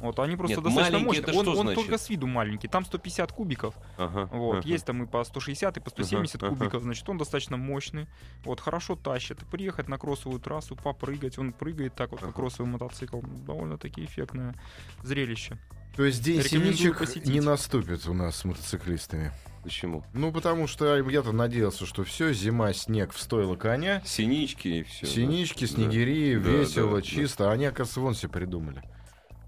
Вот 0.02 0.20
они 0.20 0.36
просто 0.36 0.58
Нет, 0.58 0.64
достаточно 0.66 1.00
мощные. 1.00 1.22
это 1.24 1.32
Он, 1.38 1.42
что 1.44 1.52
он 1.52 1.58
значит? 1.68 1.76
только 1.84 1.98
с 1.98 2.10
виду 2.10 2.28
маленький. 2.28 2.68
Там 2.68 2.84
150 2.86 3.32
кубиков. 3.32 3.76
Ага, 3.98 4.28
Вот, 4.32 4.58
ага. 4.60 4.68
есть 4.68 4.86
там 4.86 5.04
и 5.04 5.06
по 5.08 5.24
160, 5.24 5.78
и 5.78 5.80
по 5.80 5.90
170 5.90 6.36
Ага, 6.36 6.48
ага. 6.48 6.56
кубиков, 6.56 6.84
значит, 6.84 7.08
он 7.08 7.18
достаточно 7.18 7.58
мощный. 7.58 8.08
Вот, 8.44 8.60
хорошо 8.60 8.96
тащит. 8.96 9.40
Приехать 9.52 9.88
на 9.88 9.98
кроссовую 9.98 10.40
трассу, 10.42 10.76
попрыгать, 10.76 11.38
он 11.38 11.54
прыгает 11.54 11.96
так 11.96 12.12
вот, 12.12 12.20
как 12.20 12.30
Ага. 12.30 12.36
кроссовый 12.36 12.72
мотоцикл. 12.72 13.22
Довольно-таки 13.46 14.04
эффектное 14.04 14.56
зрелище. 15.04 15.58
То 15.96 16.06
есть 16.06 16.24
день 16.24 16.42
синичек 16.42 17.02
не 17.26 17.42
наступит 17.42 18.08
у 18.08 18.14
нас 18.14 18.38
с 18.38 18.46
мотоциклистами. 18.46 19.32
Почему? 19.64 20.04
Ну, 20.14 20.32
потому 20.32 20.66
что 20.66 20.98
я-то 20.98 21.34
надеялся, 21.34 21.86
что 21.86 22.04
все, 22.04 22.34
зима, 22.34 22.74
снег 22.74 23.12
в 23.14 23.20
стойло 23.20 23.56
коня, 23.58 24.02
Синички 24.06 24.68
и 24.68 24.84
все. 24.84 25.06
синички, 25.06 25.66
снегири, 25.66 26.38
Да, 26.40 26.50
весело, 26.50 26.90
да, 26.92 26.96
да. 26.96 27.02
чисто. 27.04 27.50
А 27.50 27.54
Они, 27.54 27.66
оказывается, 27.66 28.00
вон 28.00 28.14
все 28.16 28.28
придумали. 28.30 28.82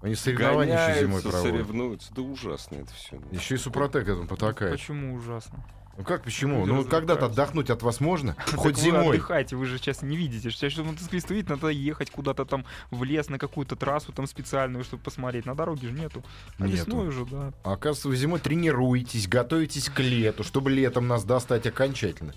Они 0.04 0.14
соревнования 0.14 0.90
еще 0.90 1.00
зимой 1.06 1.22
проводят. 1.22 1.42
соревнуются. 1.50 2.14
Да 2.14 2.22
ужасно 2.22 2.76
это 2.76 2.92
все. 2.92 3.18
Еще 3.32 3.54
и 3.54 3.58
Супротек 3.58 4.02
этому 4.02 4.26
потакает. 4.26 4.72
Почему 4.72 5.14
ужасно? 5.14 5.64
Ну 5.96 6.02
как 6.02 6.24
почему? 6.24 6.66
Люди 6.66 6.70
Ну 6.76 6.84
когда-то 6.84 7.26
отдохнуть 7.26 7.70
от 7.70 7.82
вас 7.82 8.00
можно? 8.00 8.34
Хоть 8.56 8.76
вы 8.76 8.82
зимой. 8.82 9.08
отдыхайте, 9.16 9.54
вы 9.56 9.64
же 9.64 9.78
сейчас 9.78 10.02
не 10.02 10.16
видите. 10.16 10.50
Сейчас, 10.50 10.72
чтобы 10.72 10.90
мотоциклист 10.90 11.30
увидеть, 11.30 11.48
надо 11.48 11.68
ехать 11.68 12.10
куда-то 12.10 12.44
там 12.44 12.64
в 12.90 13.02
лес, 13.04 13.28
на 13.30 13.38
какую-то 13.38 13.76
трассу 13.76 14.12
там 14.12 14.26
специальную, 14.26 14.84
чтобы 14.84 15.02
посмотреть. 15.04 15.46
На 15.46 15.54
дороге 15.54 15.88
же 15.88 15.94
нету. 15.94 16.22
А 16.58 16.64
Нету. 16.66 16.76
весной 16.76 17.08
уже, 17.08 17.24
да. 17.26 17.52
А 17.62 17.72
оказывается, 17.74 18.08
вы 18.08 18.16
зимой 18.16 18.40
тренируетесь, 18.40 19.28
готовитесь 19.28 19.88
к 19.88 20.00
лету, 20.00 20.42
чтобы 20.42 20.70
летом 20.70 21.06
нас 21.06 21.24
достать 21.24 21.66
окончательно. 21.66 22.34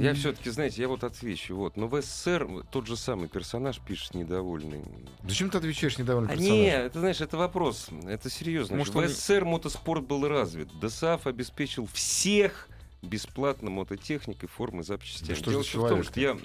Я 0.00 0.14
все-таки, 0.14 0.50
знаете, 0.50 0.82
я 0.82 0.88
вот 0.88 1.04
отвечу. 1.04 1.56
Вот. 1.56 1.76
Но 1.76 1.86
в 1.86 2.00
СССР 2.00 2.48
тот 2.70 2.86
же 2.86 2.96
самый 2.96 3.28
персонаж 3.28 3.78
пишет 3.80 4.14
недовольный. 4.14 4.82
Зачем 5.24 5.50
ты 5.50 5.58
отвечаешь 5.58 5.98
недовольный 5.98 6.30
А 6.30 6.36
персонаж? 6.36 6.56
нет, 6.58 6.80
это 6.86 7.00
знаешь, 7.00 7.20
это 7.20 7.36
вопрос. 7.36 7.88
Это 8.06 8.30
серьезно. 8.30 8.76
Может, 8.76 8.94
в 8.94 8.98
он- 8.98 9.08
СССР 9.08 9.44
мотоспорт 9.44 10.04
был 10.06 10.26
развит. 10.26 10.68
ДСАФ 10.80 11.26
обеспечил 11.26 11.86
всех 11.92 12.68
бесплатно 13.02 13.70
мототехникой, 13.70 14.48
формы, 14.48 14.82
запчастями. 14.84 15.30
Да 15.30 15.34
что 15.36 15.50
Дело 15.50 15.62
в 15.62 15.88
том, 15.88 16.02
что 16.04 16.20
я, 16.20 16.36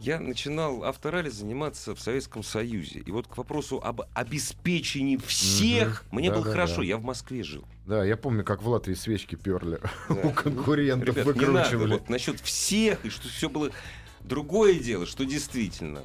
я 0.00 0.20
начинал 0.20 0.84
авторалли 0.84 1.28
заниматься 1.28 1.94
в 1.94 2.00
Советском 2.00 2.42
Союзе. 2.42 3.00
И 3.00 3.10
вот 3.10 3.26
к 3.26 3.36
вопросу 3.36 3.80
об 3.82 4.02
обеспечении 4.14 5.16
всех 5.16 6.04
мне 6.10 6.30
было 6.30 6.42
Да-да-да. 6.42 6.52
хорошо. 6.66 6.82
Я 6.82 6.96
в 6.98 7.04
Москве 7.04 7.42
жил. 7.42 7.64
Да, 7.86 8.04
я 8.04 8.16
помню, 8.16 8.44
как 8.44 8.62
в 8.62 8.68
Латвии 8.68 8.94
свечки 8.94 9.34
перли. 9.34 9.80
Да. 10.08 10.14
У 10.24 10.30
конкурентов 10.30 11.16
Ребят, 11.16 11.26
не 11.26 11.32
надо. 11.32 11.52
выкручивали. 11.52 11.92
Вот 11.94 12.08
насчет 12.08 12.40
всех, 12.40 13.04
и 13.04 13.10
что 13.10 13.28
все 13.28 13.48
было... 13.48 13.70
Другое 14.20 14.74
дело, 14.78 15.06
что 15.06 15.24
действительно... 15.24 16.02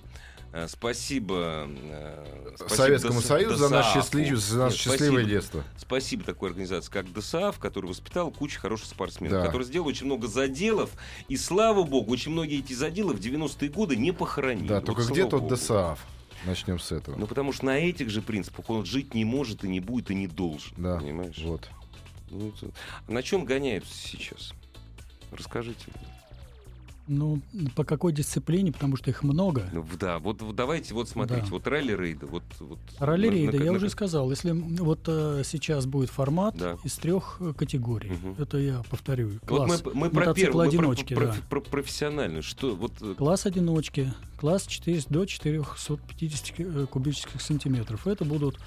э, 0.53 0.67
Спасибо, 0.69 1.67
э, 1.67 2.53
спасибо 2.57 2.75
Советскому 2.75 3.19
ДС- 3.19 3.23
Союзу 3.27 3.55
за 3.57 3.69
наше, 3.69 3.89
ДСААФу. 3.99 4.17
счастли- 4.17 4.35
за 4.35 4.57
наше 4.57 4.73
Нет, 4.75 4.81
счастливое 4.81 5.09
спасибо. 5.23 5.29
детство. 5.29 5.63
Спасибо 5.77 6.23
такой 6.23 6.49
организации, 6.49 6.91
как 6.91 7.11
ДСАФ, 7.11 7.59
который 7.59 7.87
воспитал 7.87 8.31
кучу 8.31 8.59
хороших 8.59 8.87
спортсменов, 8.87 9.33
Да. 9.33 9.45
который 9.45 9.63
сделал 9.63 9.87
очень 9.87 10.05
много 10.05 10.27
заделов. 10.27 10.91
И 11.27 11.35
слава 11.37 11.83
богу, 11.83 12.11
очень 12.11 12.31
многие 12.31 12.59
эти 12.59 12.73
заделы 12.73 13.13
в 13.13 13.19
90-е 13.19 13.69
годы 13.69 13.95
не 13.95 14.11
похоронили. 14.13 14.67
Да, 14.67 14.75
Вот 14.75 14.85
только 14.85 15.03
где 15.03 15.25
тот. 15.25 15.47
ДСААФ? 15.47 15.99
Начнем 16.45 16.77
с 16.77 16.91
этого. 16.91 17.15
Ну, 17.17 17.25
потому 17.25 17.53
что 17.53 17.65
на 17.65 17.77
этих 17.79 18.09
же 18.09 18.21
принципах 18.21 18.69
он 18.69 18.85
жить 18.85 19.13
не 19.13 19.23
может 19.25 19.63
и 19.63 19.67
не 19.69 19.79
будет 19.79 20.11
и 20.11 20.15
не 20.15 20.27
должен. 20.27 20.73
Да, 20.77 20.97
Понимаешь? 20.97 21.37
Вот. 21.39 21.69
Ну, 22.29 22.49
это- 22.49 22.71
А 23.07 23.11
на 23.11 23.23
чем 23.23 23.45
гоняются 23.45 23.93
сейчас? 23.95 24.53
Расскажите. 25.31 25.85
мне. 25.95 26.12
Ну, 27.05 27.41
по 27.75 27.83
какой 27.83 28.13
дисциплине, 28.13 28.71
потому 28.71 28.95
что 28.95 29.09
их 29.09 29.23
много. 29.23 29.69
Ну, 29.73 29.85
да, 29.99 30.19
вот, 30.19 30.41
вот 30.41 30.55
давайте, 30.55 30.93
вот 30.93 31.09
смотрите, 31.09 31.41
Да. 31.43 31.47
вот 31.51 31.67
ралли-рейды, 31.67 32.25
вот... 32.25 32.43
вот 32.61 32.79
Ралли-рейды, 32.99 33.59
на- 33.59 33.63
я 33.63 33.71
на- 33.71 33.77
уже 33.77 33.89
сказал, 33.89 34.29
если 34.29 34.51
вот 34.51 34.99
э, 35.07 35.41
сейчас 35.45 35.85
будет 35.85 36.09
формат 36.09 36.55
Да. 36.55 36.77
из 36.85 36.93
трех 36.95 37.37
э, 37.41 37.51
категорий, 37.57 38.11
Мгм. 38.11 38.35
это 38.41 38.57
я 38.57 38.83
повторю, 38.89 39.31
Вот 39.31 39.67
класс, 39.67 39.83
мы, 39.85 39.93
мы 39.93 40.09
про 40.09 40.33
первую, 40.33 40.65
мы 40.65 40.71
про, 40.71 40.87
мотоцикла-одиночки, 40.87 41.13
про- 41.13 41.27
да. 41.27 41.35
про 41.49 41.59
профессиональную. 41.59 42.41
Что, 42.41 42.73
вот, 42.73 42.93
э, 43.01 43.15
класс 43.17 43.45
одиночки, 43.45 44.13
класс 44.37 44.65
4, 44.65 45.01
до 45.09 45.25
450 45.25 46.53
э, 46.59 46.85
кубических 46.89 47.41
сантиметров. 47.41 48.07
Это 48.07 48.23
будут 48.23 48.57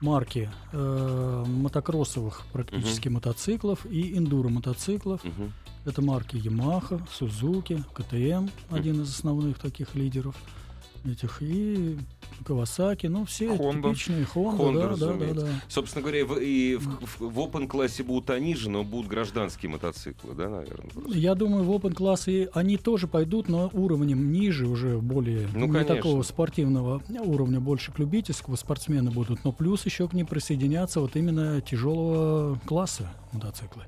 марки 0.00 0.50
э, 0.72 1.44
мотокроссовых 1.46 2.42
практически 2.52 3.08
мотоциклов 3.08 3.84
и 3.84 4.16
эндуро 4.16 4.48
мотоциклов. 4.48 5.22
мгм. 5.24 5.52
Это 5.84 6.00
марки 6.02 6.36
Yamaha, 6.36 7.00
Suzuki, 7.18 7.82
KTM, 7.94 8.48
один 8.70 9.02
из 9.02 9.10
основных 9.10 9.58
таких 9.58 9.94
лидеров 9.94 10.36
этих, 11.04 11.42
и 11.42 11.98
Kawasaki, 12.44 13.08
ну 13.08 13.24
все 13.24 13.46
Honda. 13.56 13.88
типичные 13.90 14.24
Honda, 14.32 14.56
Honda, 14.94 14.96
да, 14.96 15.12
да, 15.34 15.40
да. 15.40 15.48
Собственно 15.66 16.02
говоря, 16.02 16.24
в, 16.24 16.38
и 16.38 16.76
в, 16.76 16.84
в- 17.04 17.20
в 17.34 17.38
open 17.40 17.66
классе 17.66 18.04
будут 18.04 18.30
они 18.30 18.54
же, 18.54 18.70
но 18.70 18.84
будут 18.84 19.08
гражданские 19.10 19.70
мотоциклы, 19.70 20.34
да, 20.36 20.48
наверное? 20.48 20.88
просто? 20.90 21.18
Я 21.18 21.34
думаю, 21.34 21.64
в 21.64 21.70
Open 21.72 21.92
классы 21.92 22.48
они 22.54 22.76
тоже 22.76 23.08
пойдут, 23.08 23.48
но 23.48 23.68
уровнем 23.72 24.30
ниже, 24.30 24.68
уже 24.68 24.98
более 24.98 25.48
Ну, 25.52 25.66
не 25.66 25.72
конечно. 25.72 25.96
такого 25.96 26.22
спортивного 26.22 27.02
уровня, 27.18 27.58
больше 27.58 27.90
к 27.90 27.98
любительскому 27.98 28.56
спортсмены 28.56 29.10
будут. 29.10 29.42
Но 29.44 29.50
плюс 29.50 29.84
еще 29.84 30.06
к 30.06 30.12
ним 30.12 30.26
присоединятся 30.28 31.00
вот 31.00 31.16
именно 31.16 31.60
тяжелого 31.60 32.60
класса 32.64 33.10
мотоциклы. 33.32 33.82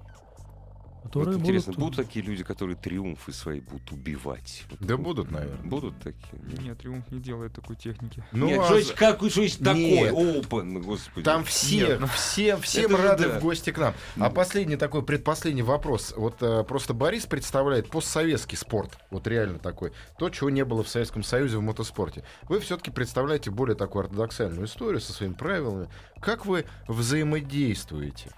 Вот 1.05 1.12
Которые 1.12 1.38
интересно, 1.38 1.72
будут... 1.74 1.96
будут 1.96 2.07
такие 2.07 2.24
люди, 2.24 2.42
которые 2.42 2.76
триумфы 2.76 3.32
свои 3.32 3.61
будут 3.61 3.92
убивать? 3.92 4.64
Вот 4.70 4.80
Да 4.80 4.96
будут, 4.96 5.30
наверное. 5.30 5.62
Будут 5.62 5.98
такие? 5.98 6.40
Нет, 6.62 6.78
Триумф 6.78 7.11
не 7.11 7.20
делает 7.20 7.52
такой 7.52 7.76
техники. 7.76 8.24
Ну, 8.32 8.46
Нет, 8.46 8.61
а 8.61 8.64
что 8.64 8.78
есть, 8.78 8.94
как, 8.94 9.18
что 9.30 9.42
есть 9.42 9.62
такое? 9.62 10.12
Open, 10.12 10.80
господи. 10.80 11.24
Там 11.24 11.44
все, 11.44 11.88
Нет, 11.88 12.00
ну, 12.00 12.07
все, 12.07 12.57
всем 12.57 12.96
рады 12.96 13.28
да. 13.28 13.38
в 13.38 13.42
гости 13.42 13.70
к 13.70 13.78
нам. 13.78 13.94
А 14.16 14.30
последний 14.30 14.76
такой, 14.76 15.02
предпоследний 15.05 15.62
вопрос. 15.62 16.14
Вот 16.16 16.42
э, 16.42 16.64
просто 16.64 16.94
Борис 16.94 17.26
представляет 17.26 17.90
постсоветский 17.90 18.57
спорт. 18.57 18.98
Вот 19.11 19.26
реально 19.26 19.59
такой. 19.59 19.92
То, 20.18 20.30
чего 20.30 20.48
не 20.48 20.64
было 20.64 20.82
в 20.82 20.88
Советском 20.88 21.22
Союзе 21.22 21.59
в 21.59 21.62
мотоспорте. 21.62 22.24
Вы 22.48 22.61
все-таки 22.61 22.90
представляете 22.90 23.50
более 23.50 23.76
такую 23.76 24.05
ортодоксальную 24.05 24.66
историю 24.66 25.00
со 25.00 25.12
своими 25.12 25.34
правилами. 25.34 25.88
Как 26.20 26.46
вы 26.46 26.64
взаимодействуете? 26.88 28.30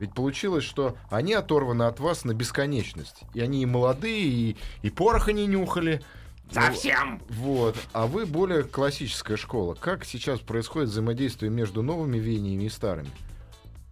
Ведь 0.00 0.14
получилось, 0.14 0.64
что 0.64 0.96
они 1.10 1.34
оторваны 1.34 1.84
от 1.84 2.00
вас 2.00 2.24
на 2.24 2.34
бесконечность. 2.34 3.20
И 3.34 3.40
они 3.40 3.62
и 3.62 3.66
молодые, 3.66 4.24
и, 4.24 4.56
и 4.82 4.90
пороха 4.90 5.32
не 5.32 5.46
нюхали. 5.46 6.02
Совсем! 6.50 7.22
Вот. 7.28 7.76
А 7.92 8.06
вы 8.06 8.26
более 8.26 8.64
классическая 8.64 9.36
школа. 9.36 9.74
Как 9.74 10.04
сейчас 10.04 10.40
происходит 10.40 10.88
взаимодействие 10.88 11.50
между 11.50 11.82
новыми 11.82 12.18
веяниями 12.18 12.64
и 12.64 12.68
старыми? 12.70 13.10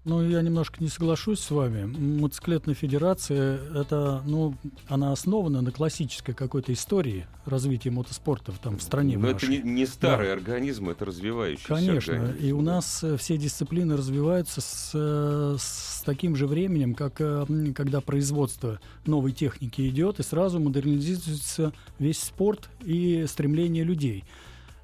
Ну, 0.09 0.27
я 0.27 0.41
немножко 0.41 0.83
не 0.83 0.89
соглашусь 0.89 1.39
с 1.41 1.51
вами. 1.51 1.85
Мотоциклетная 1.85 2.75
федерация, 2.75 3.61
это, 3.75 4.23
ну, 4.25 4.55
она 4.89 5.13
основана 5.13 5.61
на 5.61 5.71
классической 5.71 6.35
какой-то 6.35 6.73
истории 6.73 7.27
развития 7.45 7.91
мотоспорта 7.91 8.51
в, 8.53 8.59
там, 8.59 8.79
в 8.79 8.83
стране 8.83 9.19
Но 9.19 9.29
это 9.29 9.35
нашей. 9.47 9.63
не, 9.63 9.71
не 9.71 9.87
старый 9.87 10.33
организм, 10.33 10.89
это 10.89 11.05
развивающийся 11.05 11.69
Конечно, 11.69 12.15
организм. 12.15 12.39
и 12.43 12.53
у 12.53 12.63
нас 12.63 13.05
э, 13.05 13.19
все 13.19 13.37
дисциплины 13.37 13.99
развиваются 13.99 14.63
с, 14.63 14.93
э, 14.95 15.57
с 15.61 16.03
таким 16.07 16.37
же 16.37 16.47
временем, 16.47 16.95
как 16.95 17.21
э, 17.21 17.45
когда 17.75 18.01
производство 18.01 18.81
новой 19.05 19.33
техники 19.33 19.87
идет, 19.91 20.21
и 20.21 20.23
сразу 20.23 20.59
модернизируется 20.59 21.75
весь 21.99 22.23
спорт 22.23 22.71
и 22.83 23.27
стремление 23.29 23.85
людей. 23.85 24.25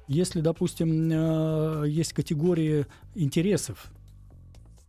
Если, 0.07 0.41
допустим, 0.41 1.83
есть 1.83 2.13
категории 2.13 2.85
интересов, 3.15 3.91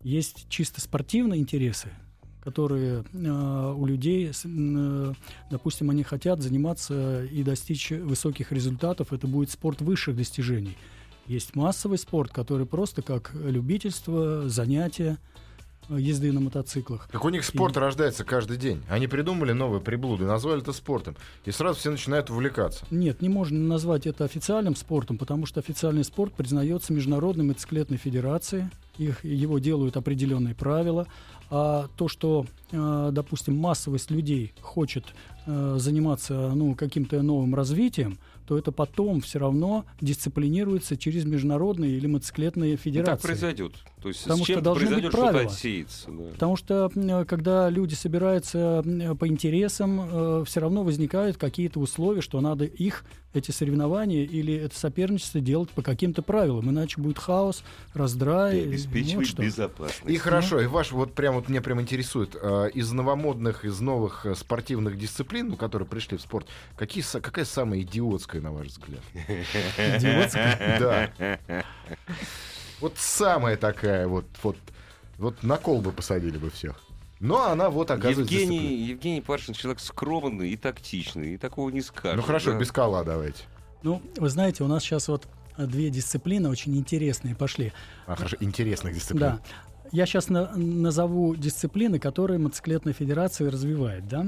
есть 0.07 0.47
чисто 0.49 0.81
спортивные 0.81 1.41
интересы, 1.41 1.89
которые 2.41 3.05
э, 3.13 3.75
у 3.77 3.87
людей, 3.87 4.31
э, 4.31 5.13
допустим, 5.51 5.91
они 5.91 6.05
хотят 6.05 6.41
заниматься 6.41 7.25
и 7.25 7.43
достичь 7.43 7.91
высоких 7.91 8.53
результатов, 8.53 9.13
это 9.13 9.27
будет 9.27 9.51
спорт 9.51 9.81
высших 9.81 10.17
достижений. 10.17 10.77
Есть 11.27 11.57
массовый 11.57 11.99
спорт, 11.99 12.33
который 12.33 12.67
просто 12.67 13.03
как 13.03 13.35
любительство, 13.35 14.49
занятие 14.49 15.19
езды 15.89 16.33
на 16.33 16.41
мотоциклах. 16.41 17.09
Как 17.11 17.25
у 17.25 17.29
них 17.29 17.45
спорт 17.45 17.77
рождается 17.77 18.25
каждый 18.25 18.57
день. 18.57 18.83
Они 18.89 19.07
придумали 19.07 19.53
новые 19.53 19.81
приблуды, 19.81 20.25
назвали 20.25 20.61
это 20.63 20.73
спортом. 20.73 21.17
И 21.45 21.51
сразу 21.51 21.79
все 21.79 21.91
начинают 21.91 22.31
увлекаться. 22.31 22.85
Нет, 22.91 23.23
не 23.23 23.29
можно 23.29 23.59
назвать 23.59 24.07
это 24.07 24.25
официальным 24.25 24.77
спортом, 24.77 25.19
потому 25.19 25.47
что 25.47 25.61
официальный 25.61 26.05
спорт 26.05 26.33
признается 26.35 26.93
Международной 26.93 27.45
мотоциклетной 27.45 27.97
федерацией. 27.99 28.65
Их, 28.99 29.25
его 29.25 29.59
делают 29.59 29.97
определенные 29.97 30.55
правила. 30.55 31.07
А 31.49 31.89
то, 31.97 32.09
что, 32.09 32.47
э, 32.73 33.11
допустим, 33.13 33.57
массовость 33.57 34.11
людей 34.11 34.53
хочет 34.63 35.05
э, 35.47 35.77
заниматься 35.79 36.51
ну, 36.55 36.75
каким-то 36.75 37.23
новым 37.23 37.55
развитием, 37.55 38.19
то 38.49 38.59
это 38.59 38.73
потом 38.73 39.21
все 39.21 39.39
равно 39.39 39.85
дисциплинируется 40.01 40.97
через 40.97 41.25
международные 41.25 41.93
или 41.97 42.07
мотоциклетные 42.07 42.73
И 42.73 42.77
так 42.77 42.83
федерации. 42.85 43.23
произойдет. 43.27 43.73
То 44.07 44.11
есть 44.11 44.23
Потому 44.23 44.39
с 44.39 44.45
что 44.45 44.55
чем 44.55 44.63
должны 44.63 44.83
быть 44.85 44.89
произойдет, 44.91 45.13
что-то 45.13 45.31
правила. 45.33 45.51
отсеется. 45.51 46.11
да. 46.13 46.23
Потому 46.35 46.57
что 46.57 47.25
когда 47.27 47.69
люди 47.69 47.95
собираются 47.95 48.85
по 49.19 49.27
интересам, 49.27 50.45
все 50.45 50.61
равно 50.61 50.85
возникают 50.85 51.39
какие-то 51.39 51.81
условия, 51.81 52.21
что 52.21 52.41
надо 52.41 52.65
их, 52.67 53.05
эти 53.35 53.51
соревнования 53.51 54.23
или 54.25 54.55
это 54.55 54.79
соперничество 54.79 55.41
делать 55.41 55.69
по 55.71 55.83
каким-то 55.83 56.23
правилам, 56.23 56.71
иначе 56.71 57.01
будет 57.01 57.19
хаос, 57.19 57.65
раздрай. 57.95 58.61
И 58.61 58.63
обеспечивать 58.69 59.17
вот 59.17 59.27
что. 59.27 59.43
безопасность. 59.43 60.09
И 60.09 60.17
хорошо, 60.19 60.61
и 60.61 60.67
ваш 60.67 60.93
вот 60.93 61.13
прям 61.13 61.35
вот 61.35 61.49
меня 61.49 61.61
прям 61.61 61.81
интересует 61.81 62.37
э, 62.41 62.71
из 62.75 62.93
новомодных, 62.93 63.65
из 63.65 63.81
новых 63.81 64.25
э, 64.25 64.37
спортивных 64.37 64.97
дисциплин, 64.99 65.49
ну, 65.49 65.57
которые 65.57 65.87
пришли 65.89 66.17
в 66.17 66.21
спорт, 66.23 66.47
какие, 66.77 67.03
са- 67.05 67.21
какая 67.21 67.45
самая 67.45 67.81
идиотская, 67.81 68.41
на 68.41 68.53
ваш 68.53 68.69
взгляд? 68.69 69.01
Идиотская. 69.77 70.79
Да. 71.49 71.65
Вот 72.81 72.95
самая 72.97 73.57
такая 73.57 74.07
вот, 74.07 74.27
вот, 74.43 74.57
вот 75.19 75.43
на 75.43 75.57
кол 75.57 75.81
бы 75.81 75.93
посадили 75.93 76.37
бы 76.39 76.51
всех. 76.51 76.81
Но 77.21 77.47
она 77.49 77.71
вот 77.71 77.91
оказывается... 77.91 78.23
дисциплина. 78.25 78.61
Евгений, 78.61 78.85
Евгений 78.85 79.21
Пашин 79.23 79.55
человек 79.55 79.81
скромный 79.81 80.51
и 80.51 80.57
тактичный, 80.57 81.35
и 81.35 81.37
такого 81.39 81.71
не 81.71 81.81
скажешь. 81.81 82.17
Ну 82.17 82.23
хорошо, 82.23 82.53
да. 82.53 82.59
без 82.59 82.71
кола 82.71 83.05
давайте. 83.05 83.45
Ну, 83.83 84.03
вы 84.17 84.29
знаете, 84.29 84.65
у 84.65 84.67
нас 84.67 84.83
сейчас 84.83 85.09
вот 85.09 85.27
две 85.57 85.89
дисциплины 85.91 86.49
очень 86.51 86.77
интересные 86.77 87.35
пошли. 87.35 87.73
А, 88.07 88.17
хорошо, 88.17 88.37
интересных 88.41 88.95
дисциплин. 88.95 89.21
Да. 89.21 89.41
Я 89.93 90.05
сейчас 90.05 90.29
назову 90.29 91.35
дисциплины, 91.37 91.99
которые 91.99 92.39
мотоциклетная 92.39 92.93
федерация 92.93 93.51
развивает, 93.51 94.07
да? 94.09 94.27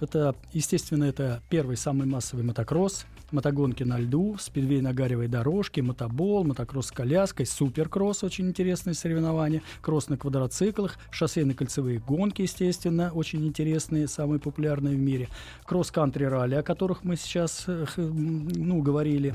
Это, 0.00 0.34
естественно, 0.52 1.04
это 1.04 1.42
первый 1.48 1.76
самый 1.76 2.06
массовый 2.06 2.44
мотокросс, 2.44 3.06
мотогонки 3.32 3.82
на 3.82 3.98
льду, 3.98 4.36
спидвей 4.38 4.80
на 4.80 4.92
гаревой 4.92 5.28
дорожке, 5.28 5.82
мотобол, 5.82 6.44
мотокросс 6.44 6.88
с 6.88 6.92
коляской, 6.92 7.46
суперкросс, 7.46 8.24
очень 8.24 8.48
интересные 8.48 8.94
соревнования, 8.94 9.62
кросс 9.80 10.08
на 10.08 10.16
квадроциклах, 10.16 10.98
шоссейные 11.10 11.54
кольцевые 11.54 11.98
гонки, 11.98 12.42
естественно, 12.42 13.10
очень 13.12 13.46
интересные, 13.46 14.08
самые 14.08 14.40
популярные 14.40 14.96
в 14.96 15.00
мире, 15.00 15.28
кросс-кантри 15.64 16.24
ралли, 16.24 16.54
о 16.54 16.62
которых 16.62 17.04
мы 17.04 17.16
сейчас, 17.16 17.64
э, 17.66 17.86
ну, 17.96 18.82
говорили, 18.82 19.34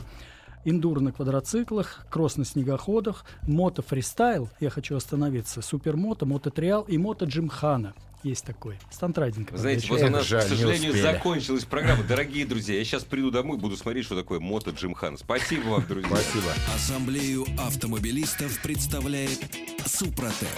индур 0.66 1.00
на 1.00 1.12
квадроциклах, 1.12 2.06
кросс 2.10 2.38
на 2.38 2.46
снегоходах, 2.46 3.26
мото-фристайл, 3.44 4.50
я 4.60 4.70
хочу 4.70 4.96
остановиться, 4.96 5.62
супермото, 5.62 6.26
мототриал 6.26 6.84
и 6.84 6.98
мото-джимхана. 6.98 7.94
Есть 8.28 8.44
такой. 8.44 8.78
Стантрайдинг. 8.92 9.52
Вы 9.52 9.58
знаете, 9.58 9.88
вот 9.88 10.02
у 10.02 10.10
нас, 10.10 10.26
жаль, 10.26 10.44
к 10.44 10.48
сожалению, 10.50 11.02
закончилась 11.02 11.64
программа. 11.64 12.04
Дорогие 12.04 12.46
друзья, 12.46 12.78
я 12.78 12.84
сейчас 12.84 13.06
приду 13.06 13.32
домой, 13.32 13.58
буду 13.58 13.78
смотреть, 13.78 14.04
что 14.04 14.18
такое 14.18 14.42
мото 14.42 14.72
Джимхан. 14.72 15.18
Спасибо 15.18 15.68
вам, 15.70 15.88
друзья. 15.88 16.10
Спасибо. 16.10 16.52
Ассамблею 16.76 17.46
автомобилистов 17.58 18.62
представляет 18.62 19.40
Супротек. 19.86 20.50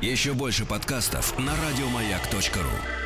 Еще 0.00 0.32
больше 0.32 0.64
подкастов 0.64 1.38
на 1.38 1.52
радиомаяк.ру. 1.54 3.03